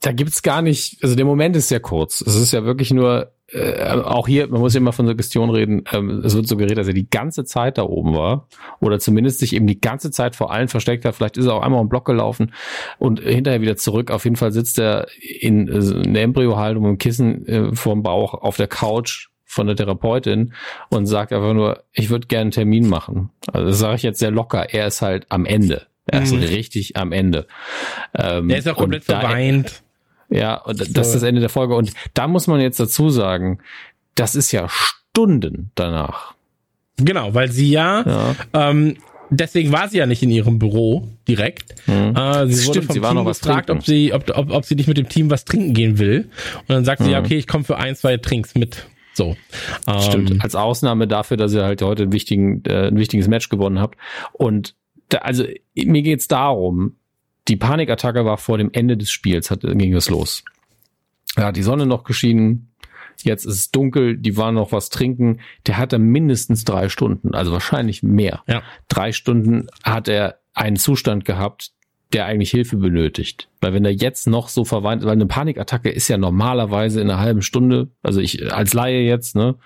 [0.00, 2.20] da gibt's gar nicht, also der Moment ist sehr kurz.
[2.20, 5.84] Es ist ja wirklich nur, äh, auch hier, man muss ja immer von Suggestion reden,
[5.92, 8.46] ähm, es wird suggeriert, dass er die ganze Zeit da oben war
[8.80, 11.14] oder zumindest sich eben die ganze Zeit vor allen versteckt hat.
[11.14, 12.52] Vielleicht ist er auch einmal im Block gelaufen
[12.98, 14.10] und hinterher wieder zurück.
[14.10, 18.02] Auf jeden Fall sitzt er in, äh, in der Embryohaltung mit dem Kissen äh, vorm
[18.02, 20.52] Bauch auf der Couch von der Therapeutin
[20.90, 23.30] und sagt einfach nur, ich würde gerne einen Termin machen.
[23.50, 24.74] Also das sage ich jetzt sehr locker.
[24.74, 25.86] Er ist halt am Ende.
[26.06, 26.42] Er ist mhm.
[26.42, 27.46] richtig am Ende.
[28.14, 29.82] Ähm, der ist auch komplett verweint.
[30.30, 31.74] Ja, und das ist das Ende der Folge.
[31.74, 33.58] Und da muss man jetzt dazu sagen,
[34.14, 36.34] das ist ja Stunden danach.
[36.98, 38.34] Genau, weil sie ja, ja.
[38.52, 38.96] Ähm,
[39.30, 41.74] deswegen war sie ja nicht in ihrem Büro direkt.
[41.86, 42.16] Mhm.
[42.16, 44.50] Äh, sie Stimmt, wurde vom sie war Team noch was gefragt, ob sie, ob, ob,
[44.50, 46.28] ob sie nicht mit dem Team was trinken gehen will.
[46.60, 47.04] Und dann sagt mhm.
[47.06, 48.86] sie, ja, okay, ich komme für ein, zwei Trinks mit.
[49.14, 49.36] So.
[50.00, 50.30] Stimmt.
[50.30, 53.80] Ähm, Als Ausnahme dafür, dass ihr halt heute ein, wichtigen, äh, ein wichtiges Match gewonnen
[53.80, 53.98] habt.
[54.32, 54.74] Und
[55.08, 55.44] da, also
[55.74, 56.97] mir geht's darum,
[57.48, 60.44] die Panikattacke war vor dem Ende des Spiels, hat, ging es los.
[61.34, 62.72] Da hat die Sonne noch geschienen,
[63.22, 65.40] jetzt ist es dunkel, die waren noch was trinken.
[65.66, 68.42] Der hatte mindestens drei Stunden, also wahrscheinlich mehr.
[68.46, 68.62] Ja.
[68.88, 71.72] Drei Stunden hat er einen Zustand gehabt,
[72.12, 73.48] der eigentlich Hilfe benötigt.
[73.60, 77.20] Weil wenn er jetzt noch so verweint, weil eine Panikattacke ist ja normalerweise in einer
[77.20, 79.56] halben Stunde, also ich als Laie jetzt, ne,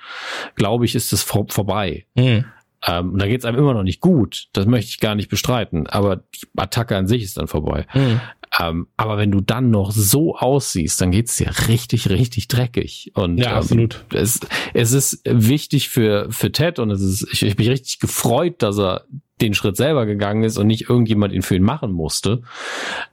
[0.57, 2.07] glaube ich, ist das vor, vorbei.
[2.15, 2.45] Mhm.
[2.87, 4.49] Ähm, und da geht's einem immer noch nicht gut.
[4.53, 5.87] Das möchte ich gar nicht bestreiten.
[5.87, 7.87] Aber die Attacke an sich ist dann vorbei.
[7.95, 8.21] Mhm.
[8.61, 13.13] Ähm, aber wenn du dann noch so aussiehst, dann geht's dir richtig, richtig dreckig.
[13.15, 14.05] Und ja, absolut.
[14.13, 14.41] Ähm, es,
[14.75, 18.79] es ist wichtig für, für Ted und es ist, ich, ich bin richtig gefreut, dass
[18.79, 19.05] er
[19.41, 22.43] den Schritt selber gegangen ist und nicht irgendjemand ihn für ihn machen musste.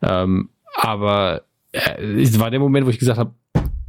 [0.01, 3.33] Ähm, aber äh, es war der Moment, wo ich gesagt habe,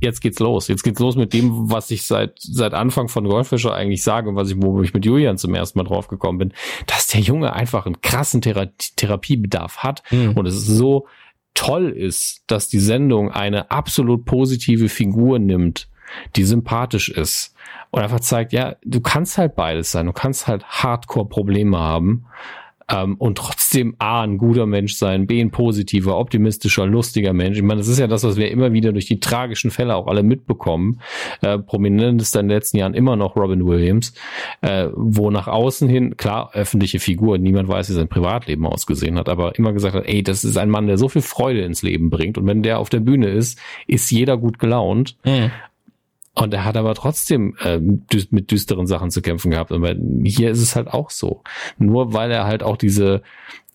[0.00, 0.68] jetzt geht's los.
[0.68, 4.36] Jetzt geht's los mit dem, was ich seit, seit Anfang von Goldfischer eigentlich sage und
[4.36, 6.52] was ich, wo ich mit Julian zum ersten Mal drauf gekommen bin,
[6.86, 8.66] dass der Junge einfach einen krassen Thera
[8.96, 10.32] Therapiebedarf hat mhm.
[10.32, 11.06] und es so
[11.54, 15.88] toll ist, dass die Sendung eine absolut positive Figur nimmt,
[16.36, 17.54] die sympathisch ist
[17.90, 20.06] und einfach zeigt, ja, du kannst halt beides sein.
[20.06, 22.26] Du kannst halt Hardcore-Probleme haben
[22.90, 27.56] ähm, und trotzdem A, ein guter Mensch sein, B, ein positiver, optimistischer, lustiger Mensch.
[27.56, 30.06] Ich meine, das ist ja das, was wir immer wieder durch die tragischen Fälle auch
[30.06, 31.00] alle mitbekommen.
[31.42, 34.14] Äh, prominent ist in den letzten Jahren immer noch Robin Williams,
[34.60, 39.28] äh, wo nach außen hin, klar, öffentliche Figur, niemand weiß, wie sein Privatleben ausgesehen hat,
[39.28, 42.10] aber immer gesagt hat, ey, das ist ein Mann, der so viel Freude ins Leben
[42.10, 45.16] bringt und wenn der auf der Bühne ist, ist jeder gut gelaunt.
[45.24, 45.50] Mhm.
[46.34, 49.72] Und er hat aber trotzdem äh, mit düsteren Sachen zu kämpfen gehabt.
[49.72, 51.42] Und hier ist es halt auch so.
[51.78, 53.22] Nur weil er halt auch diese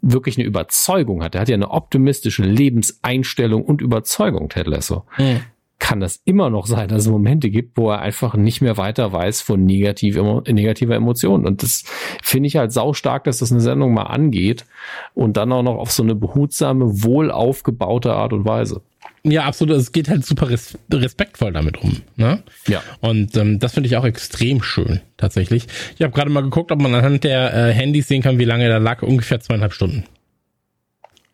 [0.02, 1.36] wirklich eine Überzeugung hat.
[1.36, 5.04] Er hat ja eine optimistische Lebenseinstellung und Überzeugung, Ted Lasso.
[5.18, 5.42] Mhm.
[5.78, 9.12] Kann das immer noch sein, dass es Momente gibt, wo er einfach nicht mehr weiter
[9.12, 10.18] weiß von negativ,
[10.48, 11.46] negativer Emotionen.
[11.46, 11.84] Und das
[12.24, 14.66] finde ich halt sau stark, dass das eine Sendung mal angeht
[15.14, 18.82] und dann auch noch auf so eine behutsame, wohl aufgebaute Art und Weise.
[19.28, 19.76] Ja, absolut.
[19.78, 22.02] Es geht halt super res respektvoll damit um.
[22.16, 22.44] Ne?
[22.68, 22.84] Ja.
[23.02, 25.66] Und ähm, das finde ich auch extrem schön, tatsächlich.
[25.96, 28.70] Ich habe gerade mal geguckt, ob man anhand der äh, Handys sehen kann, wie lange
[28.70, 29.02] da lag.
[29.02, 30.04] Ungefähr zweieinhalb Stunden.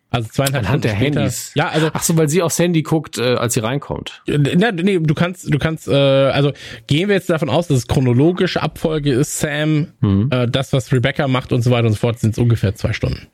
[0.10, 1.20] Also zweieinhalb Anhand Stunden der später.
[1.22, 1.52] Handys.
[1.56, 4.22] Ja, also ach so, weil sie aufs Handy guckt, äh, als sie reinkommt.
[4.28, 6.54] Äh, nee, nee, du kannst, du kannst, äh, also
[6.88, 10.30] gehen wir jetzt davon aus, dass es chronologische Abfolge ist, Sam, mhm.
[10.32, 12.94] äh, das was Rebecca macht und so weiter und so fort, sind es ungefähr zwei
[12.94, 13.28] Stunden.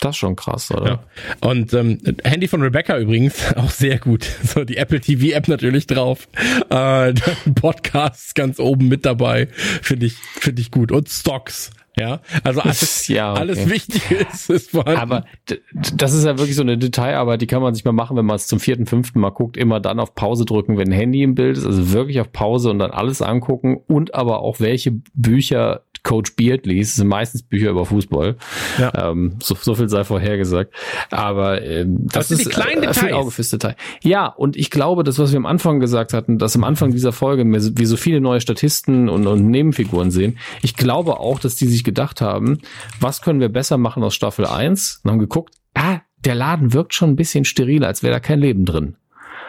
[0.00, 0.86] Das ist schon krass, oder?
[1.42, 1.48] Ja.
[1.48, 4.24] Und ähm, Handy von Rebecca übrigens auch sehr gut.
[4.42, 6.26] So die Apple TV App natürlich drauf.
[6.70, 7.12] Äh,
[7.54, 9.48] Podcast ganz oben mit dabei.
[9.82, 10.90] Finde ich, finde ich gut.
[10.90, 11.70] Und Stocks.
[11.98, 13.40] Ja, also alles, ja, okay.
[13.40, 15.00] alles Wichtige ist, ist vorhanden.
[15.00, 15.24] Aber
[15.72, 18.36] das ist ja wirklich so eine Detailarbeit, die kann man sich mal machen, wenn man
[18.36, 21.34] es zum vierten, fünften Mal guckt, immer dann auf Pause drücken, wenn ein Handy im
[21.34, 25.82] Bild ist, also wirklich auf Pause und dann alles angucken und aber auch welche Bücher
[26.02, 26.92] Coach Beard liest.
[26.92, 28.36] Das sind meistens Bücher über Fußball.
[28.78, 29.10] Ja.
[29.10, 30.74] Ähm, so, so viel sei vorhergesagt.
[31.10, 33.76] Aber ähm, das, das ist die kleinen äh, viel Auge fürs Detail.
[34.02, 37.12] Ja, und ich glaube, das, was wir am Anfang gesagt hatten, dass am Anfang dieser
[37.12, 40.38] Folge wir so viele neue Statisten und, und Nebenfiguren sehen.
[40.62, 42.58] Ich glaube auch, dass die sich gedacht haben,
[43.00, 45.00] was können wir besser machen aus Staffel 1?
[45.04, 48.40] Und haben geguckt, ah, der Laden wirkt schon ein bisschen steril, als wäre da kein
[48.40, 48.96] Leben drin.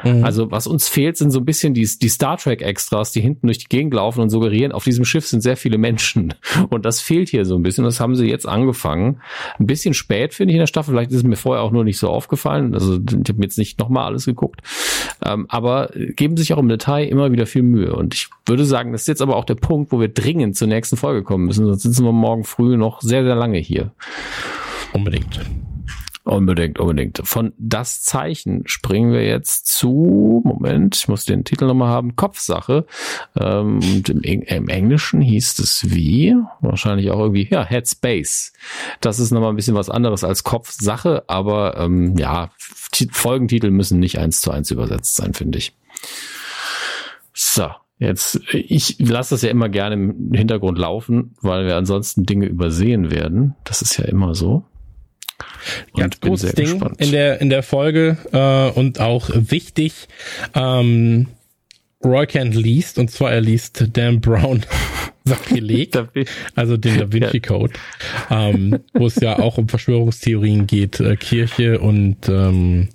[0.04, 0.24] Mhm.
[0.24, 3.48] Also was uns fehlt, sind so ein bisschen die, die Star Trek Extras, die hinten
[3.48, 6.34] durch die Gegend laufen und suggerieren, auf diesem Schiff sind sehr viele Menschen.
[6.70, 7.84] Und das fehlt hier so ein bisschen.
[7.84, 9.22] Das haben sie jetzt angefangen.
[9.60, 10.94] Ein bisschen spät finde ich in der Staffel.
[10.94, 12.74] Vielleicht ist es mir vorher auch nur nicht so aufgefallen.
[12.74, 14.62] Also ich habe mir jetzt nicht nochmal alles geguckt.
[15.24, 17.96] Ähm, aber geben sich auch im Detail immer wieder viel Mühe.
[17.96, 20.68] Und ich würde sagen, das ist jetzt aber auch der Punkt, wo wir dringend zur
[20.68, 21.66] nächsten Folge kommen müssen.
[21.66, 23.92] Sonst sitzen wir morgen früh noch sehr, sehr lange hier.
[24.94, 25.40] Unbedingt.
[26.32, 27.20] Unbedingt, unbedingt.
[27.26, 32.86] Von das Zeichen springen wir jetzt zu, Moment, ich muss den Titel nochmal haben, Kopfsache.
[33.38, 38.54] Ähm, und im, im, Englischen hieß es wie, wahrscheinlich auch irgendwie, ja, Headspace.
[39.02, 42.52] Das ist nochmal ein bisschen was anderes als Kopfsache, aber ähm, ja,
[43.12, 45.76] Folgentitel müssen nicht eins zu eins übersetzt sein, finde ich.
[47.34, 47.68] So,
[48.00, 53.12] Jetzt, ich lasse das ja immer gerne im Hintergrund laufen, weil wir ansonsten Dinge übersehen
[53.12, 53.56] werden.
[53.64, 54.64] Das ist ja immer so.
[55.96, 57.02] Ganz großes Ding gespannt.
[57.02, 60.08] in der in der Folge äh, und auch wichtig.
[60.54, 61.28] Ähm,
[62.04, 64.66] Roy Kent liest und zwar er liest Dan Brown
[65.24, 65.92] Sakrileg,
[66.56, 67.74] also den Da Vinci Code,
[68.32, 72.90] ähm, wo es ja auch um Verschwörungstheorien geht, äh, Kirche und ähm,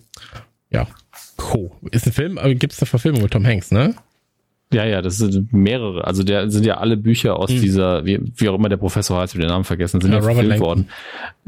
[0.70, 0.88] ja,
[1.36, 1.76] Co.
[1.92, 3.94] Ist ein Film, aber gibt es eine Verfilmung mit Tom Hanks, ne?
[4.72, 6.04] Ja, ja, das sind mehrere.
[6.04, 7.60] Also der sind ja alle Bücher aus mhm.
[7.60, 10.22] dieser, wie, wie auch immer der Professor heißt, wir den Namen vergessen, sind ja, ja
[10.22, 10.88] verfilmt worden.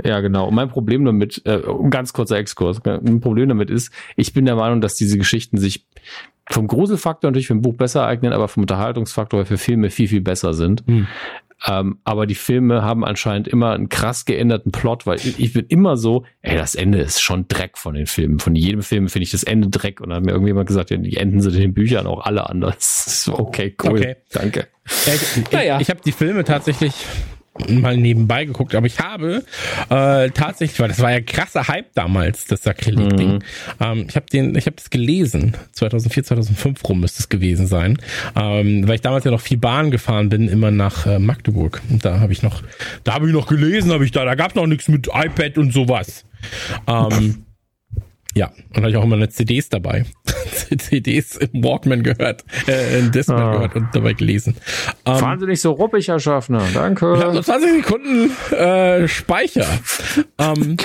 [0.05, 0.47] Ja, genau.
[0.47, 4.55] Und mein Problem damit, äh, ganz kurzer Exkurs, ein Problem damit ist, ich bin der
[4.55, 5.85] Meinung, dass diese Geschichten sich
[6.49, 10.21] vom Gruselfaktor natürlich für ein Buch besser eignen, aber vom Unterhaltungsfaktor für Filme viel, viel
[10.21, 10.87] besser sind.
[10.87, 11.09] Mhm.
[11.67, 15.67] Ähm, aber die Filme haben anscheinend immer einen krass geänderten Plot, weil ich, ich bin
[15.67, 18.39] immer so, ey, das Ende ist schon Dreck von den Filmen.
[18.39, 20.01] Von jedem Film finde ich das Ende Dreck.
[20.01, 22.49] Und dann hat mir irgendjemand gesagt, ja, die Enden sind in den Büchern auch alle
[22.49, 23.29] anders.
[23.33, 23.99] okay, cool.
[23.99, 24.17] Okay.
[24.33, 24.69] Danke.
[25.07, 25.77] Ja, ich, naja.
[25.77, 26.95] ich, ich habe die Filme tatsächlich
[27.69, 29.45] mal nebenbei geguckt, aber ich habe
[29.91, 33.35] äh, tatsächlich, weil das war ja krasser Hype damals, das Sakrileg-Ding.
[33.35, 33.39] Mhm.
[33.81, 37.99] Ähm, ich habe den, ich habe das gelesen, 2004, 2005 rum müsste es gewesen sein,
[38.37, 41.83] ähm, weil ich damals ja noch viel Bahn gefahren bin, immer nach äh, Magdeburg.
[41.91, 42.63] Und da habe ich noch,
[43.05, 45.73] da habe ich noch gelesen, habe ich da, da gab noch nichts mit iPad und
[45.73, 46.25] sowas.
[46.87, 47.45] Ähm,
[48.39, 50.05] ja, und habe ich auch immer eine CDs dabei.
[50.79, 53.53] CDs im Walkman gehört, äh, in Discman ah.
[53.53, 54.55] gehört und dabei gelesen.
[55.05, 56.63] Ähm, Fahren Sie nicht so ruppig, Herr Schaffner.
[56.73, 57.15] Danke.
[57.17, 59.67] Ich habe nur 20 Sekunden äh, Speicher.
[60.39, 60.77] ähm,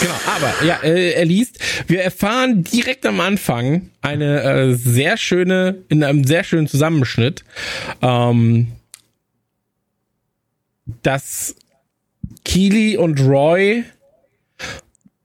[0.00, 1.60] Genau, aber ja, äh, er liest.
[1.86, 7.44] Wir erfahren direkt am Anfang eine äh, sehr schöne, in einem sehr schönen Zusammenschnitt,
[8.02, 8.72] ähm,
[11.02, 11.54] dass
[12.44, 13.84] Keely und Roy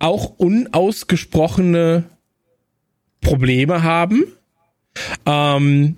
[0.01, 2.03] auch unausgesprochene
[3.21, 4.25] Probleme haben.
[5.25, 5.97] Ähm,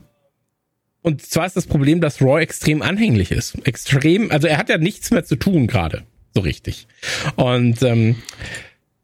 [1.01, 3.55] und zwar ist das Problem, dass Roy extrem anhänglich ist.
[3.65, 6.03] Extrem, also er hat ja nichts mehr zu tun gerade,
[6.34, 6.88] so richtig.
[7.35, 8.15] Und ähm,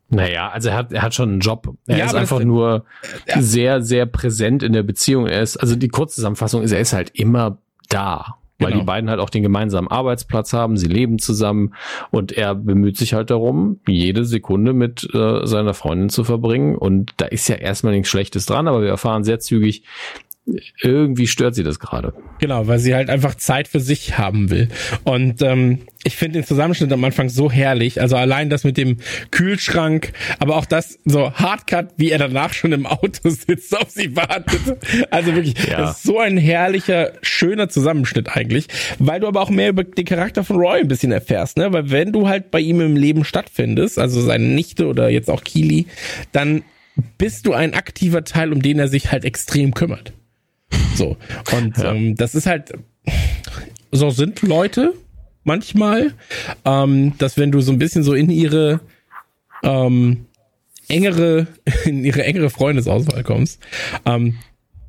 [0.10, 1.76] naja, also er hat, er hat schon einen Job.
[1.88, 2.86] Er ja, ist einfach nur
[3.28, 3.42] ja.
[3.42, 5.28] sehr, sehr präsent in der Beziehung.
[5.28, 7.60] Er ist, also die Kurzzusammenfassung ist, er ist halt immer
[7.90, 8.82] da weil genau.
[8.82, 11.74] die beiden halt auch den gemeinsamen Arbeitsplatz haben, sie leben zusammen
[12.12, 17.14] und er bemüht sich halt darum, jede Sekunde mit äh, seiner Freundin zu verbringen und
[17.18, 19.84] da ist ja erstmal nichts Schlechtes dran, aber wir erfahren sehr zügig,
[20.82, 22.14] irgendwie stört sie das gerade.
[22.40, 24.70] Genau, weil sie halt einfach Zeit für sich haben will.
[25.04, 28.02] Und ähm, ich finde den Zusammenschnitt am Anfang so herrlich.
[28.02, 28.98] Also allein das mit dem
[29.32, 34.16] Kühlschrank, aber auch das so Hardcut, wie er danach schon im Auto sitzt, auf sie
[34.16, 34.62] wartet.
[35.12, 35.78] Also wirklich, ja.
[35.78, 38.68] das ist so ein herrlicher, schöner Zusammenschnitt eigentlich,
[38.98, 41.72] weil du aber auch mehr über den Charakter von Roy ein bisschen erfährst, ne?
[41.74, 45.44] Weil wenn du halt bei ihm im Leben stattfindest, also seine Nichte oder jetzt auch
[45.44, 45.88] Kili,
[46.32, 46.64] dann
[47.18, 50.14] bist du ein aktiver Teil, um den er sich halt extrem kümmert.
[50.96, 51.18] So.
[51.56, 51.94] Und ja.
[51.94, 52.72] ähm, das ist halt,
[53.92, 54.94] so sind Leute
[55.44, 56.14] manchmal,
[56.66, 58.82] ähm, dass wenn du so ein bisschen so in ihre
[59.64, 60.26] ähm,
[60.88, 61.48] engere,
[61.86, 63.62] in ihre engere Freundesauswahl kommst,
[64.06, 64.38] ähm,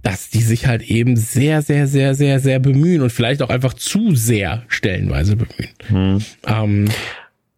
[0.02, 3.74] dass die sich halt eben sehr, sehr, sehr, sehr, sehr bemühen und vielleicht auch einfach
[3.74, 5.74] zu sehr stellenweise bemühen.
[5.88, 6.24] Hm.
[6.46, 6.88] Ähm,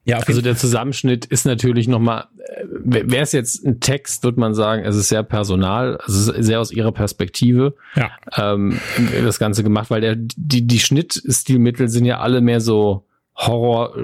[0.05, 4.55] ja, also der Zusammenschnitt ist natürlich nochmal, äh, wäre es jetzt ein Text, würde man
[4.55, 8.11] sagen, es ist sehr personal, also sehr aus ihrer Perspektive ja.
[8.37, 8.79] ähm,
[9.23, 13.07] das Ganze gemacht, weil der, die, die Schnittstilmittel sind ja alle mehr so
[13.47, 13.95] Horror,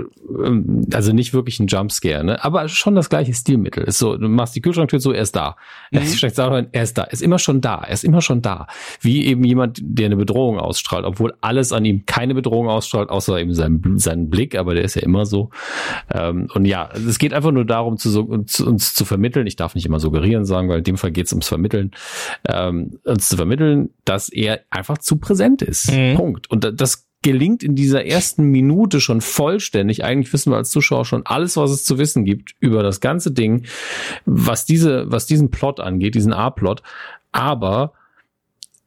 [0.45, 2.43] ähm, also nicht wirklich ein Jumpscare, ne?
[2.45, 3.85] aber schon das gleiche Stilmittel.
[3.85, 5.57] Ist so, du machst die Kühlschranktür so, er ist da.
[5.91, 5.99] Mhm.
[6.73, 8.67] Er ist da, er ist immer schon da, er ist immer schon da.
[9.01, 13.39] Wie eben jemand, der eine Bedrohung ausstrahlt, obwohl alles an ihm keine Bedrohung ausstrahlt, außer
[13.39, 15.51] eben sein, seinen Blick, aber der ist ja immer so.
[16.13, 19.75] Ähm, und ja, es geht einfach nur darum, zu, zu, uns zu vermitteln, ich darf
[19.75, 21.93] nicht immer suggerieren sagen, weil in dem Fall geht es ums Vermitteln,
[22.49, 25.93] ähm, uns zu vermitteln, dass er einfach zu präsent ist.
[25.93, 26.15] Mhm.
[26.17, 26.51] Punkt.
[26.51, 30.05] Und das gelingt in dieser ersten Minute schon vollständig.
[30.05, 33.33] Eigentlich wissen wir als Zuschauer schon alles, was es zu wissen gibt über das ganze
[33.33, 33.67] Ding,
[34.25, 36.83] was diese, was diesen Plot angeht, diesen A-Plot.
[37.33, 37.93] Aber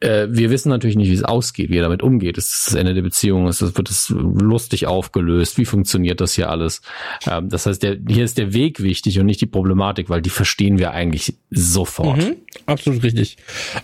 [0.02, 2.38] äh, wir wissen natürlich nicht, wie es ausgeht, wie er damit umgeht.
[2.38, 6.50] Es ist das Ende der Beziehung, es wird es lustig aufgelöst, wie funktioniert das hier
[6.50, 6.82] alles?
[7.30, 10.30] Ähm, das heißt, der, hier ist der Weg wichtig und nicht die Problematik, weil die
[10.30, 12.18] verstehen wir eigentlich sofort.
[12.18, 13.38] Mhm, absolut richtig.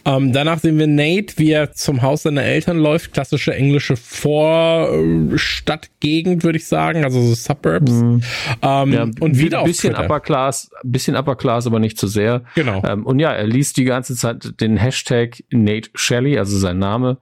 [0.05, 6.43] Ähm, danach sehen wir Nate, wie er zum Haus seiner Eltern läuft, klassische englische Vorstadtgegend,
[6.43, 7.91] würde ich sagen, also so Suburbs.
[7.91, 8.23] Mhm.
[8.61, 12.13] Ähm, ja, und wieder ein bisschen Upper Class, bisschen Upper Class, aber nicht zu so
[12.13, 12.41] sehr.
[12.55, 12.81] Genau.
[12.85, 17.17] Ähm, und ja, er liest die ganze Zeit den Hashtag Nate Shelley, also sein Name,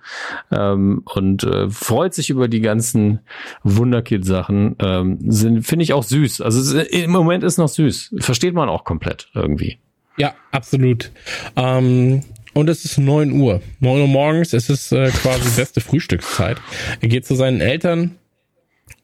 [0.51, 3.19] ähm, und äh, freut sich über die ganzen
[3.63, 4.75] Wunderkid-Sachen.
[4.79, 6.41] Ähm, sind finde ich auch süß.
[6.41, 8.15] Also im Moment ist noch süß.
[8.19, 9.79] Versteht man auch komplett irgendwie.
[10.17, 11.11] Ja, absolut.
[11.55, 12.21] Ähm,
[12.53, 13.61] und es ist neun Uhr.
[13.79, 16.57] neun Uhr morgens, es ist äh, quasi beste Frühstückszeit.
[17.01, 18.15] Er geht zu seinen Eltern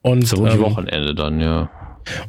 [0.01, 0.27] und.
[0.27, 1.69] So ähm, Wochenende dann, ja.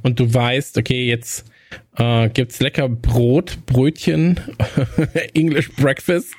[0.03, 1.52] Und du weißt, okay, jetzt
[1.97, 4.41] äh, gibt's lecker Brot, Brötchen,
[5.35, 6.35] English Breakfast.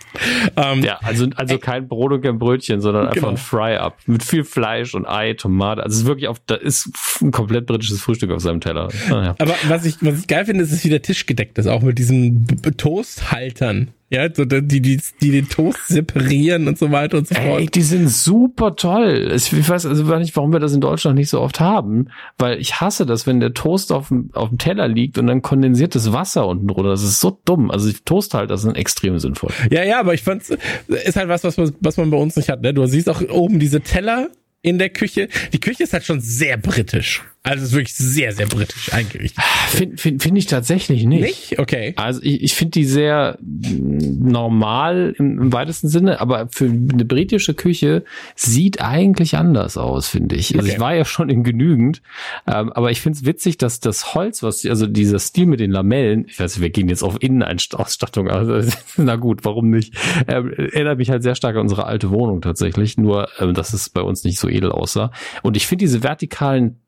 [0.55, 3.30] Ähm, ja, also, also kein Brot und kein Brötchen, sondern einfach genau.
[3.30, 5.84] ein Fry-Up mit viel Fleisch und Ei, Tomate.
[5.84, 6.89] Also es ist wirklich auf, da ist
[7.22, 8.89] ein komplett britisches Frühstück auf seinem Teller.
[9.10, 11.68] Ah, Aber was ich, was ich geil finde, ist, dass wie der Tisch gedeckt ist,
[11.68, 12.47] auch mit diesen
[12.77, 13.91] Toasthaltern.
[14.14, 17.61] Ja, so die, die, die den Toast separieren und so weiter und so fort.
[17.61, 19.31] Ey, die sind super toll.
[19.35, 22.80] Ich weiß also nicht, warum wir das in Deutschland nicht so oft haben, weil ich
[22.80, 26.48] hasse das, wenn der Toast auf dem, auf dem Teller liegt und dann kondensiertes Wasser
[26.48, 26.91] unten drunter.
[26.91, 27.72] Das ist so dumm.
[27.72, 29.49] Also Toasthalter sind extrem sinnvoll.
[29.72, 30.52] Ja, ja, aber ich fand's,
[30.88, 32.61] ist halt was, was, was man bei uns nicht hat.
[32.61, 32.72] Ne?
[32.72, 34.27] Du siehst auch oben diese Teller
[34.61, 35.27] in der Küche.
[35.53, 39.44] Die Küche ist halt schon sehr britisch Also es ist wirklich sehr, sehr britisch eingerichtet.
[39.68, 41.22] Finde find, find ich tatsächlich nicht.
[41.24, 41.60] Nicht?
[41.60, 41.94] Okay.
[41.98, 47.53] Also ich, ich finde die sehr normal im, im, weitesten Sinne, aber für eine britische
[47.53, 48.06] Küche
[48.38, 50.56] sieht eigentlich anders aus, finde ich.
[50.56, 50.76] Also okay.
[50.76, 52.02] ich war ja schon in genügend,
[52.48, 55.72] ähm, aber ich finde es witzig, dass das Holz, was, also dieser Stil mit den
[55.72, 58.61] Lamellen, ich weiß, wir gehen jetzt auf Innenausstattung, also,
[58.95, 59.95] na gut, warum nicht?
[60.30, 63.90] Ähm, erinnert mich halt sehr stark an unsere alte Wohnung tatsächlich, nur ähm, dass es
[63.90, 65.11] bei uns nicht so edel aussah.
[65.41, 66.80] Und ich finde diese vertikalen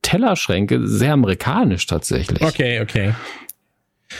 [0.45, 2.41] Tellerschränke sehr amerikanisch tatsächlich.
[2.41, 3.13] Okay, okay.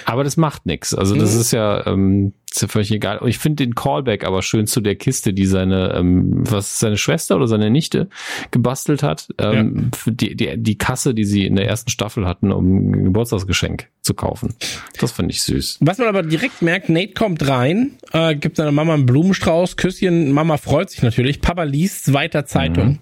[0.05, 0.95] Aber das macht nichts.
[0.95, 1.41] Also das mhm.
[1.41, 3.19] ist ja, ähm, ist ja völlig egal.
[3.19, 6.97] Und ich finde den Callback aber schön zu der Kiste, die seine, ähm, was seine
[6.97, 8.09] Schwester oder seine Nichte
[8.49, 9.29] gebastelt hat.
[9.37, 10.11] Ähm, ja.
[10.11, 14.15] die, die, die Kasse, die sie in der ersten Staffel hatten, um ein Geburtstagsgeschenk zu
[14.15, 14.55] kaufen.
[14.99, 15.77] Das finde ich süß.
[15.81, 20.31] Was man aber direkt merkt, Nate kommt rein, äh, gibt seiner Mama einen Blumenstrauß, Küsschen,
[20.31, 22.87] Mama freut sich natürlich, Papa liest weiter Zeitung.
[22.87, 22.99] Mhm.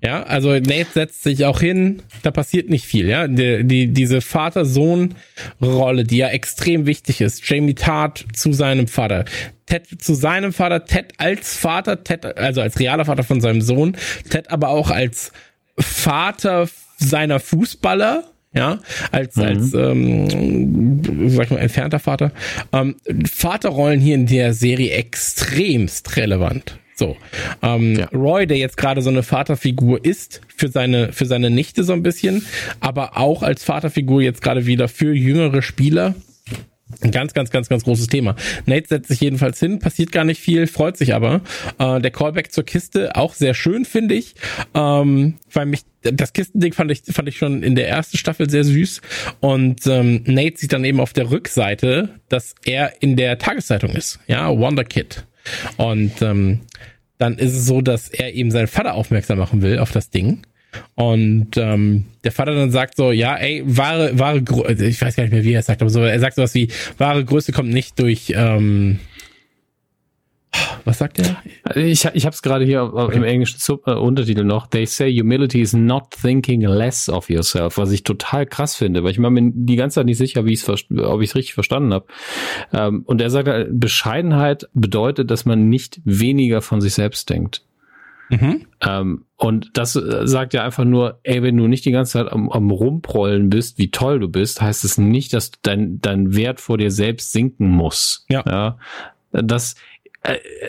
[0.00, 3.26] Ja, also Nate setzt sich auch hin, da passiert nicht viel, ja.
[3.26, 7.48] Die, die, diese Vater-Sohn-Rolle, die ja extrem wichtig ist.
[7.48, 9.24] Jamie Tart zu seinem Vater.
[9.66, 13.96] Ted zu seinem Vater, Ted als Vater, Ted, also als realer Vater von seinem Sohn,
[14.30, 15.32] Ted aber auch als
[15.78, 18.78] Vater seiner Fußballer, ja,
[19.10, 19.42] als, mhm.
[19.42, 22.32] als ähm, sag ich mal, entfernter Vater.
[22.72, 22.96] Ähm,
[23.30, 26.78] Vaterrollen hier in der Serie extremst relevant.
[26.98, 27.16] So.
[27.62, 28.06] Ähm, ja.
[28.06, 32.02] Roy, der jetzt gerade so eine Vaterfigur ist für seine, für seine Nichte so ein
[32.02, 32.44] bisschen,
[32.80, 36.16] aber auch als Vaterfigur jetzt gerade wieder für jüngere Spieler.
[37.02, 38.34] Ein ganz, ganz, ganz, ganz großes Thema.
[38.66, 41.42] Nate setzt sich jedenfalls hin, passiert gar nicht viel, freut sich aber.
[41.78, 44.34] Äh, der Callback zur Kiste auch sehr schön, finde ich.
[44.74, 48.64] Ähm, weil mich, das Kistending fand ich, fand ich schon in der ersten Staffel sehr
[48.64, 49.02] süß.
[49.40, 54.18] Und ähm, Nate sieht dann eben auf der Rückseite, dass er in der Tageszeitung ist.
[54.26, 55.27] Ja, Wonder Kid.
[55.76, 56.60] Und ähm,
[57.18, 60.42] dann ist es so, dass er eben seinen Vater aufmerksam machen will auf das Ding.
[60.94, 65.32] Und ähm, der Vater dann sagt so, ja, ey, wahre, wahre, ich weiß gar nicht
[65.32, 66.68] mehr, wie er es sagt, aber so, er sagt sowas wie,
[66.98, 68.98] wahre Größe kommt nicht durch, ähm,
[70.88, 71.36] was sagt er?
[71.76, 73.16] Ich, ich habe es gerade hier okay.
[73.16, 74.66] im englischen äh, Untertitel noch.
[74.68, 79.10] They say humility is not thinking less of yourself, was ich total krass finde, weil
[79.10, 81.92] ich war mir die ganze Zeit nicht sicher, wie ich's, ob ich es richtig verstanden
[81.92, 82.06] habe.
[82.72, 87.62] Ähm, und er sagt, äh, Bescheidenheit bedeutet, dass man nicht weniger von sich selbst denkt.
[88.30, 88.66] Mhm.
[88.80, 92.32] Ähm, und das äh, sagt ja einfach nur, ey, wenn du nicht die ganze Zeit
[92.32, 96.60] am, am Rumprollen bist, wie toll du bist, heißt es nicht, dass dein, dein Wert
[96.60, 98.24] vor dir selbst sinken muss.
[98.30, 98.42] Ja.
[98.46, 98.78] ja?
[99.32, 99.76] Das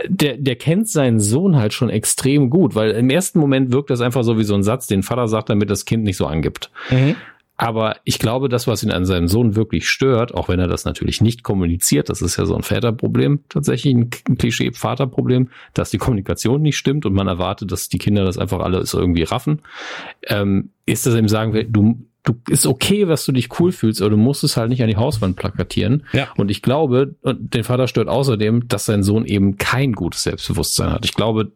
[0.08, 4.02] der, der kennt seinen Sohn halt schon extrem gut, weil im ersten Moment wirkt das
[4.02, 6.72] einfach so wie so ein Satz, den Vater sagt, damit das Kind nicht so angibt.
[6.90, 7.16] Mhm.
[7.58, 10.86] Aber ich glaube, das, was ihn an seinem Sohn wirklich stört, auch wenn er das
[10.86, 16.62] natürlich nicht kommuniziert, das ist ja so ein Väterproblem, tatsächlich ein Klischee-Vaterproblem, dass die Kommunikation
[16.62, 19.62] nicht stimmt und man erwartet, dass die Kinder das einfach alles irgendwie raffen,
[20.28, 23.72] ähm, ist, dass er ihm sagen will, du, du ist okay, was du dich cool
[23.72, 26.06] fühlst, aber du musst es halt nicht an die Hauswand plakatieren.
[26.14, 26.30] Ja.
[26.38, 30.92] Und ich glaube, und den Vater stört außerdem, dass sein Sohn eben kein gutes Selbstbewusstsein
[30.92, 31.06] hat.
[31.06, 31.52] Ich glaube,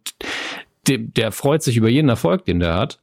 [0.88, 3.00] der, der freut sich über jeden Erfolg, den der hat,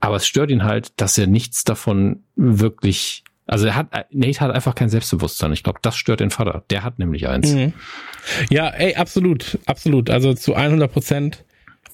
[0.00, 4.50] aber es stört ihn halt, dass er nichts davon wirklich also er hat, Nate hat
[4.50, 5.52] einfach kein Selbstbewusstsein.
[5.52, 6.64] Ich glaube, das stört den Vater.
[6.68, 7.52] Der hat nämlich eins.
[7.52, 7.74] Mhm.
[8.50, 10.10] Ja, ey, absolut, absolut.
[10.10, 11.44] Also zu 100 Prozent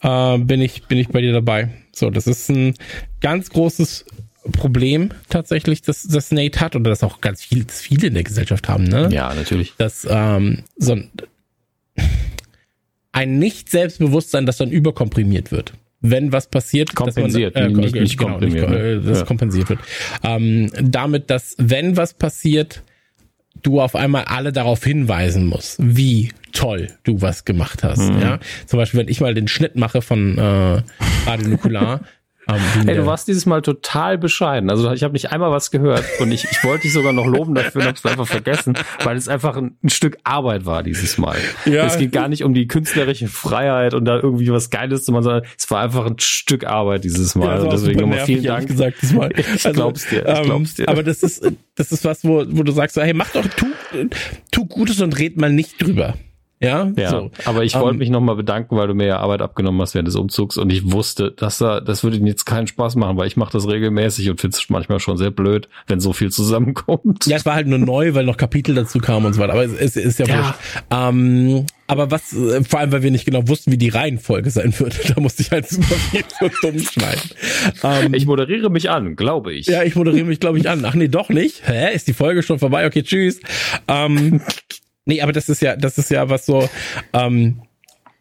[0.00, 1.68] äh, bin ich bin ich bei dir dabei.
[1.92, 2.74] So, das ist ein
[3.20, 4.06] ganz großes
[4.51, 8.69] Problem tatsächlich, dass das Nate hat oder das auch ganz viel, viele in der Gesellschaft
[8.69, 9.09] haben, ne?
[9.12, 9.74] Ja, natürlich.
[9.78, 11.10] Dass ähm, so ein,
[13.12, 15.74] ein Nicht-Selbstbewusstsein, das dann überkomprimiert wird.
[16.01, 19.24] Wenn was passiert, kompensiert, man, äh, nicht, nicht genau, komprimiert, nicht, äh, das ja.
[19.24, 19.78] kompensiert wird.
[20.24, 22.82] Ähm, damit, dass wenn was passiert,
[23.62, 28.10] du auf einmal alle darauf hinweisen musst, wie toll du was gemacht hast.
[28.10, 28.20] Mhm.
[28.20, 30.82] Ja, zum Beispiel, wenn ich mal den Schnitt mache von äh,
[31.27, 31.56] Radio
[32.47, 34.69] Hey, du warst dieses Mal total bescheiden.
[34.69, 37.55] Also ich habe nicht einmal was gehört und ich, ich wollte dich sogar noch loben
[37.55, 38.74] dafür, habe es einfach vergessen,
[39.05, 41.36] weil es einfach ein, ein, Stück Arbeit war dieses Mal.
[41.66, 41.86] Ja.
[41.86, 45.23] Es geht gar nicht um die künstlerische Freiheit und da irgendwie was Geiles zu machen,
[45.23, 47.59] sondern es war einfach ein Stück Arbeit dieses Mal.
[47.59, 48.66] Ja, und deswegen nochmal vielen Dank.
[48.66, 49.31] Gesagt, diesmal.
[49.43, 50.27] Ich also, glaub's dir.
[50.27, 50.85] Ich glaub's dir.
[50.85, 51.44] Ähm, aber das ist
[51.74, 53.66] das ist was, wo, wo du sagst, hey, mach doch, tu,
[54.51, 56.14] tu Gutes und red mal nicht drüber.
[56.62, 57.30] Ja, ja so.
[57.44, 59.94] aber ich wollte um, ähm, mich nochmal bedanken, weil du mir ja Arbeit abgenommen hast
[59.94, 63.26] während des Umzugs und ich wusste, dass da, das würde jetzt keinen Spaß machen, weil
[63.26, 67.26] ich mache das regelmäßig und finde es manchmal schon sehr blöd, wenn so viel zusammenkommt.
[67.26, 69.64] Ja, es war halt nur neu, weil noch Kapitel dazu kamen und so weiter, aber
[69.64, 70.55] es, es ist ja, ja.
[70.90, 74.72] Ähm, aber was, äh, vor allem, weil wir nicht genau wussten, wie die Reihenfolge sein
[74.78, 77.30] würde, da musste ich halt super viel so dumm schneiden.
[77.82, 79.66] Ähm, ich moderiere mich an, glaube ich.
[79.66, 80.84] Ja, ich moderiere mich, glaube ich, an.
[80.84, 81.66] Ach nee, doch nicht.
[81.66, 81.94] Hä?
[81.94, 82.86] Ist die Folge schon vorbei?
[82.86, 83.40] Okay, tschüss.
[83.89, 84.40] Ähm,
[85.04, 86.68] Nee, aber das ist ja, das ist ja was so,
[87.12, 87.62] ähm,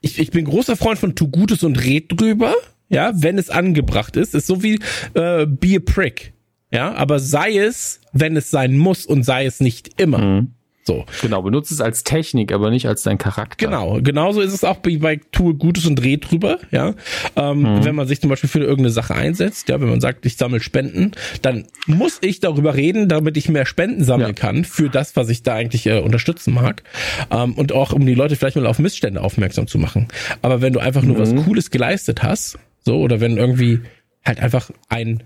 [0.01, 2.55] ich, ich bin großer Freund von tu Gutes und red drüber.
[2.89, 4.79] ja, wenn es angebracht ist, ist so wie
[5.13, 6.33] äh, be a prick,
[6.71, 10.17] ja, aber sei es, wenn es sein muss und sei es nicht immer.
[10.19, 10.53] Mhm.
[10.91, 11.05] So.
[11.21, 13.65] Genau, benutze es als Technik, aber nicht als dein Charakter.
[13.65, 16.95] Genau, genauso ist es auch bei, bei Tue Gutes und Dreh drüber, ja.
[17.35, 17.85] Ähm, mhm.
[17.85, 20.59] Wenn man sich zum Beispiel für irgendeine Sache einsetzt, ja, wenn man sagt, ich sammle
[20.59, 21.11] Spenden,
[21.41, 24.33] dann muss ich darüber reden, damit ich mehr Spenden sammeln ja.
[24.33, 26.83] kann für das, was ich da eigentlich äh, unterstützen mag.
[27.31, 30.07] Ähm, und auch um die Leute vielleicht mal auf Missstände aufmerksam zu machen.
[30.41, 31.21] Aber wenn du einfach nur mhm.
[31.21, 33.79] was Cooles geleistet hast, so, oder wenn irgendwie
[34.25, 35.23] halt einfach ein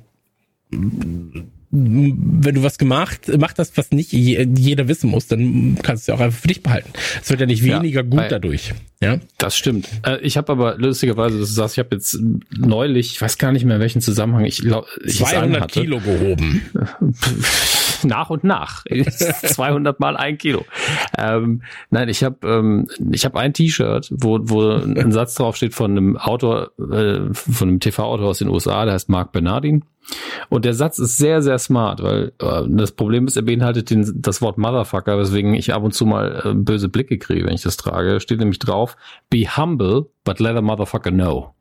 [1.78, 6.08] wenn du was gemacht, macht das, was nicht jeder wissen muss, dann kannst du es
[6.08, 6.90] ja auch einfach für dich behalten.
[7.22, 8.74] Es wird ja nicht weniger ja, gut dadurch.
[9.02, 9.90] Ja, das stimmt.
[10.06, 12.18] Äh, ich habe aber lustigerweise, dass du sagst, ich habe jetzt
[12.58, 16.62] neulich, ich weiß gar nicht mehr welchen Zusammenhang, ich glaube, 200 Kilo gehoben.
[18.06, 18.84] nach und nach.
[18.90, 20.66] 200 mal ein Kilo.
[21.18, 25.92] Ähm, nein, ich habe ähm, ich habe ein T-Shirt, wo wo ein Satz draufsteht von
[25.92, 29.84] einem Autor, äh, von einem TV-Autor aus den USA, der heißt Mark Bernardin.
[30.50, 34.22] Und der Satz ist sehr, sehr smart, weil äh, das Problem ist, er beinhaltet den,
[34.22, 37.64] das Wort Motherfucker, weswegen ich ab und zu mal äh, böse Blicke kriege, wenn ich
[37.64, 38.20] das trage.
[38.20, 38.98] Steht nämlich drauf,
[39.30, 41.55] be humble, but let a motherfucker know.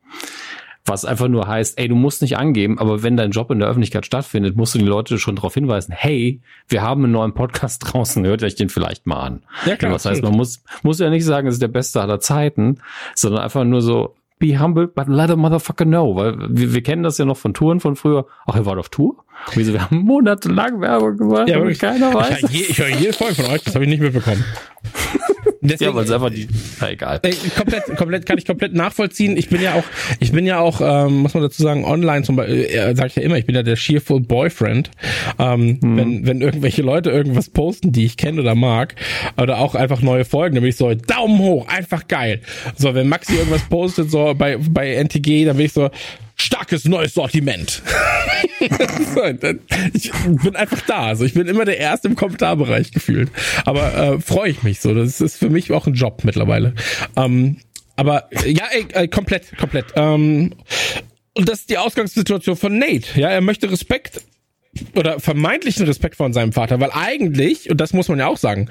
[0.85, 3.67] Was einfach nur heißt, ey, du musst nicht angeben, aber wenn dein Job in der
[3.67, 7.81] Öffentlichkeit stattfindet, musst du die Leute schon darauf hinweisen, hey, wir haben einen neuen Podcast
[7.85, 9.43] draußen, hört euch den vielleicht mal an.
[9.65, 12.19] Ja, klar, was heißt, man muss, muss ja nicht sagen, es ist der beste aller
[12.19, 12.77] Zeiten,
[13.15, 16.15] sondern einfach nur so, be humble, but let a motherfucker know.
[16.15, 18.25] Weil wir, wir kennen das ja noch von Touren von früher.
[18.45, 19.15] Ach, ihr wart auf Tour?
[19.53, 19.73] Wieso?
[19.73, 22.43] Wir haben monatelang Werbung gemacht ja, und keiner weiß.
[22.43, 24.43] Ich, ich höre jede Folge von euch, das habe ich nicht mitbekommen.
[25.67, 26.47] Deswegen, ja, weil es einfach die,
[26.79, 27.19] na egal.
[27.23, 29.37] Ey, komplett, komplett, kann ich komplett nachvollziehen.
[29.37, 29.83] Ich bin ja auch,
[30.19, 33.15] ich bin ja auch, ähm, muss man dazu sagen, online zum Beispiel, äh, sag ich
[33.15, 34.91] ja immer, ich bin ja der Sheerful Boyfriend.
[35.39, 35.97] Ähm, hm.
[35.97, 38.95] wenn, wenn irgendwelche Leute irgendwas posten, die ich kenne oder mag,
[39.37, 42.41] oder auch einfach neue Folgen, dann bin ich so, Daumen hoch, einfach geil.
[42.75, 45.89] So, wenn Maxi irgendwas postet, so bei, bei NTG, dann bin ich so,
[46.35, 47.81] starkes neues Sortiment.
[49.93, 50.11] ich
[50.43, 51.07] bin einfach da.
[51.07, 53.29] Also ich bin immer der Erste im Kommentarbereich gefühlt.
[53.65, 54.93] Aber äh, freue ich mich so.
[54.93, 56.73] Das ist für mich auch ein Job mittlerweile.
[57.15, 57.57] Ähm,
[57.95, 59.85] aber ja, ey, äh, komplett, komplett.
[59.95, 60.53] Ähm,
[61.33, 63.19] und das ist die Ausgangssituation von Nate.
[63.19, 64.21] Ja, er möchte Respekt
[64.95, 68.69] oder vermeintlichen Respekt von seinem Vater, weil eigentlich, und das muss man ja auch sagen,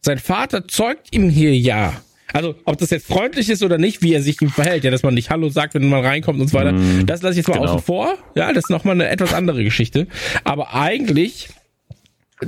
[0.00, 2.00] sein Vater zeugt ihm hier ja
[2.32, 5.02] also, ob das jetzt freundlich ist oder nicht, wie er sich ihm verhält, ja, dass
[5.02, 7.48] man nicht Hallo sagt, wenn man reinkommt und so weiter, mm, das lasse ich jetzt
[7.48, 7.72] mal genau.
[7.72, 8.16] außen vor.
[8.34, 10.06] Ja, das ist nochmal eine etwas andere Geschichte.
[10.44, 11.48] Aber eigentlich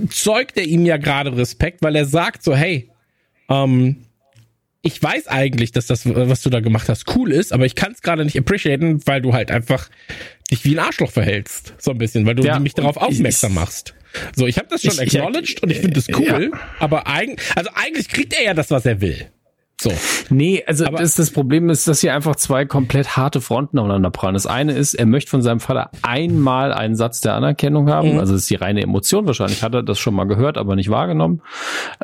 [0.08, 2.90] zeugt er ihm ja gerade Respekt, weil er sagt so, hey,
[3.48, 3.96] ähm,
[4.82, 7.92] ich weiß eigentlich, dass das, was du da gemacht hast, cool ist, aber ich kann
[7.92, 9.90] es gerade nicht appreciaten, weil du halt einfach
[10.50, 13.94] dich wie ein Arschloch verhältst, so ein bisschen, weil du ja, mich darauf aufmerksam machst.
[14.34, 16.60] So, ich habe das schon ich, acknowledged ich, und ich finde das cool, ja.
[16.78, 19.26] aber eigentlich, also eigentlich kriegt er ja das, was er will.
[19.82, 19.90] So.
[20.28, 24.10] Nee, also Aber das, das Problem ist, dass hier einfach zwei komplett harte Fronten aufeinander
[24.10, 24.34] prallen.
[24.34, 28.12] Das eine ist, er möchte von seinem Vater einmal einen Satz der Anerkennung haben.
[28.12, 28.18] Mhm.
[28.18, 29.26] Also das ist die reine Emotion.
[29.26, 31.40] Wahrscheinlich hat er das schon mal gehört, aber nicht wahrgenommen.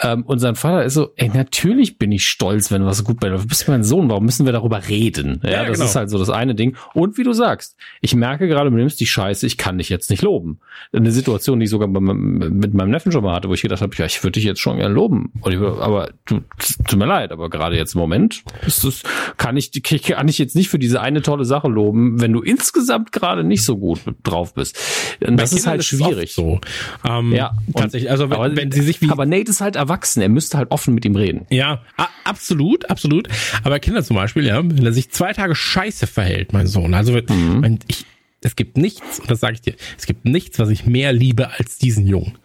[0.00, 3.28] Ähm, und sein Vater ist so, ey, natürlich bin ich stolz, wenn was gut bei
[3.28, 3.36] dir.
[3.36, 5.42] Du bist mein Sohn, warum müssen wir darüber reden?
[5.44, 5.84] Ja, ja das genau.
[5.84, 6.78] ist halt so das eine Ding.
[6.94, 10.08] Und wie du sagst, ich merke gerade, du nimmst die Scheiße, ich kann dich jetzt
[10.08, 10.60] nicht loben.
[10.94, 13.94] Eine Situation, die ich sogar mit meinem Neffen schon mal hatte, wo ich gedacht habe,
[13.96, 15.32] ja, ich würde dich jetzt schon gerne loben.
[15.42, 16.40] Aber du,
[16.86, 18.42] tut mir leid, aber gerade gerade jetzt im Moment.
[18.66, 19.02] Ist das,
[19.36, 23.12] kann ich, kann ich jetzt nicht für diese eine tolle Sache loben, wenn du insgesamt
[23.12, 24.78] gerade nicht so gut drauf bist.
[25.26, 26.32] Und das ist halt schwierig.
[26.32, 26.60] so.
[27.04, 28.10] Ähm, ja, tatsächlich.
[28.10, 30.22] Also wenn, aber, wenn sie sich wie aber Nate ist halt erwachsen.
[30.22, 31.46] Er müsste halt offen mit ihm reden.
[31.50, 31.82] Ja,
[32.24, 33.28] absolut, absolut.
[33.64, 36.94] Aber Kinder zum Beispiel, ja, wenn er sich zwei Tage Scheiße verhält, mein Sohn.
[36.94, 37.62] Also mhm.
[37.62, 38.06] wenn ich,
[38.42, 41.50] es gibt nichts, und das sage ich dir, es gibt nichts, was ich mehr liebe
[41.58, 42.38] als diesen Jungen.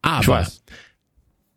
[0.00, 0.46] Aber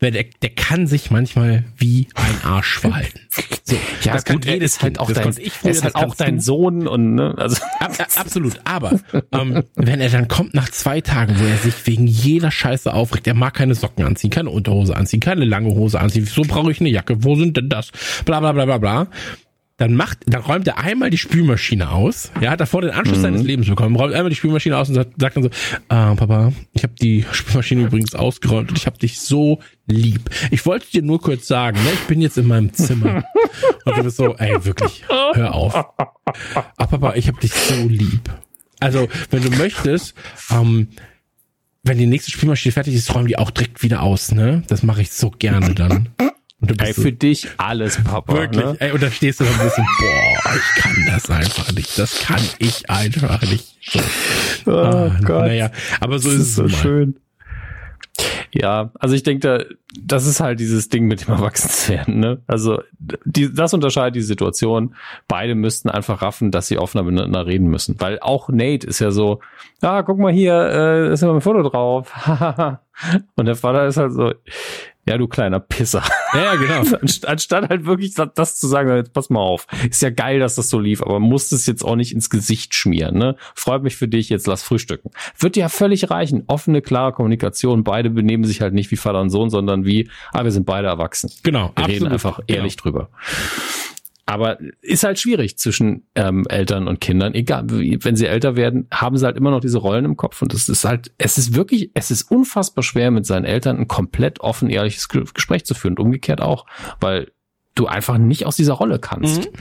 [0.02, 3.20] der, der kann sich manchmal wie ein Arsch verhalten.
[3.64, 6.40] So, ja, das kann jedes ist halt auch dein, ich früher, ist halt auch dein
[6.40, 8.60] Sohn und ne, also Ab, absolut.
[8.64, 9.00] Aber
[9.32, 13.28] ähm, wenn er dann kommt nach zwei Tagen, wo er sich wegen jeder Scheiße aufregt,
[13.28, 16.80] er mag keine Socken anziehen, keine Unterhose anziehen, keine lange Hose anziehen, so brauche ich
[16.80, 17.92] eine Jacke, wo sind denn das?
[18.26, 19.08] Bla bla bla bla bla
[19.78, 22.32] dann macht, dann räumt er einmal die Spülmaschine aus.
[22.42, 23.22] Er hat davor den Anschluss mhm.
[23.22, 25.50] seines Lebens bekommen, räumt einmal die Spülmaschine aus und sagt, sagt dann so,
[25.88, 30.30] ah, Papa, ich habe die Spülmaschine übrigens ausgeräumt und ich habe dich so lieb.
[30.50, 33.24] Ich wollte dir nur kurz sagen, ne, ich bin jetzt in meinem Zimmer.
[33.86, 35.76] und du bist so, ey, wirklich, hör auf.
[35.76, 38.30] Ah, Papa, ich habe dich so lieb.
[38.80, 40.16] Also, wenn du möchtest,
[40.52, 40.88] ähm,
[41.84, 44.64] wenn die nächste Spülmaschine fertig ist, räum die auch direkt wieder aus, ne?
[44.68, 46.10] Das mache ich so gerne dann.
[46.60, 48.34] Du bist ey, für so, dich alles, Papa.
[48.34, 48.66] Wirklich.
[48.66, 48.76] Ne?
[48.80, 52.00] Ey, und da stehst du dann ein bisschen, boah, ich kann das einfach nicht.
[52.00, 53.78] Das kann ich einfach nicht.
[53.92, 54.00] So.
[54.72, 55.46] Oh ah, Gott.
[55.46, 56.70] Naja, aber so das ist, ist es so mal.
[56.70, 57.16] schön.
[58.52, 62.20] Ja, also ich denke, da, das ist halt dieses Ding mit dem Erwachsenwerden.
[62.20, 62.42] Ne?
[62.48, 64.96] Also die, das unterscheidet die Situation.
[65.28, 68.00] Beide müssten einfach raffen, dass sie offener miteinander reden müssen.
[68.00, 69.42] Weil auch Nate ist ja so,
[69.82, 72.12] ah, guck mal hier, äh, ist ja ein Foto drauf.
[73.36, 74.34] Und der Vater ist halt so,
[75.08, 76.04] ja, du kleiner Pisser.
[76.38, 76.98] Ja, ja genau.
[77.26, 79.68] Anstatt halt wirklich das zu sagen, jetzt pass mal auf.
[79.90, 82.74] Ist ja geil, dass das so lief, aber musst es jetzt auch nicht ins Gesicht
[82.74, 83.36] schmieren, ne?
[83.56, 85.12] Freut mich für dich, jetzt lass frühstücken.
[85.38, 86.44] Wird ja völlig reichen.
[86.48, 87.84] Offene, klare Kommunikation.
[87.84, 90.88] Beide benehmen sich halt nicht wie Vater und Sohn, sondern wie, ah, wir sind beide
[90.88, 91.32] erwachsen.
[91.44, 91.72] Genau.
[91.76, 91.90] Wir absolut.
[91.90, 92.84] reden einfach ehrlich genau.
[92.84, 93.10] drüber.
[94.28, 97.34] Aber ist halt schwierig zwischen ähm, Eltern und Kindern.
[97.34, 100.42] Egal, wenn sie älter werden, haben sie halt immer noch diese Rollen im Kopf.
[100.42, 103.88] Und es ist halt, es ist wirklich, es ist unfassbar schwer, mit seinen Eltern ein
[103.88, 105.94] komplett offen, ehrliches Gespräch zu führen.
[105.94, 106.66] Und umgekehrt auch,
[107.00, 107.32] weil
[107.74, 109.46] du einfach nicht aus dieser Rolle kannst.
[109.46, 109.60] Mhm.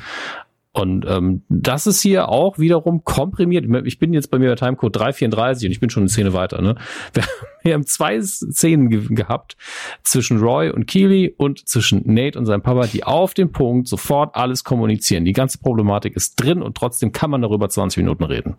[0.76, 3.64] Und ähm, das ist hier auch wiederum komprimiert.
[3.86, 6.60] Ich bin jetzt bei mir bei Timecode 334 und ich bin schon eine Szene weiter.
[6.60, 6.74] Ne?
[7.14, 7.24] Wir,
[7.62, 9.56] wir haben zwei Szenen ge gehabt
[10.04, 14.36] zwischen Roy und Keely und zwischen Nate und seinem Papa, die auf dem Punkt sofort
[14.36, 15.24] alles kommunizieren.
[15.24, 18.56] Die ganze Problematik ist drin und trotzdem kann man darüber 20 Minuten reden.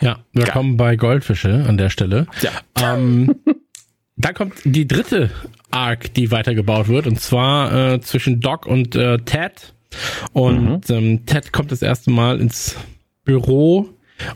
[0.00, 0.52] Ja, wir Geil.
[0.52, 2.26] kommen bei Goldfische an der Stelle.
[2.40, 2.50] Ja.
[2.82, 3.36] Ähm,
[4.16, 5.30] dann kommt die dritte
[5.70, 9.74] Arc, die weitergebaut wird, und zwar äh, zwischen Doc und äh, Ted
[10.32, 10.96] und mhm.
[10.96, 12.76] ähm, Ted kommt das erste Mal ins
[13.24, 13.88] Büro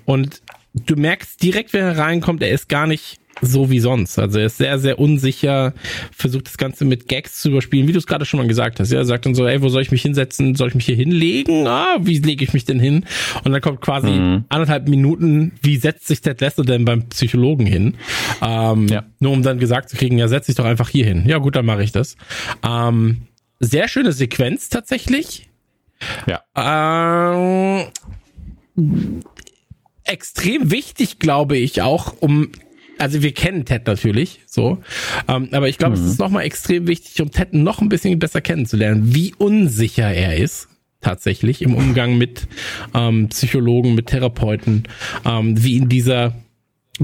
[0.05, 0.43] und
[0.74, 4.19] du merkst direkt, wenn er reinkommt, er ist gar nicht so wie sonst.
[4.19, 5.74] Also er ist sehr, sehr unsicher,
[6.15, 8.93] versucht das Ganze mit Gags zu überspielen, wie du es gerade schon mal gesagt hast.
[8.93, 10.55] Ja, er sagt dann so, ey, wo soll ich mich hinsetzen?
[10.55, 11.66] Soll ich mich hier hinlegen?
[11.66, 13.05] Ah, wie lege ich mich denn hin?
[13.45, 14.45] Und dann kommt quasi mhm.
[14.49, 17.95] anderthalb Minuten, wie setzt sich Ted Lasso denn beim Psychologen hin?
[18.41, 19.05] Ähm, ja.
[19.19, 21.24] Nur um dann gesagt zu kriegen, ja, setz dich doch einfach hier hin.
[21.27, 22.16] Ja, gut, dann mache ich das.
[22.65, 23.23] Ähm,
[23.63, 25.49] sehr schöne Sequenz tatsächlich.
[26.27, 26.43] Ja.
[28.77, 29.23] Ähm,
[30.05, 32.51] extrem wichtig, glaube ich, auch, um
[32.99, 34.79] also wir kennen Ted natürlich, so,
[35.27, 36.05] ähm, aber ich glaube, mhm.
[36.05, 40.37] es ist nochmal extrem wichtig, um Ted noch ein bisschen besser kennenzulernen, wie unsicher er
[40.37, 40.69] ist
[41.01, 42.47] tatsächlich im Umgang mit
[42.95, 44.85] ähm, Psychologen, mit Therapeuten,
[45.25, 46.35] ähm, wie in dieser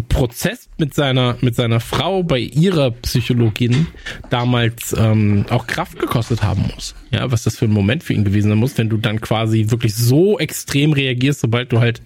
[0.08, 3.86] Prozess mit seiner mit seiner Frau bei ihrer Psychologin
[4.28, 6.94] damals ähm, auch Kraft gekostet haben muss.
[7.10, 9.70] Ja, was das für ein Moment für ihn gewesen sein muss, wenn du dann quasi
[9.70, 12.02] wirklich so extrem reagierst, sobald du halt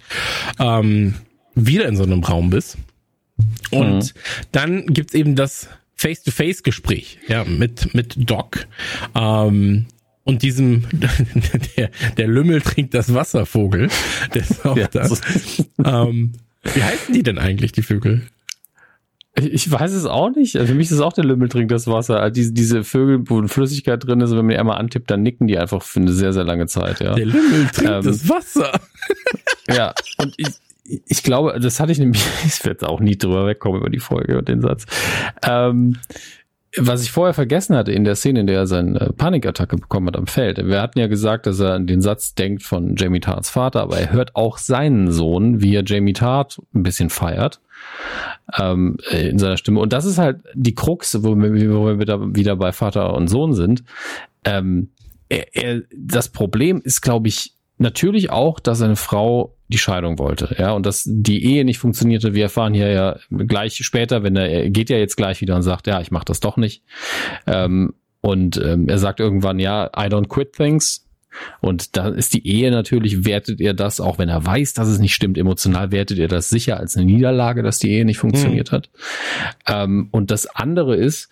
[0.59, 1.15] ähm,
[1.55, 2.77] wieder in so einem Raum bist.
[3.71, 4.19] Und mhm.
[4.53, 8.65] dann gibt's eben das Face-to-Face-Gespräch, ja, mit mit Doc.
[9.13, 9.87] Ähm,
[10.23, 10.85] und diesem
[11.77, 13.89] der der Lümmel trinkt das Wasservogel,
[14.33, 15.09] der ist auch ja, da.
[15.83, 16.33] ähm,
[16.63, 18.23] wie heißen die denn eigentlich, die Vögel?
[19.35, 20.55] Ich weiß es auch nicht.
[20.57, 22.19] Also für mich ist es auch der Lümmel trinkt das Wasser.
[22.19, 25.47] Also diese, diese Vögel, wo Flüssigkeit drin ist, wenn man die einmal antippt, dann nicken
[25.47, 26.99] die einfach für eine sehr, sehr lange Zeit.
[26.99, 27.15] Ja.
[27.15, 28.79] Der Lümmel trinkt ähm, das Wasser.
[29.67, 30.49] ja, und ich,
[31.07, 34.37] ich glaube, das hatte ich nämlich, ich werde auch nie drüber wegkommen über die Folge
[34.37, 34.85] und den Satz.
[35.47, 35.97] Ähm,
[36.77, 40.17] was ich vorher vergessen hatte in der Szene, in der er seine Panikattacke bekommen hat
[40.17, 40.57] am Feld.
[40.65, 43.97] Wir hatten ja gesagt, dass er an den Satz denkt von Jamie Tarts Vater, aber
[43.99, 47.59] er hört auch seinen Sohn, wie er Jamie Tart ein bisschen feiert
[48.59, 49.79] ähm, in seiner Stimme.
[49.79, 53.53] Und das ist halt die Krux, wo wir, wo wir wieder bei Vater und Sohn
[53.53, 53.83] sind.
[54.43, 54.89] Ähm,
[55.29, 60.55] er, er, das Problem ist, glaube ich, natürlich auch, dass seine Frau die Scheidung wollte,
[60.57, 62.33] ja, und dass die Ehe nicht funktionierte.
[62.33, 65.63] Wir erfahren hier ja gleich später, wenn er, er geht ja jetzt gleich wieder und
[65.63, 66.83] sagt, ja, ich mache das doch nicht.
[67.47, 71.05] Ähm, und ähm, er sagt irgendwann, ja, I don't quit things.
[71.61, 74.99] Und da ist die Ehe natürlich, wertet er das, auch wenn er weiß, dass es
[74.99, 78.71] nicht stimmt, emotional wertet er das sicher als eine Niederlage, dass die Ehe nicht funktioniert
[78.71, 78.75] mhm.
[78.75, 78.89] hat.
[79.67, 81.29] Ähm, und das andere ist,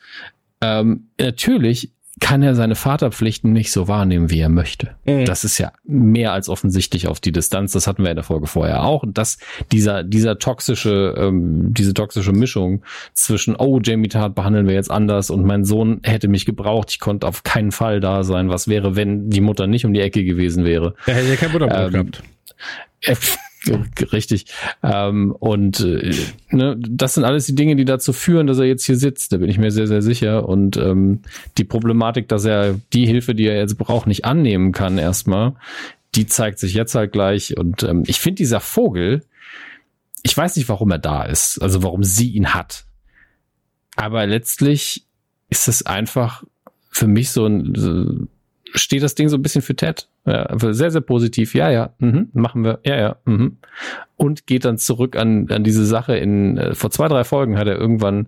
[0.60, 4.96] ähm, natürlich kann er seine Vaterpflichten nicht so wahrnehmen, wie er möchte.
[5.06, 5.26] Mhm.
[5.26, 7.72] Das ist ja mehr als offensichtlich auf die Distanz.
[7.72, 9.04] Das hatten wir in der Folge vorher auch.
[9.04, 9.38] Und das,
[9.72, 12.84] dieser, dieser toxische, ähm, diese toxische Mischung
[13.14, 16.92] zwischen, oh, Jamie Tart behandeln wir jetzt anders und mein Sohn hätte mich gebraucht.
[16.92, 18.50] Ich konnte auf keinen Fall da sein.
[18.50, 20.96] Was wäre, wenn die Mutter nicht um die Ecke gewesen wäre?
[21.06, 22.24] Er hätte ja kein Butterbrot ähm, gehabt.
[24.12, 24.48] Richtig.
[24.82, 26.16] Ähm, und äh,
[26.50, 29.32] ne, das sind alles die Dinge, die dazu führen, dass er jetzt hier sitzt.
[29.32, 30.50] Da bin ich mir sehr, sehr sicher.
[30.50, 31.22] Und ähm,
[31.58, 35.54] die Problematik, dass er die Hilfe, die er jetzt braucht, nicht annehmen kann, erstmal,
[36.16, 37.56] die zeigt sich jetzt halt gleich.
[37.56, 39.24] Und ähm, ich finde dieser Vogel,
[40.24, 42.86] ich weiß nicht, warum er da ist, also warum sie ihn hat.
[43.96, 45.06] Aber letztlich
[45.50, 46.44] ist es einfach
[46.90, 48.28] für mich so ein,
[48.74, 50.08] steht das Ding so ein bisschen für Ted.
[50.24, 51.56] Ja, sehr, sehr positiv.
[51.56, 52.80] Ja, ja, mhm, machen wir.
[52.86, 53.16] Ja, ja.
[53.26, 53.58] Mhm.
[54.18, 56.16] Und geht dann zurück an, an diese Sache.
[56.16, 58.28] In äh, vor zwei, drei Folgen hat er irgendwann,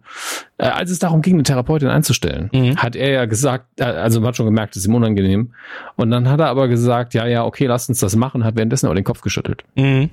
[0.58, 2.78] äh, als es darum ging, eine Therapeutin einzustellen, mhm.
[2.78, 5.54] hat er ja gesagt, äh, also man hat schon gemerkt, das ist ihm unangenehm.
[5.96, 8.88] Und dann hat er aber gesagt, ja, ja, okay, lasst uns das machen, hat währenddessen
[8.88, 9.64] auch den Kopf geschüttelt.
[9.76, 10.10] Mhm.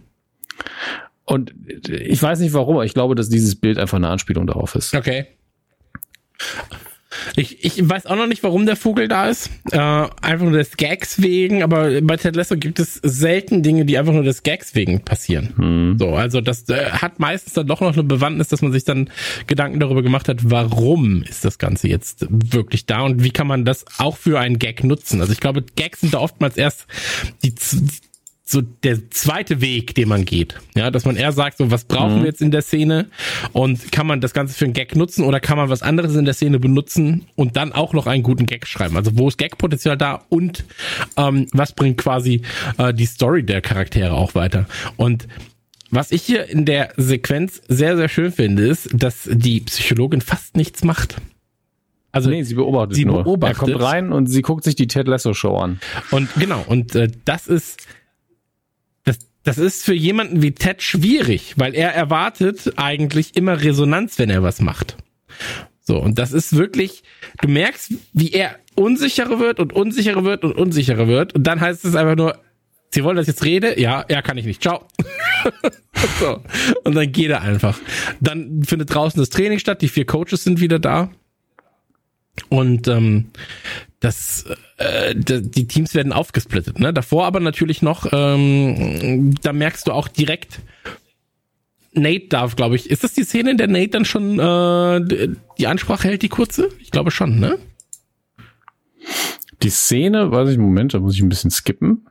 [1.24, 1.54] Und
[1.88, 4.94] ich weiß nicht warum, aber ich glaube, dass dieses Bild einfach eine Anspielung darauf ist.
[4.94, 5.28] Okay.
[7.36, 9.50] Ich, ich weiß auch noch nicht, warum der Vogel da ist.
[9.72, 13.98] Äh, einfach nur des Gags wegen, aber bei Ted Lasso gibt es selten Dinge, die
[13.98, 15.52] einfach nur des Gags wegen passieren.
[15.56, 15.96] Hm.
[15.98, 19.10] So, also das äh, hat meistens dann doch noch eine Bewandtnis, dass man sich dann
[19.46, 23.64] Gedanken darüber gemacht hat, warum ist das Ganze jetzt wirklich da und wie kann man
[23.64, 25.20] das auch für einen Gag nutzen.
[25.20, 26.86] Also ich glaube, Gags sind da oftmals erst
[27.42, 27.54] die,
[28.50, 30.60] so der zweite Weg, den man geht.
[30.74, 32.20] Ja, dass man eher sagt, so was brauchen mhm.
[32.20, 33.06] wir jetzt in der Szene
[33.52, 36.24] und kann man das Ganze für einen Gag nutzen oder kann man was anderes in
[36.24, 38.96] der Szene benutzen und dann auch noch einen guten Gag schreiben.
[38.96, 40.64] Also wo ist Gag-Potenzial da und
[41.16, 42.42] ähm, was bringt quasi
[42.76, 44.66] äh, die Story der Charaktere auch weiter.
[44.96, 45.28] Und
[45.92, 50.56] was ich hier in der Sequenz sehr, sehr schön finde, ist, dass die Psychologin fast
[50.56, 51.16] nichts macht.
[52.12, 53.22] Also nee, sie beobachtet sie nur.
[53.22, 53.68] Beobachtet.
[53.68, 55.78] Er kommt rein und sie guckt sich die Ted Lasso Show an.
[56.10, 57.86] Und genau, und äh, das ist
[59.42, 64.42] das ist für jemanden wie Ted schwierig, weil er erwartet eigentlich immer Resonanz, wenn er
[64.42, 64.96] was macht.
[65.80, 67.02] So, und das ist wirklich,
[67.40, 71.34] du merkst, wie er unsicherer wird und unsicherer wird und unsicherer wird.
[71.34, 72.38] Und dann heißt es einfach nur,
[72.92, 73.80] Sie wollen, dass ich jetzt rede?
[73.80, 74.62] Ja, ja, kann ich nicht.
[74.62, 74.84] Ciao.
[76.18, 76.42] so.
[76.82, 77.78] Und dann geht er einfach.
[78.20, 81.10] Dann findet draußen das Training statt, die vier Coaches sind wieder da.
[82.48, 83.30] Und ähm,
[84.00, 84.46] das,
[84.78, 86.78] äh, die Teams werden aufgesplittet.
[86.80, 86.92] Ne?
[86.92, 90.60] Davor aber natürlich noch, ähm, da merkst du auch direkt,
[91.92, 95.28] Nate darf, glaube ich, ist das die Szene, in der Nate dann schon äh,
[95.58, 96.68] die Ansprache hält, die kurze?
[96.78, 97.58] Ich glaube schon, ne?
[99.62, 102.06] Die Szene, weiß ich, Moment, da muss ich ein bisschen skippen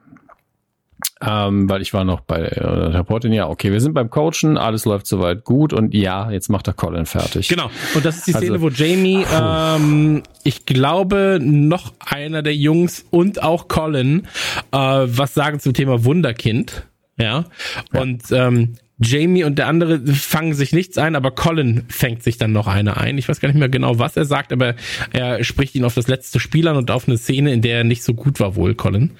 [1.21, 4.85] ähm, weil ich war noch bei der Reportin, ja, okay, wir sind beim Coachen, alles
[4.85, 7.49] läuft soweit gut und ja, jetzt macht er Colin fertig.
[7.49, 12.55] Genau, und das ist die Szene, also, wo Jamie, ähm, ich glaube, noch einer der
[12.55, 14.27] Jungs und auch Colin
[14.71, 16.87] äh, was sagen zum Thema Wunderkind,
[17.17, 17.45] ja,
[17.93, 18.01] ja.
[18.01, 22.51] und ähm, Jamie und der andere fangen sich nichts ein, aber Colin fängt sich dann
[22.51, 23.17] noch eine ein.
[23.17, 24.75] Ich weiß gar nicht mehr genau, was er sagt, aber
[25.13, 27.83] er spricht ihn auf das letzte Spiel an und auf eine Szene, in der er
[27.85, 29.11] nicht so gut war, wohl Colin.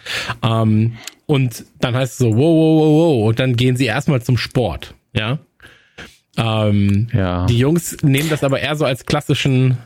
[0.43, 0.97] Ähm,
[1.29, 3.29] und dann heißt es so, wow, wow, wow, wow.
[3.29, 4.95] Und dann gehen sie erstmal zum Sport.
[5.13, 5.37] Ja.
[6.35, 7.45] Ähm, ja.
[7.45, 9.77] Die Jungs nehmen das aber eher so als klassischen,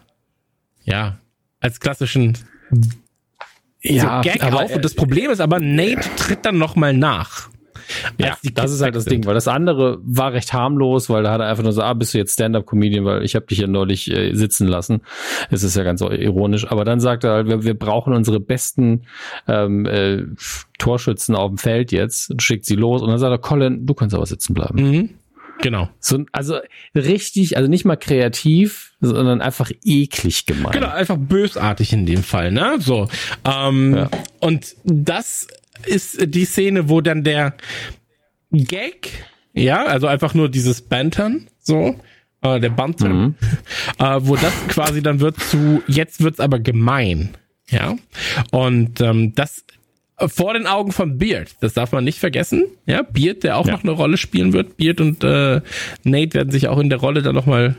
[0.86, 1.18] ja,
[1.60, 2.38] als klassischen
[3.82, 4.74] ja, so Gag auf.
[4.74, 7.50] Und das Problem ist aber, Nate tritt dann nochmal nach.
[8.18, 9.14] Ja, das ist halt das sind.
[9.14, 11.94] Ding, weil das andere war recht harmlos, weil da hat er einfach nur so, ah,
[11.94, 15.02] bist du jetzt Stand-up-Comedian, weil ich habe dich ja neulich äh, sitzen lassen.
[15.52, 16.70] Es ist ja ganz ironisch.
[16.70, 19.04] Aber dann sagt er halt, wir, wir brauchen unsere besten
[19.48, 20.24] ähm, äh,
[20.78, 23.02] Torschützen auf dem Feld jetzt und schickt sie los.
[23.02, 24.82] Und dann sagt er, Colin, du kannst aber sitzen bleiben.
[24.82, 25.10] Mhm.
[25.62, 25.90] Genau.
[26.00, 26.58] So, also
[26.96, 30.74] richtig, also nicht mal kreativ, sondern einfach eklig gemeint.
[30.74, 32.78] Genau, einfach bösartig in dem Fall, ne?
[32.80, 33.08] So.
[33.46, 34.10] Ähm, ja.
[34.40, 35.48] Und das
[35.86, 37.56] ist die Szene, wo dann der
[38.52, 39.10] Gag,
[39.54, 41.96] ja, also einfach nur dieses Bantern, so,
[42.42, 43.36] äh, der Banter, mhm.
[44.00, 47.30] äh, wo das quasi dann wird zu, jetzt wird's aber gemein,
[47.70, 47.96] ja.
[48.52, 49.64] Und ähm, das
[50.28, 53.74] vor den Augen von Beard, das darf man nicht vergessen, ja, Beard, der auch ja.
[53.74, 55.62] noch eine Rolle spielen wird, Beard und äh,
[56.04, 57.76] Nate werden sich auch in der Rolle dann nochmal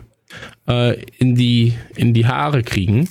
[0.69, 3.09] äh, in die in die Haare kriegen.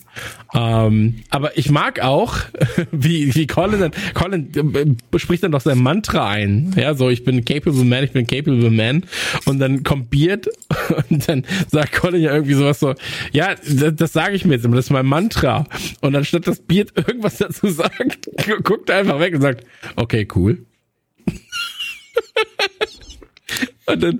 [0.53, 2.37] Ähm, aber ich mag auch,
[2.91, 6.73] wie wie Colin dann, Colin äh, spricht dann doch sein Mantra ein.
[6.77, 9.03] Ja, so ich bin capable man, ich bin capable man.
[9.45, 10.47] Und dann kommt Beard
[11.09, 12.93] und dann sagt Colin ja irgendwie sowas so,
[13.31, 15.65] ja, das, das sage ich mir jetzt immer, das ist mein Mantra.
[16.01, 18.29] Und anstatt dass Beard irgendwas dazu sagt,
[18.63, 19.65] guckt er einfach weg und sagt,
[19.95, 20.65] okay, cool.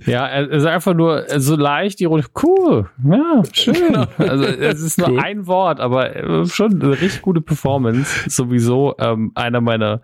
[0.05, 2.27] Ja, er ist einfach nur so leicht ironisch.
[2.41, 3.73] Cool, ja, schön.
[3.73, 4.05] Genau.
[4.17, 5.19] Also es ist nur cool.
[5.19, 8.29] ein Wort, aber äh, schon eine richtig gute Performance.
[8.29, 10.01] Sowieso ähm, einer meiner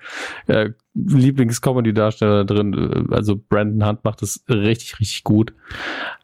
[0.48, 3.08] äh, Lieblings-Comedy-Darsteller drin.
[3.10, 5.54] Äh, also Brandon Hunt macht das richtig, richtig gut.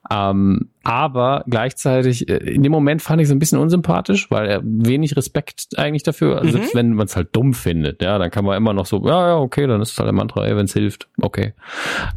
[0.10, 4.62] Ähm, aber gleichzeitig, äh, in dem Moment fand ich es ein bisschen unsympathisch, weil er
[4.64, 6.52] wenig Respekt eigentlich dafür, also mhm.
[6.52, 9.30] selbst wenn man es halt dumm findet, ja, dann kann man immer noch so, ja,
[9.30, 11.54] ja, okay, dann ist es halt ein Mantra, wenn es hilft, okay.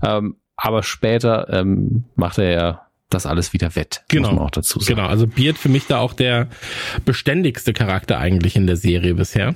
[0.02, 4.02] Ähm, aber später ähm, macht er ja das alles wieder wett.
[4.08, 4.28] Genau.
[4.28, 4.96] Muss man auch dazu sagen.
[4.96, 6.48] Genau, also Beard für mich da auch der
[7.06, 9.54] beständigste Charakter eigentlich in der Serie bisher.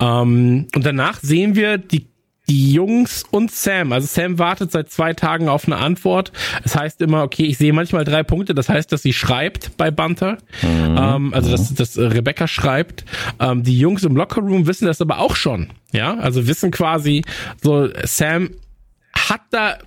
[0.00, 2.06] Ähm, und danach sehen wir die
[2.46, 3.92] die Jungs und Sam.
[3.92, 6.30] Also Sam wartet seit zwei Tagen auf eine Antwort.
[6.62, 8.54] Das heißt immer, okay, ich sehe manchmal drei Punkte.
[8.54, 10.36] Das heißt, dass sie schreibt bei Bunter.
[10.60, 10.96] Mhm.
[10.98, 13.06] Ähm, also dass, dass Rebecca schreibt.
[13.40, 15.70] Ähm, die Jungs im Lockerroom wissen das aber auch schon.
[15.92, 17.24] Ja, also wissen quasi,
[17.62, 18.50] so Sam
[19.14, 19.78] hat da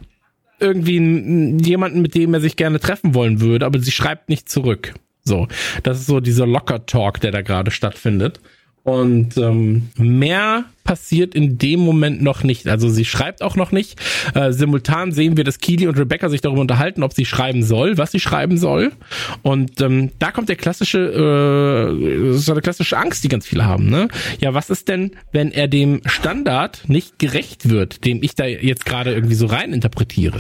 [0.59, 4.93] irgendwie jemanden, mit dem er sich gerne treffen wollen würde, aber sie schreibt nicht zurück.
[5.23, 5.47] So,
[5.83, 8.39] das ist so dieser Locker Talk, der da gerade stattfindet.
[8.87, 12.69] Und ähm, mehr passiert in dem Moment noch nicht.
[12.69, 13.99] Also sie schreibt auch noch nicht.
[14.33, 17.97] Äh, simultan sehen wir, dass Keely und Rebecca sich darüber unterhalten, ob sie schreiben soll,
[17.97, 18.93] was sie schreiben soll.
[19.41, 23.89] Und ähm, da kommt der klassische, äh, so eine klassische Angst, die ganz viele haben.
[23.89, 24.07] Ne?
[24.39, 28.85] Ja, was ist denn, wenn er dem Standard nicht gerecht wird, dem ich da jetzt
[28.85, 30.37] gerade irgendwie so rein interpretiere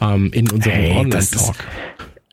[0.00, 1.54] ähm, in unserem hey, Online-Talk?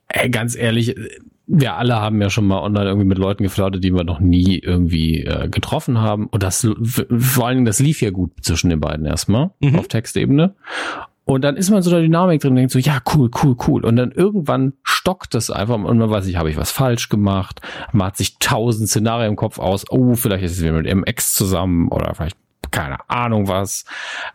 [0.07, 0.95] Ey, ganz ehrlich,
[1.45, 4.59] wir alle haben ja schon mal online irgendwie mit Leuten geflirtet, die wir noch nie
[4.59, 6.27] irgendwie äh, getroffen haben.
[6.27, 6.67] Und das
[7.19, 9.77] vor allen Dingen, das lief ja gut zwischen den beiden erstmal mhm.
[9.77, 10.55] auf Textebene.
[11.25, 13.85] Und dann ist man so der Dynamik drin und denkt so, ja, cool, cool, cool.
[13.85, 17.61] Und dann irgendwann stockt es einfach und man weiß nicht, habe ich was falsch gemacht?
[17.93, 19.89] Man hat sich tausend Szenarien im Kopf aus.
[19.89, 22.37] Oh, vielleicht ist es wieder mit MX zusammen oder vielleicht
[22.73, 23.85] keine Ahnung was.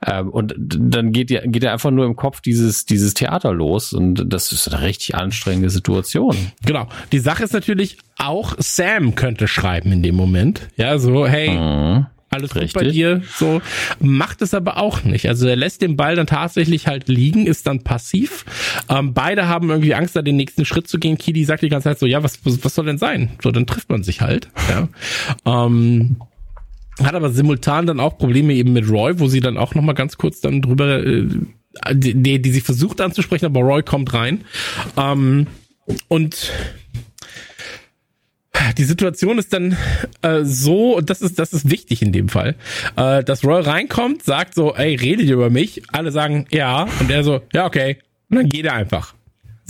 [0.06, 3.92] Ähm, und dann geht ja geht ja einfach nur im Kopf dieses dieses Theater los
[3.92, 6.36] und das ist eine richtig anstrengende Situation.
[6.64, 6.88] Genau.
[7.12, 10.68] Die Sache ist natürlich auch Sam könnte schreiben in dem Moment.
[10.76, 11.50] Ja, so hey.
[11.50, 12.06] Mhm.
[12.30, 12.74] Alles Richtig.
[12.74, 13.62] gut bei dir, so
[14.00, 15.28] macht es aber auch nicht.
[15.28, 18.44] Also er lässt den Ball dann tatsächlich halt liegen, ist dann passiv.
[18.90, 21.16] Ähm, beide haben irgendwie Angst, da den nächsten Schritt zu gehen.
[21.16, 23.30] Kili sagt die ganze Zeit so, ja, was, was, was soll denn sein?
[23.42, 24.50] So, dann trifft man sich halt.
[24.68, 24.88] Ja.
[25.46, 26.16] Ähm,
[27.02, 30.16] hat aber simultan dann auch Probleme eben mit Roy, wo sie dann auch nochmal ganz
[30.16, 31.26] kurz dann drüber, äh,
[31.92, 34.44] die, die sie versucht anzusprechen, aber Roy kommt rein.
[34.96, 35.46] Ähm,
[36.08, 36.52] und
[38.76, 39.76] die Situation ist dann
[40.22, 42.56] äh, so, und das ist, das ist wichtig in dem Fall,
[42.96, 45.82] äh, dass Roy reinkommt, sagt so, ey, redet ihr über mich?
[45.92, 46.88] Alle sagen, ja.
[47.00, 47.98] Und er so, ja, okay.
[48.30, 49.14] Und dann geht er einfach.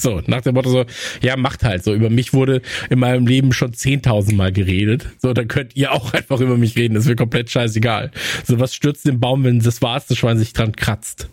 [0.01, 0.85] So, nach dem Motto so,
[1.21, 1.93] ja, macht halt so.
[1.93, 5.07] Über mich wurde in meinem Leben schon 10.000 Mal geredet.
[5.21, 6.95] So, dann könnt ihr auch einfach über mich reden.
[6.95, 8.13] Das ist mir komplett scheißegal.
[8.45, 11.29] So, was stürzt den Baum, wenn das war's, das Schwein sich dran kratzt.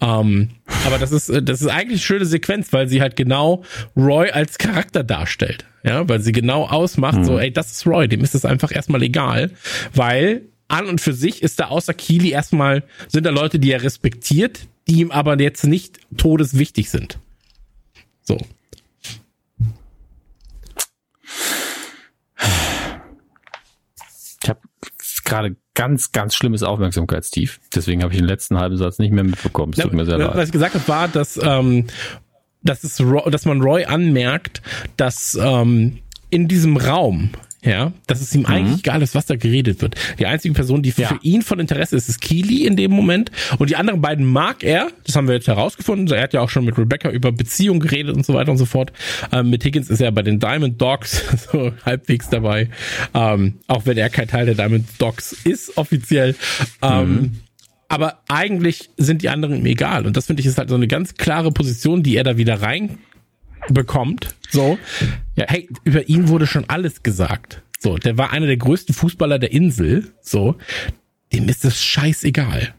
[0.00, 0.48] Ähm,
[0.86, 3.62] aber das ist, das ist eigentlich eine schöne Sequenz, weil sie halt genau
[3.94, 5.66] Roy als Charakter darstellt.
[5.84, 7.24] Ja, weil sie genau ausmacht, mhm.
[7.24, 9.50] so, ey, das ist Roy, dem ist es einfach erstmal egal,
[9.94, 13.84] weil an und für sich ist da außer Keely erstmal, sind da Leute, die er
[13.84, 17.20] respektiert, die ihm aber jetzt nicht todeswichtig sind.
[18.26, 18.38] So.
[24.42, 24.60] Ich habe
[25.24, 27.60] gerade ganz, ganz schlimmes Aufmerksamkeitstief.
[27.74, 29.72] Deswegen habe ich den letzten halben Satz nicht mehr mitbekommen.
[29.72, 30.34] Es tut ja, mir sehr leid.
[30.34, 31.86] Was ich gesagt habe, war, dass, ähm,
[32.62, 34.62] dass, es, dass man Roy anmerkt,
[34.96, 35.98] dass ähm,
[36.30, 37.30] in diesem Raum
[37.62, 38.46] ja, dass es ihm mhm.
[38.46, 39.96] eigentlich egal ist, was da geredet wird.
[40.18, 41.08] Die einzige Person, die ja.
[41.08, 43.32] für ihn von Interesse ist, ist Keely in dem Moment.
[43.58, 44.88] Und die anderen beiden mag er.
[45.04, 46.08] Das haben wir jetzt herausgefunden.
[46.14, 48.66] Er hat ja auch schon mit Rebecca über Beziehungen geredet und so weiter und so
[48.66, 48.92] fort.
[49.32, 52.68] Ähm, mit Higgins ist er bei den Diamond Dogs so halbwegs dabei.
[53.14, 56.36] Ähm, auch wenn er kein Teil der Diamond Dogs ist, offiziell.
[56.82, 57.36] Ähm, mhm.
[57.88, 60.06] Aber eigentlich sind die anderen ihm egal.
[60.06, 62.60] Und das finde ich ist halt so eine ganz klare Position, die er da wieder
[62.60, 62.98] rein
[63.70, 64.34] bekommt.
[64.50, 64.78] So,
[65.36, 67.62] ja, hey, über ihn wurde schon alles gesagt.
[67.78, 70.12] So, der war einer der größten Fußballer der Insel.
[70.20, 70.56] So,
[71.32, 72.74] dem ist es scheißegal.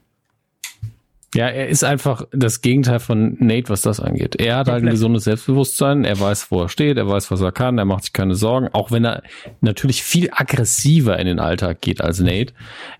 [1.35, 4.35] Ja, er ist einfach das Gegenteil von Nate, was das angeht.
[4.37, 7.51] Er hat halt ein gesundes Selbstbewusstsein, er weiß, wo er steht, er weiß, was er
[7.51, 9.23] kann, er macht sich keine Sorgen, auch wenn er
[9.59, 12.53] natürlich viel aggressiver in den Alltag geht als Nate.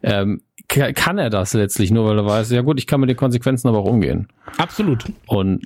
[0.03, 3.15] Ähm, kann er das letztlich nur, weil er weiß, ja gut, ich kann mit den
[3.15, 4.27] Konsequenzen aber auch umgehen.
[4.57, 5.05] Absolut.
[5.26, 5.65] Und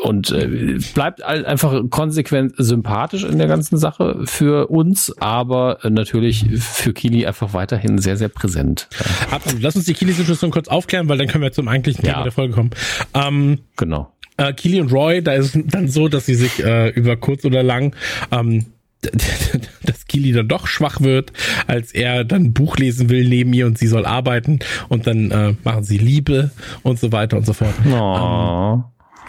[0.00, 6.92] und äh, bleibt einfach konsequent sympathisch in der ganzen Sache für uns, aber natürlich für
[6.92, 8.88] Kili einfach weiterhin sehr, sehr präsent.
[9.30, 9.62] Absolut.
[9.62, 12.22] Lass uns die Kili-Situation kurz aufklären, weil dann können wir zum eigentlichen Thema ja.
[12.22, 12.70] der Folge kommen.
[13.14, 14.12] Ähm, genau.
[14.38, 17.44] Äh, Kili und Roy, da ist es dann so, dass sie sich äh, über kurz
[17.44, 17.94] oder lang
[18.30, 18.66] ähm,
[19.82, 21.32] dass Kili dann doch schwach wird,
[21.66, 25.54] als er dann Buch lesen will neben ihr und sie soll arbeiten und dann äh,
[25.64, 26.52] machen sie Liebe
[26.84, 27.74] und so weiter und so fort.
[27.90, 28.74] Oh.
[28.74, 28.84] Ähm,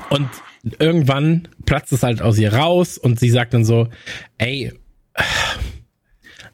[0.10, 0.30] und
[0.80, 3.90] irgendwann platzt es halt aus ihr raus und sie sagt dann so,
[4.38, 4.72] ey,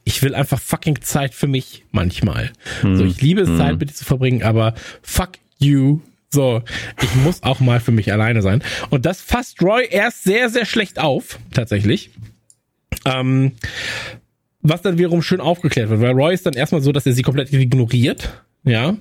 [0.04, 2.50] ich will einfach fucking Zeit für mich manchmal.
[2.80, 2.96] Hm.
[2.96, 3.56] So, ich liebe es, hm.
[3.56, 6.00] Zeit mit dir zu verbringen, aber fuck you.
[6.32, 6.62] So,
[7.02, 8.62] ich muss auch mal für mich alleine sein.
[8.90, 12.10] Und das fasst Roy erst sehr, sehr schlecht auf, tatsächlich.
[13.04, 13.52] Ähm,
[14.62, 17.22] was dann wiederum schön aufgeklärt wird, weil Roy ist dann erstmal so, dass er sie
[17.22, 18.96] komplett ignoriert ja,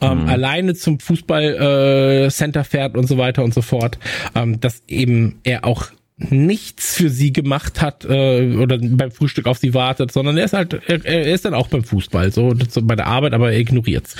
[0.00, 0.28] ähm, mhm.
[0.28, 3.98] alleine zum Fußball äh, Center fährt und so weiter und so fort,
[4.34, 5.86] ähm, dass eben er auch
[6.28, 10.52] nichts für sie gemacht hat äh, oder beim Frühstück auf sie wartet, sondern er ist
[10.52, 13.58] halt, er, er ist dann auch beim Fußball, so, so bei der Arbeit, aber er
[13.58, 14.16] ignoriert's.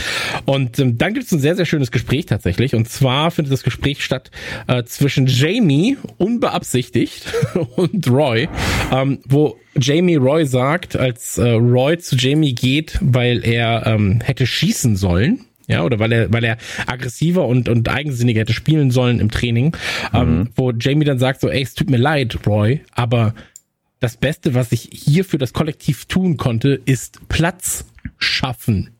[0.46, 2.74] Und ähm, dann gibt es ein sehr, sehr schönes Gespräch tatsächlich.
[2.74, 4.30] Und zwar findet das Gespräch statt
[4.66, 7.32] äh, zwischen Jamie, unbeabsichtigt,
[7.76, 8.48] und Roy,
[8.92, 14.46] ähm, wo Jamie Roy sagt, als äh, Roy zu Jamie geht, weil er ähm, hätte
[14.46, 19.20] schießen sollen, ja, oder weil er, weil er aggressiver und, und eigensinniger hätte spielen sollen
[19.20, 19.76] im Training,
[20.12, 20.40] ähm, mhm.
[20.40, 23.34] ähm, wo Jamie dann sagt so, ey, es tut mir leid, Roy, aber
[24.00, 27.84] das Beste, was ich hier für das Kollektiv tun konnte, ist Platz
[28.18, 28.90] schaffen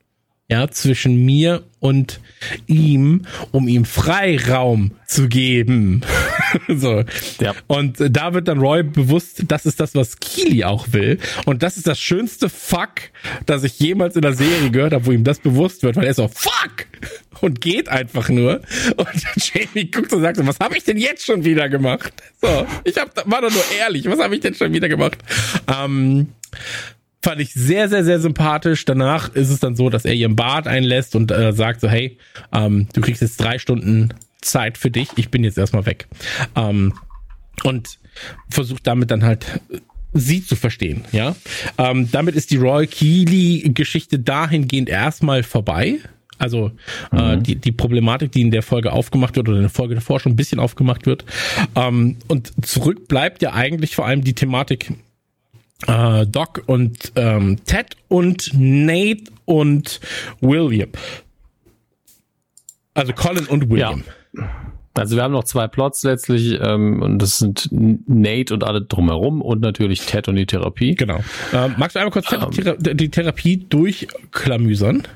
[0.51, 2.20] ja, zwischen mir und
[2.66, 3.22] ihm,
[3.52, 6.02] um ihm Freiraum zu geben.
[6.68, 7.05] so.
[7.40, 7.55] Ja.
[7.68, 11.18] Und da wird dann Roy bewusst, das ist das, was Keely auch will.
[11.47, 13.10] Und das ist das schönste Fuck,
[13.47, 16.14] das ich jemals in der Serie gehört habe, wo ihm das bewusst wird, weil er
[16.14, 16.86] so, fuck!
[17.40, 18.60] Und geht einfach nur.
[18.97, 19.09] Und
[19.55, 22.12] Jamie guckt und sagt so, was habe ich denn jetzt schon wieder gemacht?
[22.43, 25.16] So, ich hab, war doch nur ehrlich, was habe ich denn schon wieder gemacht?
[25.66, 26.28] Ähm,
[27.22, 28.84] fand ich sehr, sehr, sehr sympathisch.
[28.84, 32.18] Danach ist es dann so, dass er ihren Bart einlässt und äh, sagt so, hey,
[32.52, 36.09] ähm, du kriegst jetzt drei Stunden Zeit für dich, ich bin jetzt erstmal weg.
[36.56, 36.94] Ähm,
[37.62, 37.98] und
[38.48, 39.60] versucht damit dann halt
[40.12, 41.36] sie zu verstehen, ja.
[41.78, 45.98] Ähm, damit ist die Roy Keely-Geschichte dahingehend erstmal vorbei.
[46.38, 46.72] Also
[47.12, 47.42] äh, mhm.
[47.42, 50.32] die, die Problematik, die in der Folge aufgemacht wird oder in der Folge davor schon
[50.32, 51.26] ein bisschen aufgemacht wird.
[51.74, 54.94] Ähm, und zurück bleibt ja eigentlich vor allem die Thematik
[55.86, 60.01] äh, Doc und ähm, Ted und Nate und
[60.40, 60.90] William.
[62.94, 64.05] Also Colin und William.
[64.36, 64.44] Ja.
[64.94, 69.40] Also wir haben noch zwei Plots letztlich ähm, und das sind Nate und alle drumherum
[69.40, 70.94] und natürlich Ted und die Therapie.
[70.94, 71.20] Genau.
[71.52, 75.07] Ähm, magst du einmal kurz ähm, die Therapie durchklamüsern?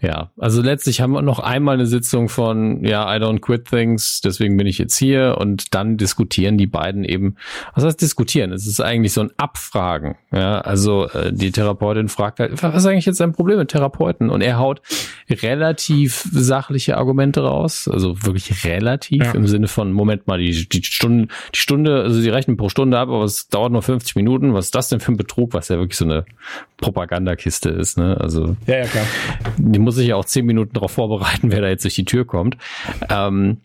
[0.00, 4.20] Ja, also letztlich haben wir noch einmal eine Sitzung von, ja, I don't quit things,
[4.20, 7.36] deswegen bin ich jetzt hier und dann diskutieren die beiden eben,
[7.74, 8.52] was heißt diskutieren?
[8.52, 12.86] Es ist eigentlich so ein Abfragen, ja, also äh, die Therapeutin fragt halt, was ist
[12.86, 14.28] eigentlich jetzt dein Problem mit Therapeuten?
[14.28, 14.82] Und er haut
[15.30, 19.32] relativ sachliche Argumente raus, also wirklich relativ ja.
[19.32, 22.98] im Sinne von, Moment mal, die, die Stunde, die Stunde, also sie rechnen pro Stunde
[22.98, 25.68] ab, aber es dauert nur 50 Minuten, was ist das denn für ein Betrug, was
[25.68, 26.26] ja wirklich so eine
[26.76, 28.56] Propagandakiste ist, ne, also.
[28.66, 29.06] Ja, ja, klar
[29.72, 32.24] die muss sich ja auch zehn Minuten darauf vorbereiten, wer da jetzt durch die Tür
[32.24, 32.56] kommt.
[33.08, 33.58] Ähm,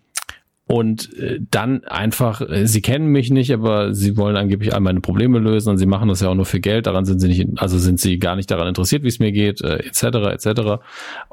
[0.71, 5.01] und äh, dann einfach, äh, sie kennen mich nicht, aber sie wollen angeblich all meine
[5.01, 6.85] Probleme lösen und sie machen das ja auch nur für Geld.
[6.85, 9.61] Daran sind sie nicht, also sind sie gar nicht daran interessiert, wie es mir geht,
[9.61, 10.03] äh, etc.
[10.31, 10.84] etc.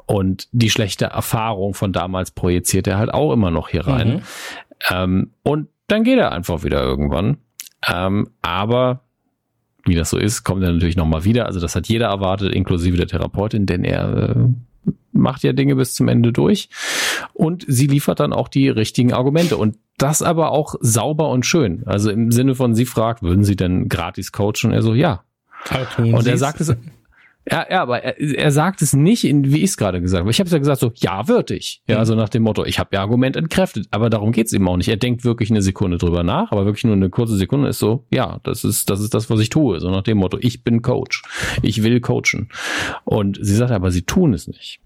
[0.07, 4.07] Und die schlechte Erfahrung von damals projiziert er halt auch immer noch hier rein.
[4.07, 4.21] Mhm.
[4.89, 7.37] Ähm, und dann geht er einfach wieder irgendwann.
[7.87, 9.01] Ähm, aber
[9.87, 11.45] wie das so ist, kommt er natürlich nochmal wieder.
[11.45, 15.93] Also das hat jeder erwartet, inklusive der Therapeutin, denn er äh, macht ja Dinge bis
[15.93, 16.69] zum Ende durch.
[17.33, 19.57] Und sie liefert dann auch die richtigen Argumente.
[19.57, 21.83] Und das aber auch sauber und schön.
[21.85, 24.67] Also im Sinne von, sie fragt, würden Sie denn gratis coachen?
[24.67, 25.23] Und er so, ja.
[26.13, 26.75] Und er sagt es,
[27.49, 30.31] ja, ja, aber er, er sagt es nicht, in, wie ich es gerade gesagt habe.
[30.31, 31.81] Ich habe es ja gesagt so, ja, würde ich.
[31.87, 32.05] Ja, mhm.
[32.05, 33.87] so nach dem Motto, ich habe ihr Argument entkräftet.
[33.91, 34.89] Aber darum geht's ihm auch nicht.
[34.89, 38.05] Er denkt wirklich eine Sekunde drüber nach, aber wirklich nur eine kurze Sekunde ist so,
[38.11, 39.79] ja, das ist, das ist das, was ich tue.
[39.79, 41.23] So nach dem Motto, ich bin Coach.
[41.61, 42.49] Ich will coachen.
[43.05, 44.79] Und sie sagt aber, sie tun es nicht.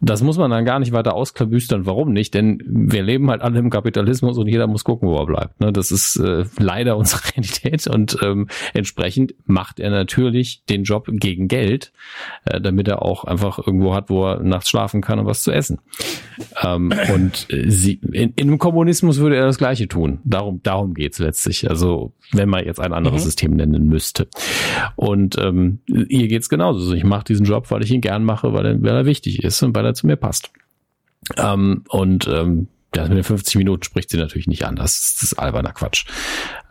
[0.00, 3.58] Das muss man dann gar nicht weiter ausklabüstern, warum nicht, denn wir leben halt alle
[3.58, 5.60] im Kapitalismus und jeder muss gucken, wo er bleibt.
[5.60, 5.72] Ne?
[5.72, 11.48] Das ist äh, leider unsere Realität und ähm, entsprechend macht er natürlich den Job gegen
[11.48, 11.92] Geld,
[12.44, 15.52] äh, damit er auch einfach irgendwo hat, wo er nachts schlafen kann und was zu
[15.52, 15.80] essen.
[16.62, 20.20] Ähm, und äh, sie, in, in einem Kommunismus würde er das Gleiche tun.
[20.24, 21.68] Darum, darum geht's letztlich.
[21.68, 23.26] Also wenn man jetzt ein anderes mhm.
[23.26, 24.28] System nennen müsste.
[24.96, 26.94] Und ähm, ihr geht's genauso.
[26.94, 29.49] Ich mache diesen Job, weil ich ihn gern mache, weil er, weil er wichtig ist
[29.62, 30.50] und weil er zu mir passt.
[31.36, 34.76] Ähm, und ähm, ja, mit den 50 Minuten spricht sie natürlich nicht an.
[34.76, 36.06] Das ist, das ist alberner Quatsch.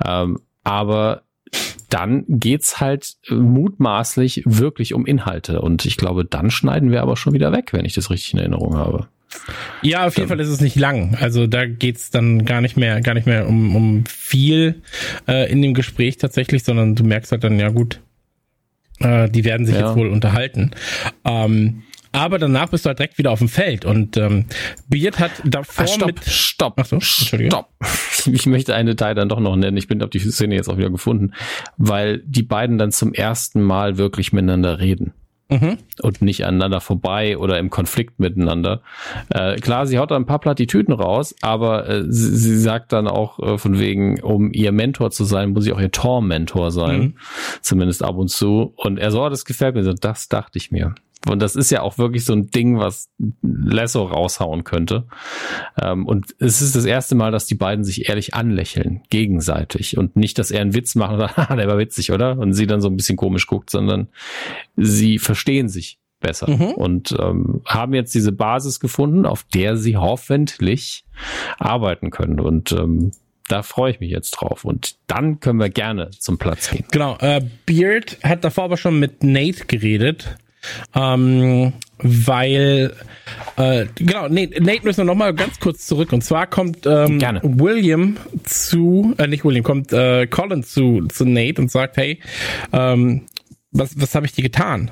[0.04, 1.24] Ähm, aber
[1.90, 5.62] dann geht's halt mutmaßlich wirklich um Inhalte.
[5.62, 8.40] Und ich glaube, dann schneiden wir aber schon wieder weg, wenn ich das richtig in
[8.40, 9.08] Erinnerung habe.
[9.82, 11.16] Ja, auf jeden Fall ist es nicht lang.
[11.20, 14.82] Also da geht's dann gar nicht mehr, gar nicht mehr um, um viel
[15.28, 18.02] äh, in dem Gespräch tatsächlich, sondern du merkst halt dann, ja gut,
[19.00, 19.88] äh, die werden sich ja.
[19.88, 20.72] jetzt wohl unterhalten.
[21.26, 24.46] Ähm, aber danach bist du halt direkt wieder auf dem Feld und ähm,
[24.88, 27.70] Beard hat davor ah, stopp, mit stopp, Ach so, stopp.
[28.26, 29.78] Ich möchte einen Detail dann doch noch nennen.
[29.78, 31.34] Ich bin auf die Szene jetzt auch wieder gefunden,
[31.78, 35.14] weil die beiden dann zum ersten Mal wirklich miteinander reden
[35.50, 35.78] mhm.
[36.02, 38.82] und nicht aneinander vorbei oder im Konflikt miteinander.
[39.30, 43.08] Äh, klar, sie haut da ein paar Plattitüden raus, aber äh, sie, sie, sagt dann
[43.08, 47.00] auch äh, von wegen, um ihr Mentor zu sein, muss ich auch ihr Tor-Mentor sein.
[47.00, 47.14] Mhm.
[47.62, 48.74] Zumindest ab und zu.
[48.76, 49.94] Und er so, das gefällt mir so.
[49.94, 50.96] Das dachte ich mir.
[51.28, 53.10] Und das ist ja auch wirklich so ein Ding, was
[53.42, 55.06] Lasso raushauen könnte.
[55.82, 59.98] Ähm, und es ist das erste Mal, dass die beiden sich ehrlich anlächeln, gegenseitig.
[59.98, 62.38] Und nicht, dass er einen Witz macht oder, der war witzig, oder?
[62.38, 64.08] Und sie dann so ein bisschen komisch guckt, sondern
[64.78, 66.72] sie verstehen sich besser mhm.
[66.72, 71.06] und ähm, haben jetzt diese Basis gefunden, auf der sie hoffentlich
[71.58, 72.40] arbeiten können.
[72.40, 73.12] Und ähm,
[73.50, 74.64] da freue ich mich jetzt drauf.
[74.64, 76.86] Und dann können wir gerne zum Platz gehen.
[76.92, 77.18] Genau.
[77.20, 80.38] Äh, Beard hat davor aber schon mit Nate geredet
[80.96, 82.94] ähm, weil
[83.58, 86.14] äh, genau, Nate, Nate müssen wir noch mal ganz kurz zurück.
[86.14, 87.42] Und zwar kommt ähm, Gerne.
[87.44, 92.20] William zu, äh, nicht William, kommt äh, Colin zu, zu Nate und sagt, hey,
[92.72, 93.24] ähm,
[93.72, 94.92] was, was habe ich dir getan?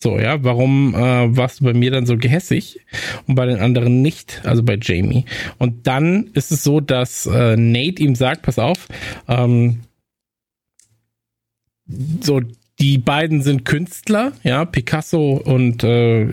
[0.00, 2.80] So, ja, warum äh, warst du bei mir dann so gehässig
[3.26, 5.24] und bei den anderen nicht, also bei Jamie?
[5.58, 8.86] Und dann ist es so, dass äh, Nate ihm sagt, pass auf,
[9.26, 9.80] ähm,
[12.20, 12.40] so,
[12.80, 16.28] die beiden sind Künstler, ja, Picasso und äh,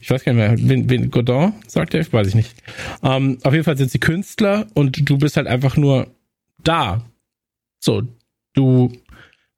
[0.00, 2.54] ich weiß gar nicht mehr, wen, wen Godin sagt er, weiß ich nicht.
[3.02, 6.08] Ähm, auf jeden Fall sind sie Künstler und du bist halt einfach nur
[6.64, 7.04] da.
[7.78, 8.02] So,
[8.54, 8.92] du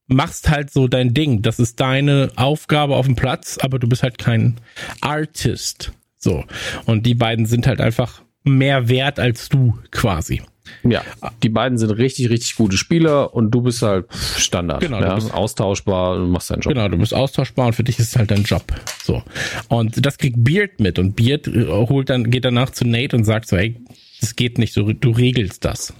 [0.06, 1.42] machst halt so dein Ding.
[1.42, 4.56] Das ist deine Aufgabe auf dem Platz, aber du bist halt kein
[5.00, 5.92] Artist.
[6.18, 6.44] So.
[6.84, 10.42] Und die beiden sind halt einfach mehr wert als du quasi.
[10.82, 11.02] Ja,
[11.42, 14.80] die beiden sind richtig, richtig gute Spieler und du bist halt Standard.
[14.80, 16.74] Genau, ja, du bist austauschbar und machst deinen Job.
[16.74, 18.64] Genau, du bist austauschbar und für dich ist es halt dein Job.
[19.02, 19.22] So.
[19.68, 23.24] Und das kriegt Beard mit und Beard äh, holt dann, geht danach zu Nate und
[23.24, 23.76] sagt so, hey,
[24.20, 25.92] das geht nicht so, du regelst das.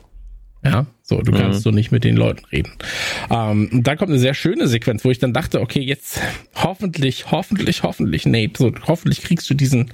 [0.64, 1.62] Ja, so, du kannst mhm.
[1.62, 2.72] so nicht mit den Leuten reden.
[3.30, 6.18] Ähm, und dann kommt eine sehr schöne Sequenz, wo ich dann dachte, okay, jetzt
[6.54, 9.90] hoffentlich, hoffentlich, hoffentlich, Nate, so, hoffentlich kriegst du diesen,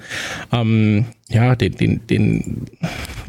[0.53, 2.67] ähm, ja, den, den, den,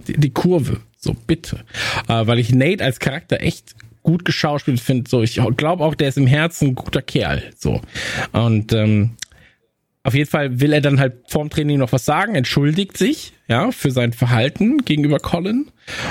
[0.07, 0.81] die, die Kurve.
[1.03, 1.59] So, bitte.
[2.07, 5.09] Äh, weil ich Nate als Charakter echt gut geschauspielt finde.
[5.09, 7.43] So, ich glaube auch, der ist im Herzen ein guter Kerl.
[7.57, 7.81] So.
[8.31, 9.11] Und ähm,
[10.03, 13.71] auf jeden Fall will er dann halt vorm Training noch was sagen, entschuldigt sich, ja,
[13.71, 15.67] für sein Verhalten gegenüber Colin.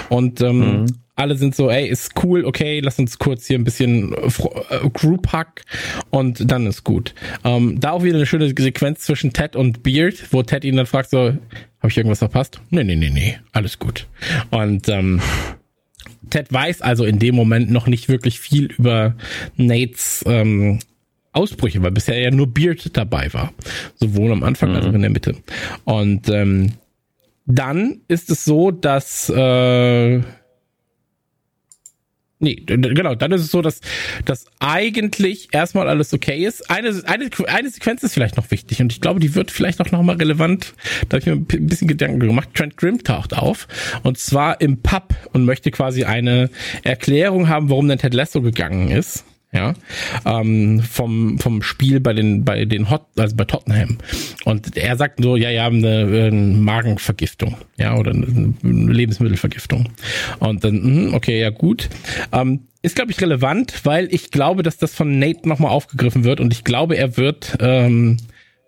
[0.08, 0.86] Und ähm, mhm
[1.20, 4.88] alle sind so, ey, ist cool, okay, lass uns kurz hier ein bisschen äh, äh,
[4.92, 5.64] Group Hack
[6.09, 7.14] und dann ist gut.
[7.44, 10.86] Ähm, da auch wieder eine schöne Sequenz zwischen Ted und Beard, wo Ted ihn dann
[10.86, 12.60] fragt so, habe ich irgendwas verpasst?
[12.70, 14.06] Nee, nee, nee, nee, alles gut.
[14.51, 15.20] Und ähm,
[16.30, 19.14] Ted weiß also in dem Moment noch nicht wirklich viel über
[19.56, 20.78] Nates ähm,
[21.32, 23.52] Ausbrüche, weil bisher ja nur Beard dabei war.
[23.97, 24.76] Sowohl am Anfang mhm.
[24.76, 25.36] als auch in der Mitte.
[25.84, 26.72] Und ähm,
[27.47, 30.20] dann ist es so, dass äh,
[32.42, 33.80] Nee, genau, dann ist es so, dass,
[34.24, 36.70] dass eigentlich erstmal alles okay ist.
[36.70, 39.90] Eine, eine, eine Sequenz ist vielleicht noch wichtig und ich glaube, die wird vielleicht auch
[39.90, 40.72] nochmal relevant.
[41.10, 42.48] Da habe ich mir ein bisschen Gedanken gemacht.
[42.54, 43.68] Trent Grimm taucht auf
[44.04, 46.48] und zwar im Pub und möchte quasi eine
[46.82, 49.74] Erklärung haben, warum denn Ted Lasso gegangen ist ja,
[50.24, 53.98] ähm, vom, vom Spiel bei den, bei den Hot, also bei Tottenham.
[54.44, 59.89] Und er sagt so, ja, ja, eine, eine Magenvergiftung, ja, oder eine Lebensmittelvergiftung.
[60.39, 61.89] Und dann, mhm, okay, ja, gut.
[62.32, 66.40] Ähm, ist, glaube ich, relevant, weil ich glaube, dass das von Nate nochmal aufgegriffen wird
[66.40, 68.16] und ich glaube, er wird ähm,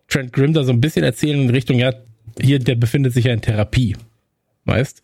[0.08, 1.92] Trent Grimm da so ein bisschen erzählen in Richtung, ja,
[2.40, 3.96] hier, der befindet sich ja in Therapie.
[4.64, 5.02] Weißt?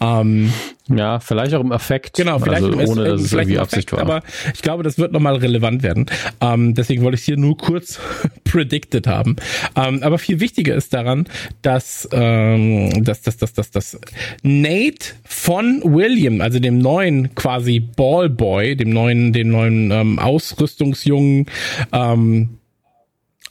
[0.00, 0.52] Ähm,
[0.88, 2.16] ja, vielleicht auch im Effekt.
[2.16, 4.00] Genau, vielleicht also, ohne, dass es irgendwie Absicht war.
[4.00, 4.22] Aber
[4.52, 6.06] ich glaube, das wird nochmal relevant werden.
[6.40, 8.00] Ähm, deswegen wollte ich hier nur kurz
[8.44, 9.36] predicted haben.
[9.76, 11.26] Ähm, aber viel wichtiger ist daran,
[11.62, 14.00] dass, ähm, dass, dass, dass, dass, dass
[14.42, 21.46] Nate von William, also dem neuen quasi Ballboy, dem neuen, dem neuen ähm, Ausrüstungsjungen,
[21.92, 22.58] ähm,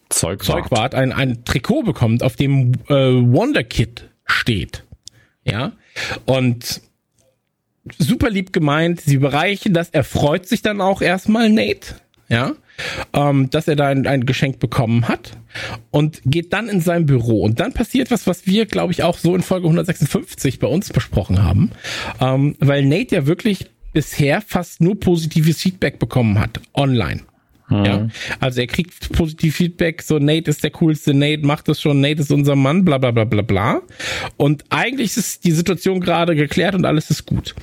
[0.09, 4.83] Zeugwart, Zeugwart ein, ein Trikot bekommt, auf dem äh, Wonder Kid steht.
[5.43, 5.71] Ja.
[6.25, 6.81] Und
[7.97, 11.95] super lieb gemeint, sie bereichen das, er freut sich dann auch erstmal, Nate,
[12.29, 12.53] ja,
[13.13, 15.37] ähm, dass er da ein, ein Geschenk bekommen hat
[15.89, 17.41] und geht dann in sein Büro.
[17.41, 20.91] Und dann passiert was, was wir, glaube ich, auch so in Folge 156 bei uns
[20.91, 21.71] besprochen haben,
[22.19, 27.21] ähm, weil Nate ja wirklich bisher fast nur positives Feedback bekommen hat, online.
[27.71, 27.85] Mhm.
[27.85, 28.07] Ja,
[28.39, 32.21] also er kriegt positiv Feedback, so Nate ist der coolste, Nate macht das schon, Nate
[32.21, 33.81] ist unser Mann, bla bla bla bla bla.
[34.37, 37.55] Und eigentlich ist die Situation gerade geklärt und alles ist gut.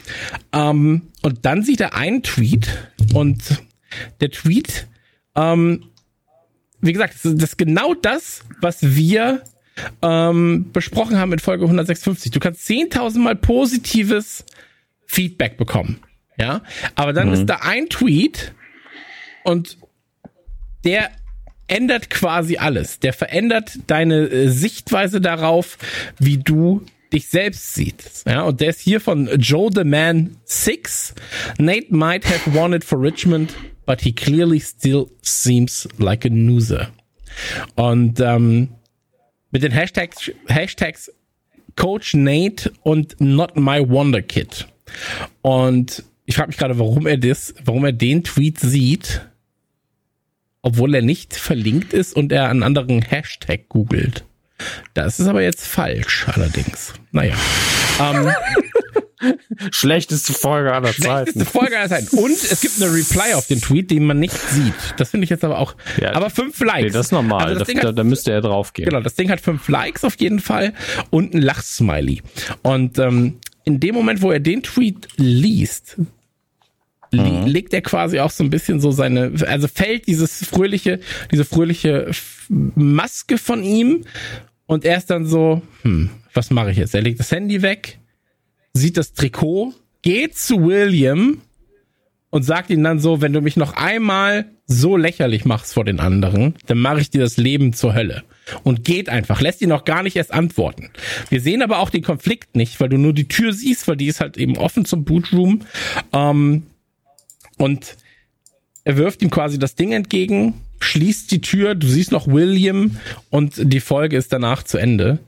[0.53, 2.69] Ähm, und dann sieht er einen Tweet
[3.13, 3.63] und
[4.21, 4.87] der Tweet,
[5.35, 5.85] ähm,
[6.81, 9.43] wie gesagt, das ist genau das, was wir
[10.03, 12.31] ähm, besprochen haben in Folge 156.
[12.31, 14.45] Du kannst 10.000 Mal positives
[15.07, 16.01] Feedback bekommen.
[16.39, 16.63] Ja,
[16.95, 17.35] aber dann mhm.
[17.35, 18.55] ist da ein Tweet
[19.43, 19.77] und
[20.85, 21.11] der
[21.67, 22.99] ändert quasi alles.
[22.99, 25.79] Der verändert deine äh, Sichtweise darauf,
[26.19, 26.83] wie du
[27.13, 28.25] dich selbst siehst.
[28.27, 31.15] Ja, und der ist hier von Joe the Man 6.
[31.59, 33.55] Nate might have won it for Richmond,
[33.87, 36.91] but he clearly still seems like a loser.
[37.77, 38.69] Und ähm,
[39.51, 41.11] mit den Hashtags, Hashtags
[41.77, 44.67] Coach Nate und Not My Wonder Kid.
[45.43, 49.23] Und ich frage mich gerade, warum er das, warum er den Tweet sieht
[50.69, 54.25] obwohl er nicht verlinkt ist und er einen anderen Hashtag googelt.
[54.93, 56.93] Das ist aber jetzt falsch, allerdings.
[57.11, 57.35] Naja.
[57.99, 58.31] Ähm,
[59.73, 61.33] Schlechteste Folge aller Zeiten.
[61.33, 62.19] Schlechteste Folge aller Zeiten.
[62.19, 64.75] Und es gibt eine Reply auf den Tweet, den man nicht sieht.
[64.99, 65.75] Das finde ich jetzt aber auch.
[65.99, 66.83] Ja, aber fünf Likes.
[66.83, 67.45] Nee, das ist normal.
[67.45, 68.85] Also das da, hat, da, müsste er drauf gehen.
[68.85, 70.75] Genau, das Ding hat fünf Likes auf jeden Fall
[71.09, 72.21] und ein Lachsmiley.
[72.63, 75.97] Und ähm, in dem Moment, wo er den Tweet liest,
[77.13, 77.47] mhm.
[77.47, 82.11] legt er quasi auch so ein bisschen so seine, also fällt dieses fröhliche, diese fröhliche
[82.49, 84.05] Maske von ihm
[84.67, 86.95] und er ist dann so, hm, was mache ich jetzt?
[86.95, 87.99] Er legt das Handy weg,
[88.73, 91.41] sieht das Trikot, geht zu William
[92.31, 95.99] und sagt ihm dann so, wenn du mich noch einmal so lächerlich machst vor den
[95.99, 98.23] anderen, dann mache ich dir das Leben zur Hölle.
[98.63, 100.91] Und geht einfach, lässt ihn noch gar nicht erst antworten.
[101.31, 104.07] Wir sehen aber auch den Konflikt nicht, weil du nur die Tür siehst, weil die
[104.07, 105.63] ist halt eben offen zum Bootroom.
[106.13, 106.65] Ähm,
[107.59, 107.97] und
[108.85, 112.97] er wirft ihm quasi das Ding entgegen, schließt die Tür, du siehst noch William
[113.31, 115.19] und die Folge ist danach zu Ende.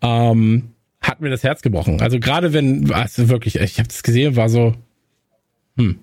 [0.00, 2.00] Ähm, hat mir das Herz gebrochen.
[2.00, 4.74] Also gerade wenn, also wirklich, ich habe das gesehen, war so,
[5.76, 5.98] hm.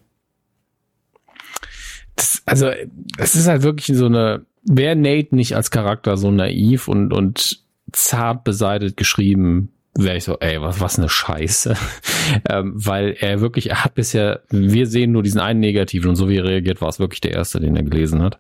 [2.16, 2.72] Das, also
[3.18, 7.64] es ist halt wirklich so eine, wäre Nate nicht als Charakter so naiv und, und
[7.92, 11.76] zart beseitet geschrieben, wäre ich so, ey, was, was eine Scheiße.
[12.50, 16.30] ähm, weil er wirklich, er hat bisher, wir sehen nur diesen einen negativen und so
[16.30, 18.40] wie er reagiert, war es wirklich der erste, den er gelesen hat.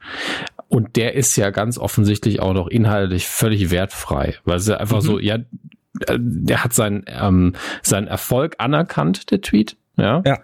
[0.69, 4.97] Und der ist ja ganz offensichtlich auch noch inhaltlich völlig wertfrei, weil es ja einfach
[4.97, 5.05] mhm.
[5.05, 10.21] so, ja, äh, der hat seinen, ähm, seinen Erfolg anerkannt, der Tweet, ja.
[10.25, 10.39] Ja.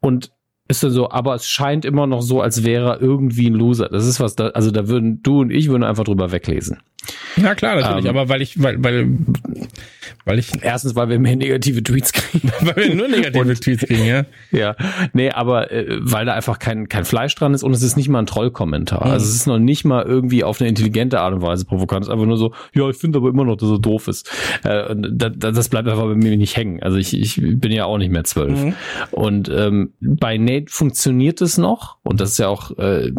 [0.00, 0.30] Und
[0.66, 3.88] ist dann so, aber es scheint immer noch so, als wäre er irgendwie ein Loser.
[3.90, 6.80] Das ist was, da, also da würden du und ich würden einfach drüber weglesen.
[7.36, 9.18] Ja klar, natürlich, ähm, aber weil ich, weil, weil,
[10.24, 10.50] weil ich.
[10.62, 12.50] Erstens, weil wir mehr negative Tweets kriegen.
[12.60, 14.24] weil wir nur negative und, Tweets kriegen, ja.
[14.50, 14.76] Ja.
[15.12, 18.08] Nee, aber äh, weil da einfach kein, kein Fleisch dran ist und es ist nicht
[18.08, 19.06] mal ein Trollkommentar.
[19.06, 19.12] Mhm.
[19.12, 22.02] Also es ist noch nicht mal irgendwie auf eine intelligente Art und Weise provokant.
[22.02, 24.30] Es ist einfach nur so, ja, ich finde aber immer noch, dass er doof ist.
[24.64, 26.82] Äh, und das, das bleibt einfach bei mir nicht hängen.
[26.82, 28.64] Also ich, ich bin ja auch nicht mehr zwölf.
[28.64, 28.74] Mhm.
[29.10, 31.98] Und ähm, bei Nate funktioniert es noch.
[32.02, 33.12] Und das ist ja auch äh,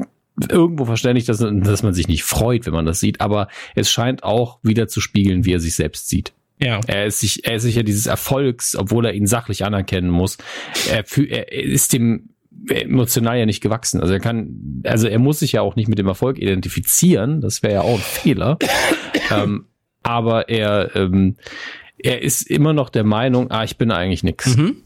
[0.50, 4.24] irgendwo verständlich, dass, dass man sich nicht freut, wenn man das sieht, aber es scheint
[4.24, 6.34] auch wieder zu spiegeln, wie er sich selbst sieht.
[6.60, 6.80] Ja.
[6.88, 10.38] Er ist sich, er ist sicher dieses Erfolgs, obwohl er ihn sachlich anerkennen muss.
[10.90, 12.30] Er, er ist dem
[12.70, 14.00] emotional ja nicht gewachsen.
[14.00, 17.42] Also er kann, also er muss sich ja auch nicht mit dem Erfolg identifizieren.
[17.42, 18.58] Das wäre ja auch ein Fehler.
[19.32, 19.66] ähm,
[20.04, 21.36] aber er, ähm,
[21.98, 24.56] er ist immer noch der Meinung, ah, ich bin eigentlich nix.
[24.56, 24.84] Mhm.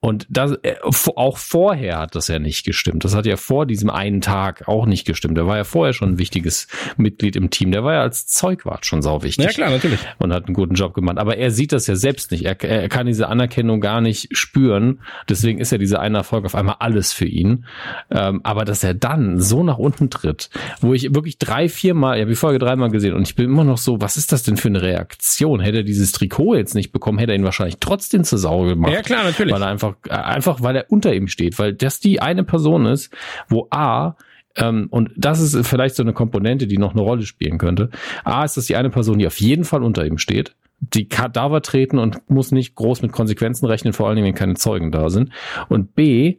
[0.00, 3.04] Und das, äh, auch vorher hat das ja nicht gestimmt.
[3.04, 5.36] Das hat ja vor diesem einen Tag auch nicht gestimmt.
[5.36, 7.72] Der war ja vorher schon ein wichtiges Mitglied im Team.
[7.72, 9.44] Der war ja als Zeugwart schon sau wichtig.
[9.44, 9.98] Ja, klar, natürlich.
[10.20, 11.18] Und hat einen guten Job gemacht.
[11.18, 12.44] Aber er sieht das ja selbst nicht.
[12.44, 15.00] Er, er kann diese Anerkennung gar nicht spüren.
[15.28, 17.66] Deswegen ist ja dieser eine Erfolg auf einmal alles für ihn.
[18.12, 20.50] Ähm, aber dass er dann so nach unten tritt,
[20.80, 23.46] wo ich wirklich drei, vier Mal, ich habe die Folge dreimal gesehen und ich bin
[23.46, 25.58] immer noch so, was ist das denn für eine Reaktion?
[25.58, 28.92] Hätte er dieses Trikot jetzt nicht bekommen, hätte er ihn wahrscheinlich trotzdem zur Sau gemacht.
[28.92, 29.52] Ja, klar, natürlich.
[29.52, 32.86] Weil er einfach einfach, einfach weil er unter ihm steht, weil das die eine Person
[32.86, 33.14] ist,
[33.48, 34.16] wo A,
[34.56, 37.90] ähm, und das ist vielleicht so eine Komponente, die noch eine Rolle spielen könnte.
[38.24, 41.60] A ist das die eine Person, die auf jeden Fall unter ihm steht, die Kadaver
[41.62, 45.10] treten und muss nicht groß mit Konsequenzen rechnen, vor allen Dingen, wenn keine Zeugen da
[45.10, 45.30] sind.
[45.68, 46.36] Und B,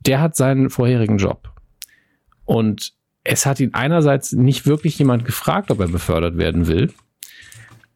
[0.00, 1.50] der hat seinen vorherigen Job.
[2.44, 2.92] Und
[3.24, 6.92] es hat ihn einerseits nicht wirklich jemand gefragt, ob er befördert werden will.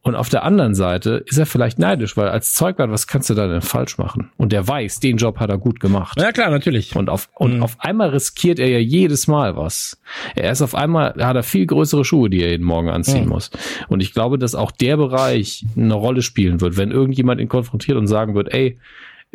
[0.04, 3.34] Und auf der anderen Seite ist er vielleicht neidisch, weil als Zeugwart, was kannst du
[3.34, 4.30] da denn falsch machen?
[4.36, 6.20] Und der weiß, den Job hat er gut gemacht.
[6.20, 6.96] Ja klar, natürlich.
[6.96, 7.62] Und auf, und mhm.
[7.62, 10.00] auf einmal riskiert er ja jedes Mal was.
[10.34, 13.30] Er ist auf einmal, hat er viel größere Schuhe, die er jeden Morgen anziehen mhm.
[13.30, 13.52] muss.
[13.88, 17.96] Und ich glaube, dass auch der Bereich eine Rolle spielen wird, wenn irgendjemand ihn konfrontiert
[17.96, 18.78] und sagen wird, ey,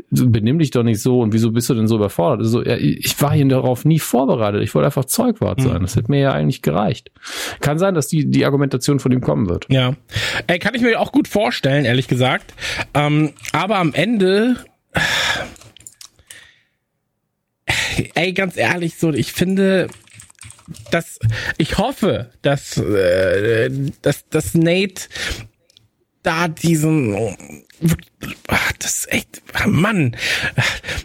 [0.10, 2.42] benimm dich doch nicht so und wieso bist du denn so überfordert?
[2.42, 4.62] Also, ich war hier darauf nie vorbereitet.
[4.62, 5.78] Ich wollte einfach Zeugwart sein.
[5.78, 5.82] Mhm.
[5.82, 7.12] Das hätte mir ja eigentlich gereicht.
[7.60, 9.66] Kann sein, dass die, die Argumentation von ihm kommen wird.
[9.70, 9.96] Ja.
[10.48, 12.54] Ey, kann ich mir auch gut vorstellen, ehrlich gesagt.
[12.94, 14.58] Ähm, aber am Ende,
[18.16, 19.88] ey, ganz ehrlich, so, ich finde,
[20.92, 21.20] dass,
[21.58, 23.70] ich hoffe, dass, äh,
[24.02, 25.04] dass, dass Nate
[26.24, 27.16] da diesen
[28.48, 30.16] ach, das ist echt Mann.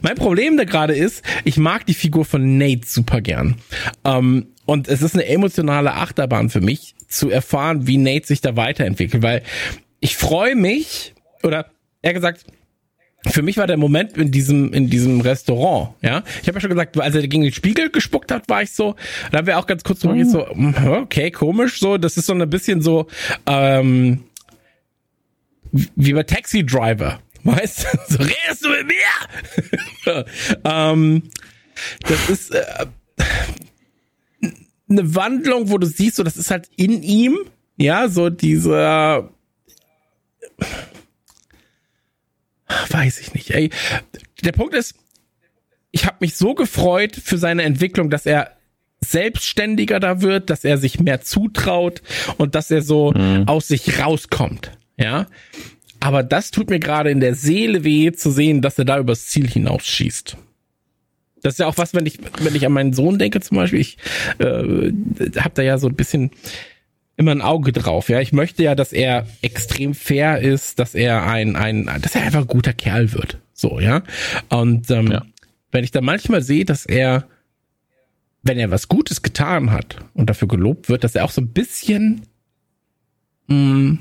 [0.03, 3.57] Mein Problem da gerade ist, ich mag die Figur von Nate super gern.
[4.05, 8.57] Ähm, und es ist eine emotionale Achterbahn für mich zu erfahren, wie Nate sich da
[8.57, 9.43] weiterentwickelt, weil
[10.01, 11.67] ich freue mich oder
[12.01, 12.47] eher gesagt
[13.27, 16.25] für mich war der Moment in diesem in diesem Restaurant, ja.
[16.43, 18.97] Ich habe ja schon gesagt, als er gegen den Spiegel gespuckt hat, war ich so,
[19.31, 22.33] da haben wir auch ganz kurz drüber so, hm, okay, komisch, so, das ist so
[22.33, 23.07] ein bisschen so
[23.47, 24.25] ähm,
[25.73, 27.21] wie bei Taxi Driver.
[27.45, 30.25] Weißt du, so redest du mit mir?
[30.65, 31.23] ähm,
[32.07, 32.87] das ist äh,
[34.89, 37.39] eine Wandlung, wo du siehst, so das ist halt in ihm,
[37.77, 39.31] ja, so dieser
[42.89, 43.71] weiß ich nicht, ey.
[44.45, 44.95] Der Punkt ist,
[45.91, 48.57] ich habe mich so gefreut für seine Entwicklung, dass er
[49.05, 52.03] selbstständiger da wird, dass er sich mehr zutraut
[52.39, 53.49] und dass er so mhm.
[53.49, 54.71] aus sich rauskommt
[55.03, 55.27] ja.
[56.01, 59.27] Aber das tut mir gerade in der Seele weh zu sehen, dass er da übers
[59.27, 60.37] Ziel hinausschießt.
[61.43, 63.81] Das ist ja auch was, wenn ich, wenn ich an meinen Sohn denke zum Beispiel,
[63.81, 63.99] ich
[64.39, 64.93] äh,
[65.39, 66.31] habe da ja so ein bisschen
[67.17, 68.09] immer ein Auge drauf.
[68.09, 72.23] Ja, ich möchte ja, dass er extrem fair ist, dass er ein, ein, dass er
[72.23, 73.39] einfach ein guter Kerl wird.
[73.53, 74.03] So, ja.
[74.49, 75.23] Und ähm, ja.
[75.71, 77.29] wenn ich dann manchmal sehe, dass er,
[78.43, 81.53] wenn er was Gutes getan hat und dafür gelobt wird, dass er auch so ein
[81.53, 82.23] bisschen
[83.47, 83.99] mh, mm,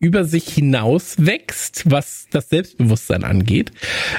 [0.00, 3.72] über sich hinaus wächst, was das Selbstbewusstsein angeht.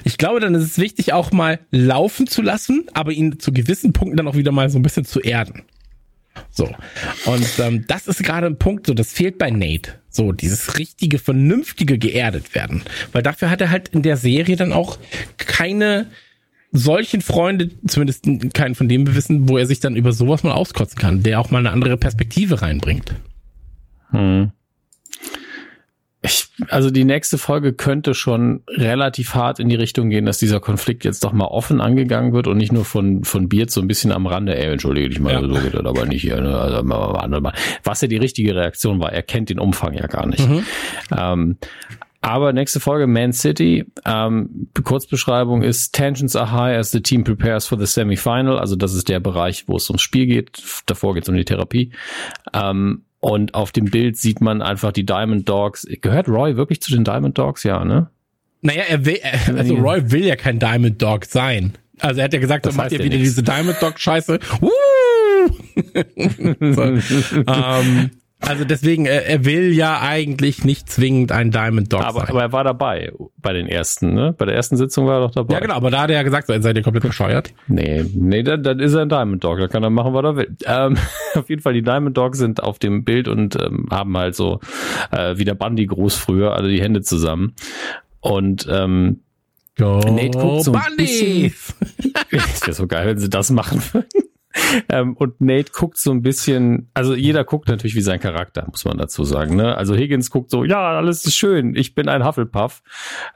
[0.04, 3.94] Ich glaube, dann ist es wichtig, auch mal laufen zu lassen, aber ihn zu gewissen
[3.94, 5.64] Punkten dann auch wieder mal so ein bisschen zu erden.
[6.50, 6.70] So.
[7.26, 9.94] Und ähm, das ist gerade ein Punkt, so das fehlt bei Nate.
[10.10, 12.84] So, dieses richtige, vernünftige geerdet werden.
[13.12, 14.98] Weil dafür hat er halt in der Serie dann auch
[15.38, 16.08] keine
[16.72, 20.54] solchen Freunde, zumindest keinen von dem wir wissen, wo er sich dann über sowas mal
[20.54, 23.16] auskotzen kann, der auch mal eine andere Perspektive reinbringt.
[24.12, 24.52] Hm.
[26.22, 30.60] Ich, also die nächste Folge könnte schon relativ hart in die Richtung gehen, dass dieser
[30.60, 33.88] Konflikt jetzt doch mal offen angegangen wird und nicht nur von von Beard so ein
[33.88, 34.58] bisschen am Rande.
[34.58, 35.42] Ey, entschuldige dich mal, ja.
[35.42, 36.42] so geht das aber nicht hier.
[36.42, 36.58] Ne?
[36.58, 39.14] Also, mal, was ja die richtige Reaktion war.
[39.14, 40.48] Er kennt den Umfang ja gar nicht.
[40.48, 40.66] Mhm.
[41.18, 41.58] Ähm,
[42.22, 43.86] aber nächste Folge, Man City.
[44.06, 48.60] Ähm, Kurzbeschreibung ist Tensions are high as the team prepares for the semifinal.
[48.60, 50.62] Also das ist der Bereich, wo es ums Spiel geht.
[50.86, 51.92] Davor geht es um die Therapie.
[52.54, 55.86] Ähm, und auf dem Bild sieht man einfach die Diamond Dogs.
[56.02, 57.64] Gehört Roy wirklich zu den Diamond Dogs?
[57.64, 58.10] Ja, ne?
[58.62, 59.20] Naja, er will,
[59.56, 61.74] also Roy will ja kein Diamond Dog sein.
[62.00, 63.30] Also er hat ja gesagt, das macht ihr wieder nix.
[63.30, 64.40] diese Diamond Dog Scheiße.
[66.60, 66.84] so,
[67.48, 68.12] ähm,
[68.42, 72.30] also deswegen, er, er will ja eigentlich nicht zwingend ein Diamond Dog aber, sein.
[72.30, 74.34] Aber er war dabei bei den ersten, ne?
[74.38, 75.56] Bei der ersten Sitzung war er doch dabei.
[75.56, 77.54] Ja, genau, aber da hat er ja gesagt, seid ihr komplett bescheuert.
[77.68, 80.36] Nee, nee, dann, dann ist er ein Diamond Dog, da kann er machen, was er
[80.38, 80.58] will.
[80.66, 80.98] Ähm,
[81.36, 84.60] auf jeden Fall, die Diamond Dogs sind auf dem Bild und ähm, haben halt so
[85.12, 87.54] äh, wie der Bundy groß früher, alle die Hände zusammen.
[88.22, 89.22] Und ähm,
[89.78, 91.46] Go Nate guckt so ein bisschen.
[92.32, 94.08] ist ja so geil, wenn sie das machen würden.
[94.90, 98.86] Ähm, und Nate guckt so ein bisschen, also jeder guckt natürlich wie sein Charakter, muss
[98.86, 99.56] man dazu sagen.
[99.56, 99.76] Ne?
[99.76, 102.82] Also Higgins guckt so, ja, alles ist schön, ich bin ein Hufflepuff.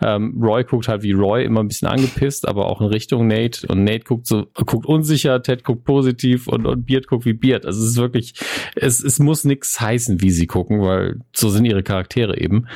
[0.01, 3.67] Ähm, Roy guckt halt wie Roy, immer ein bisschen angepisst, aber auch in Richtung Nate.
[3.67, 7.65] Und Nate guckt so, guckt unsicher, Ted guckt positiv und, und Beard guckt wie Beard.
[7.65, 8.35] Also es ist wirklich,
[8.75, 12.67] es, es muss nichts heißen, wie sie gucken, weil so sind ihre Charaktere eben.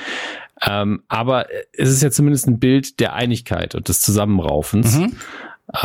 [0.66, 4.98] Ähm, aber es ist ja zumindest ein Bild der Einigkeit und des Zusammenraufens.
[4.98, 5.14] Mhm.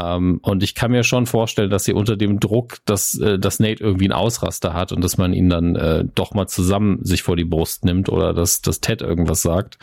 [0.01, 3.59] Ähm, und ich kann mir schon vorstellen, dass sie unter dem Druck, dass, äh, dass
[3.59, 7.23] Nate irgendwie einen Ausraster hat und dass man ihn dann äh, doch mal zusammen sich
[7.23, 9.79] vor die Brust nimmt oder dass, dass Ted irgendwas sagt.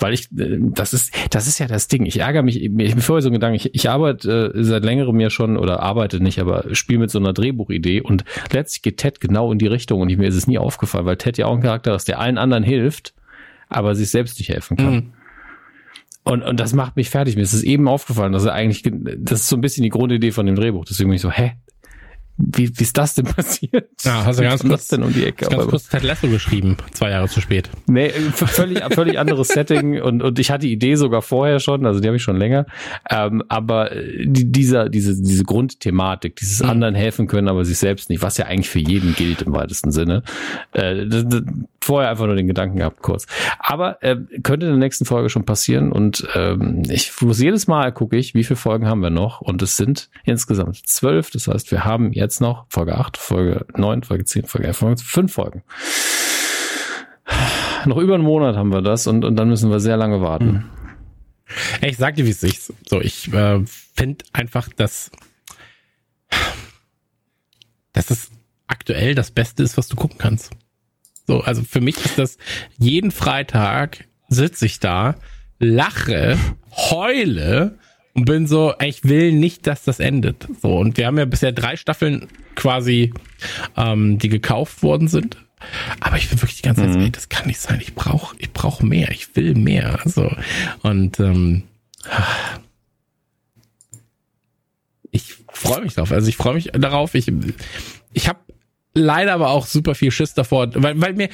[0.00, 2.04] Weil ich, äh, das ist, das ist ja das Ding.
[2.04, 5.20] Ich ärgere mich, ich bin vorher so ein Gedanke, ich, ich arbeite äh, seit längerem
[5.20, 9.20] ja schon oder arbeite nicht, aber spiele mit so einer Drehbuchidee und letztlich geht Ted
[9.20, 11.54] genau in die Richtung und ich, mir ist es nie aufgefallen, weil Ted ja auch
[11.54, 13.14] ein Charakter ist, der allen anderen hilft,
[13.68, 14.94] aber sich selbst nicht helfen kann.
[14.94, 15.12] Mhm.
[16.28, 17.36] Und, und das macht mich fertig.
[17.36, 20.30] Mir ist es eben aufgefallen, dass er eigentlich, das ist so ein bisschen die Grundidee
[20.30, 20.84] von dem Drehbuch.
[20.84, 21.52] Deswegen bin ich so, hä?
[22.38, 23.88] Wie, wie ist das denn passiert?
[24.02, 25.46] Ja, hast du ganz kurz, denn um die Ecke?
[25.46, 27.68] Ganz aber, kurz Ted Lasso geschrieben, zwei Jahre zu spät.
[27.88, 31.98] Nee, völlig, völlig anderes Setting und, und ich hatte die Idee sogar vorher schon, also
[31.98, 32.66] die habe ich schon länger.
[33.10, 36.70] Ähm, aber die, dieser, diese, diese Grundthematik, dieses mhm.
[36.70, 39.90] anderen helfen können, aber sich selbst nicht, was ja eigentlich für jeden gilt im weitesten
[39.90, 40.22] Sinne.
[40.72, 41.42] Äh, das, das,
[41.80, 43.26] vorher einfach nur den Gedanken gehabt, kurz.
[43.58, 47.92] Aber äh, könnte in der nächsten Folge schon passieren und ähm, ich muss jedes Mal
[47.92, 51.30] gucke ich, wie viele Folgen haben wir noch und es sind insgesamt zwölf.
[51.30, 54.76] Das heißt, wir haben jetzt jetzt noch, Folge 8, Folge 9, Folge 10, Folge 11,
[54.76, 55.62] Folge 5 Folgen.
[57.86, 60.46] Noch über einen Monat haben wir das und, und dann müssen wir sehr lange warten.
[60.46, 60.64] Hm.
[61.80, 62.74] Ich sag dir, wie es ist.
[62.86, 63.64] So, ich äh,
[63.94, 65.10] finde einfach, dass,
[67.94, 68.30] dass es
[68.66, 70.50] aktuell das Beste ist, was du gucken kannst.
[71.26, 72.36] So, also für mich ist das
[72.76, 75.14] jeden Freitag sitze ich da,
[75.58, 76.36] lache,
[76.76, 77.78] heule
[78.18, 80.48] und bin so, ich will nicht, dass das endet.
[80.60, 82.26] So, und wir haben ja bisher drei Staffeln
[82.56, 83.14] quasi,
[83.76, 85.36] ähm, die gekauft worden sind.
[86.00, 87.00] Aber ich bin wirklich die ganze Zeit, mhm.
[87.02, 87.78] ey, das kann nicht sein.
[87.80, 89.12] Ich brauche, ich brauche mehr.
[89.12, 90.00] Ich will mehr.
[90.04, 90.32] So
[90.82, 91.62] und ähm,
[95.12, 96.10] ich freue mich drauf.
[96.10, 97.14] Also ich freue mich darauf.
[97.14, 97.32] Ich,
[98.12, 98.40] ich habe
[98.94, 101.28] leider aber auch super viel Schiss davor, weil, weil mir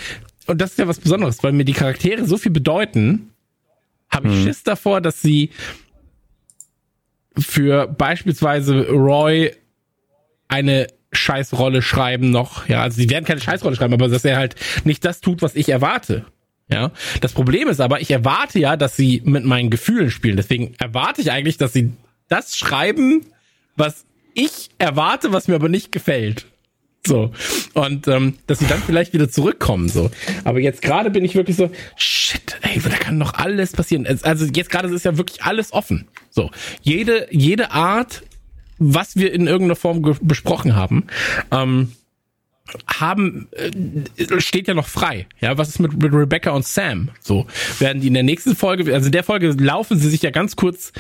[0.47, 3.31] und das ist ja was Besonderes, weil mir die Charaktere so viel bedeuten,
[4.11, 4.45] habe ich mhm.
[4.45, 5.49] Schiss davor, dass sie
[7.39, 9.53] für beispielsweise Roy
[10.49, 12.69] eine Scheißrolle schreiben noch.
[12.69, 15.55] Ja, also sie werden keine Scheißrolle schreiben, aber dass er halt nicht das tut, was
[15.55, 16.25] ich erwarte.
[16.69, 20.37] Ja, das Problem ist aber, ich erwarte ja, dass sie mit meinen Gefühlen spielen.
[20.37, 21.93] Deswegen erwarte ich eigentlich, dass sie
[22.29, 23.27] das schreiben,
[23.77, 26.47] was ich erwarte, was mir aber nicht gefällt.
[27.07, 27.33] So.
[27.75, 29.89] Und ähm, dass sie dann vielleicht wieder zurückkommen.
[29.89, 30.11] So.
[30.45, 34.07] Aber jetzt gerade bin ich wirklich so, shit, ey, da kann noch alles passieren.
[34.23, 36.09] Also jetzt gerade ist ja wirklich alles offen.
[36.31, 36.51] So.
[36.83, 38.23] Jede, jede Art,
[38.79, 41.05] was wir in irgendeiner Form besprochen haben,
[41.51, 41.93] ähm,
[42.87, 45.27] haben äh, steht ja noch frei.
[45.41, 47.11] Ja, was ist mit, mit Rebecca und Sam?
[47.21, 47.47] So
[47.79, 50.57] werden die in der nächsten Folge, also in der Folge laufen sie sich ja ganz
[50.57, 50.93] kurz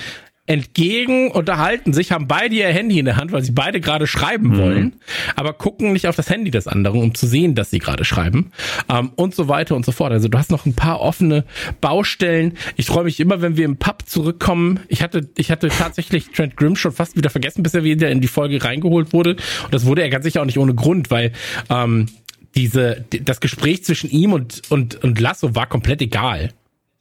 [0.46, 4.48] entgegen, unterhalten sich, haben beide ihr Handy in der Hand, weil sie beide gerade schreiben
[4.48, 4.58] mhm.
[4.58, 4.96] wollen,
[5.36, 8.52] aber gucken nicht auf das Handy des anderen, um zu sehen, dass sie gerade schreiben
[8.90, 10.12] ähm, und so weiter und so fort.
[10.12, 11.44] Also du hast noch ein paar offene
[11.80, 12.58] Baustellen.
[12.76, 14.80] Ich freue mich immer, wenn wir im Pub zurückkommen.
[14.88, 18.20] Ich hatte, ich hatte tatsächlich Trent Grimm schon fast wieder vergessen, bis er wieder in
[18.20, 19.36] die Folge reingeholt wurde.
[19.64, 21.32] Und das wurde er ganz sicher auch nicht ohne Grund, weil
[21.70, 22.06] ähm,
[22.54, 26.50] diese, das Gespräch zwischen ihm und, und, und Lasso war komplett egal.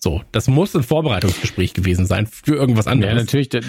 [0.04, 3.14] So, das muss ein Vorbereitungsgespräch gewesen sein für irgendwas anderes.
[3.14, 3.48] Ja, natürlich.
[3.48, 3.62] Da,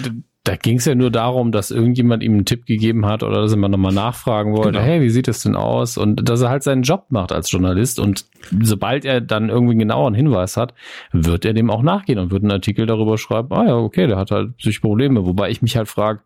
[0.43, 3.51] da ging es ja nur darum, dass irgendjemand ihm einen Tipp gegeben hat oder dass
[3.53, 4.83] er mal nochmal nachfragen wollte, genau.
[4.83, 5.97] hey, wie sieht das denn aus?
[5.97, 7.99] Und dass er halt seinen Job macht als Journalist.
[7.99, 8.25] Und
[8.61, 10.73] sobald er dann irgendwie einen genaueren Hinweis hat,
[11.13, 14.17] wird er dem auch nachgehen und wird einen Artikel darüber schreiben, ah ja, okay, der
[14.17, 15.25] hat halt sich Probleme.
[15.25, 16.19] Wobei ich mich halt frage,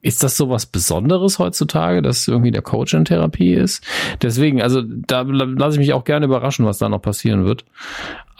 [0.00, 3.84] ist das so was Besonderes heutzutage, dass irgendwie der Coach in Therapie ist?
[4.22, 7.64] Deswegen, also da lasse ich mich auch gerne überraschen, was da noch passieren wird.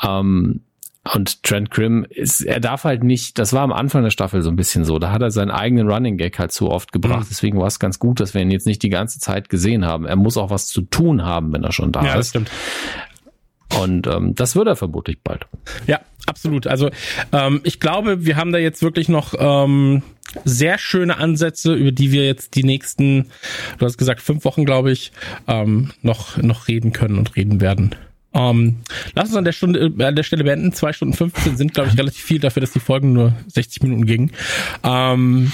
[0.06, 0.60] Ähm,
[1.14, 4.50] und Trent Grimm ist, er darf halt nicht, das war am Anfang der Staffel so
[4.50, 7.24] ein bisschen so, da hat er seinen eigenen Running Gag halt zu oft gebracht.
[7.24, 7.28] Mhm.
[7.30, 10.06] Deswegen war es ganz gut, dass wir ihn jetzt nicht die ganze Zeit gesehen haben.
[10.06, 12.34] Er muss auch was zu tun haben, wenn er schon da ja, ist.
[12.34, 12.50] Ja, stimmt.
[13.80, 15.46] Und ähm, das wird er vermutlich bald.
[15.86, 16.66] Ja, absolut.
[16.66, 16.90] Also
[17.32, 20.02] ähm, ich glaube, wir haben da jetzt wirklich noch ähm,
[20.44, 23.26] sehr schöne Ansätze, über die wir jetzt die nächsten,
[23.78, 25.12] du hast gesagt, fünf Wochen, glaube ich,
[25.46, 27.94] ähm, noch, noch reden können und reden werden.
[28.36, 28.76] Ähm,
[29.14, 30.72] lass uns an der Stunde, äh, an der Stelle beenden.
[30.72, 34.04] Zwei Stunden 15 sind, glaube ich, relativ viel dafür, dass die Folgen nur 60 Minuten
[34.04, 34.30] gingen.
[34.82, 35.52] Ähm,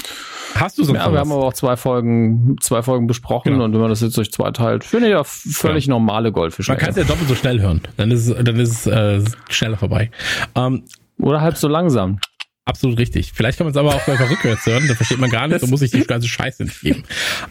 [0.54, 3.64] hast du so Ja, wir haben aber auch zwei Folgen, zwei Folgen besprochen genau.
[3.64, 5.90] und wenn man das jetzt durch zwei teilt, finde ich ja völlig ja.
[5.90, 6.72] normale Goldfische.
[6.72, 7.82] Man kann es ja doppelt so schnell hören.
[7.96, 10.10] Dann ist es, dann ist es äh, schneller vorbei.
[10.56, 10.82] Ähm,
[11.18, 12.18] Oder halb so langsam.
[12.64, 13.32] Absolut richtig.
[13.32, 15.68] Vielleicht kann man es aber auch einfach rückwärts hören, da versteht man gar nichts, da
[15.68, 17.02] muss ich die ganze Scheiße nicht geben.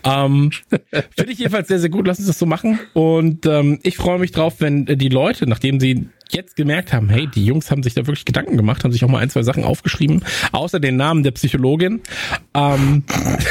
[0.05, 2.79] Ähm, Finde ich jedenfalls sehr, sehr gut, lass uns das so machen.
[2.93, 7.27] Und ähm, ich freue mich drauf, wenn die Leute, nachdem sie jetzt gemerkt haben, hey,
[7.27, 9.65] die Jungs haben sich da wirklich Gedanken gemacht, haben sich auch mal ein, zwei Sachen
[9.65, 10.23] aufgeschrieben,
[10.53, 12.01] außer den Namen der Psychologin.
[12.53, 13.03] Ähm,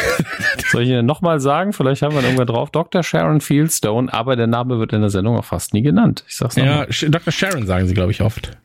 [0.71, 1.75] Soll ich Ihnen nochmal sagen?
[1.75, 2.71] Vielleicht haben wir irgendwann drauf.
[2.71, 3.03] Dr.
[3.03, 6.25] Sharon Fieldstone, aber der Name wird in der Sendung auch fast nie genannt.
[6.27, 6.89] Ich sag's nochmal.
[6.89, 7.33] Ja, Dr.
[7.33, 8.57] Sharon sagen sie, glaube ich, oft.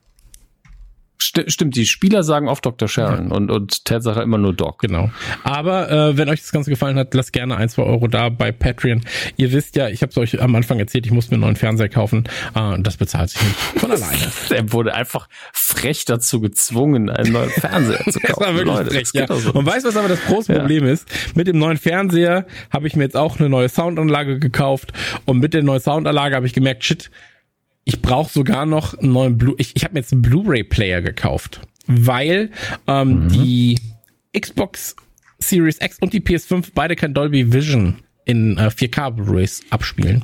[1.26, 2.88] St stimmt, die Spieler sagen oft Dr.
[2.88, 3.36] Sharon ja.
[3.36, 4.80] und, und Ted sagt immer nur Doc.
[4.80, 5.10] Genau.
[5.44, 8.52] Aber äh, wenn euch das Ganze gefallen hat, lasst gerne ein, zwei Euro da bei
[8.52, 9.02] Patreon.
[9.38, 11.56] Ihr wisst ja, ich habe es euch am Anfang erzählt, ich musste mir einen neuen
[11.56, 12.26] Fernseher kaufen.
[12.54, 14.32] Äh, und das bezahlt sich nicht von alleine.
[14.50, 18.22] er wurde einfach frech dazu gezwungen, einen neuen Fernseher zu kaufen.
[18.28, 19.28] das war wirklich Leute, frech, ja.
[19.28, 19.52] So.
[19.54, 20.60] Und weißt du, was aber das große ja.
[20.60, 21.08] Problem ist?
[21.36, 24.94] Mit dem neuen Fernseher habe ich mir jetzt auch eine neue Soundanlage gekauft
[25.26, 27.10] und mit der neuen Soundanlage habe ich gemerkt, shit,
[27.86, 29.56] ich brauche sogar noch einen neuen Blu.
[29.58, 32.50] Ich, ich habe mir jetzt einen Blu-ray-Player gekauft, weil
[32.88, 33.30] ähm, mhm.
[33.30, 33.80] die
[34.38, 34.96] Xbox
[35.40, 40.24] Series X und die PS5 beide kein Dolby Vision in äh, 4K Blu-rays abspielen.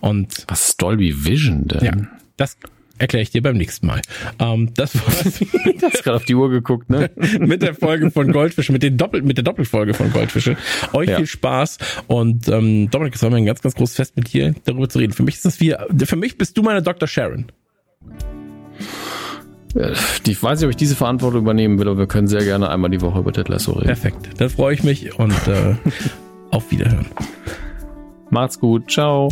[0.00, 1.84] Und was ist Dolby Vision denn?
[1.84, 1.92] Ja,
[2.38, 2.56] das
[2.98, 4.00] erkläre ich dir beim nächsten Mal.
[4.38, 5.38] Ähm, das war's.
[5.40, 7.10] du hast gerade auf die Uhr geguckt, ne?
[7.40, 10.56] mit der Folge von Goldfische, mit den Doppel, mit der Doppelfolge von Goldfische.
[10.92, 11.16] Euch ja.
[11.16, 14.54] viel Spaß und ähm, Dominik, es war mir ein ganz, ganz großes Fest mit dir
[14.64, 15.12] darüber zu reden.
[15.12, 15.74] Für mich ist das wie,
[16.04, 17.08] für mich bist du meine Dr.
[17.08, 17.46] Sharon.
[20.26, 22.90] Ich weiß nicht, ob ich diese Verantwortung übernehmen will, aber wir können sehr gerne einmal
[22.90, 23.86] die Woche über Ted Lasso reden.
[23.86, 25.74] Perfekt, dann freue ich mich und äh,
[26.50, 27.06] auf Wiederhören.
[28.30, 29.28] Macht's gut, ciao.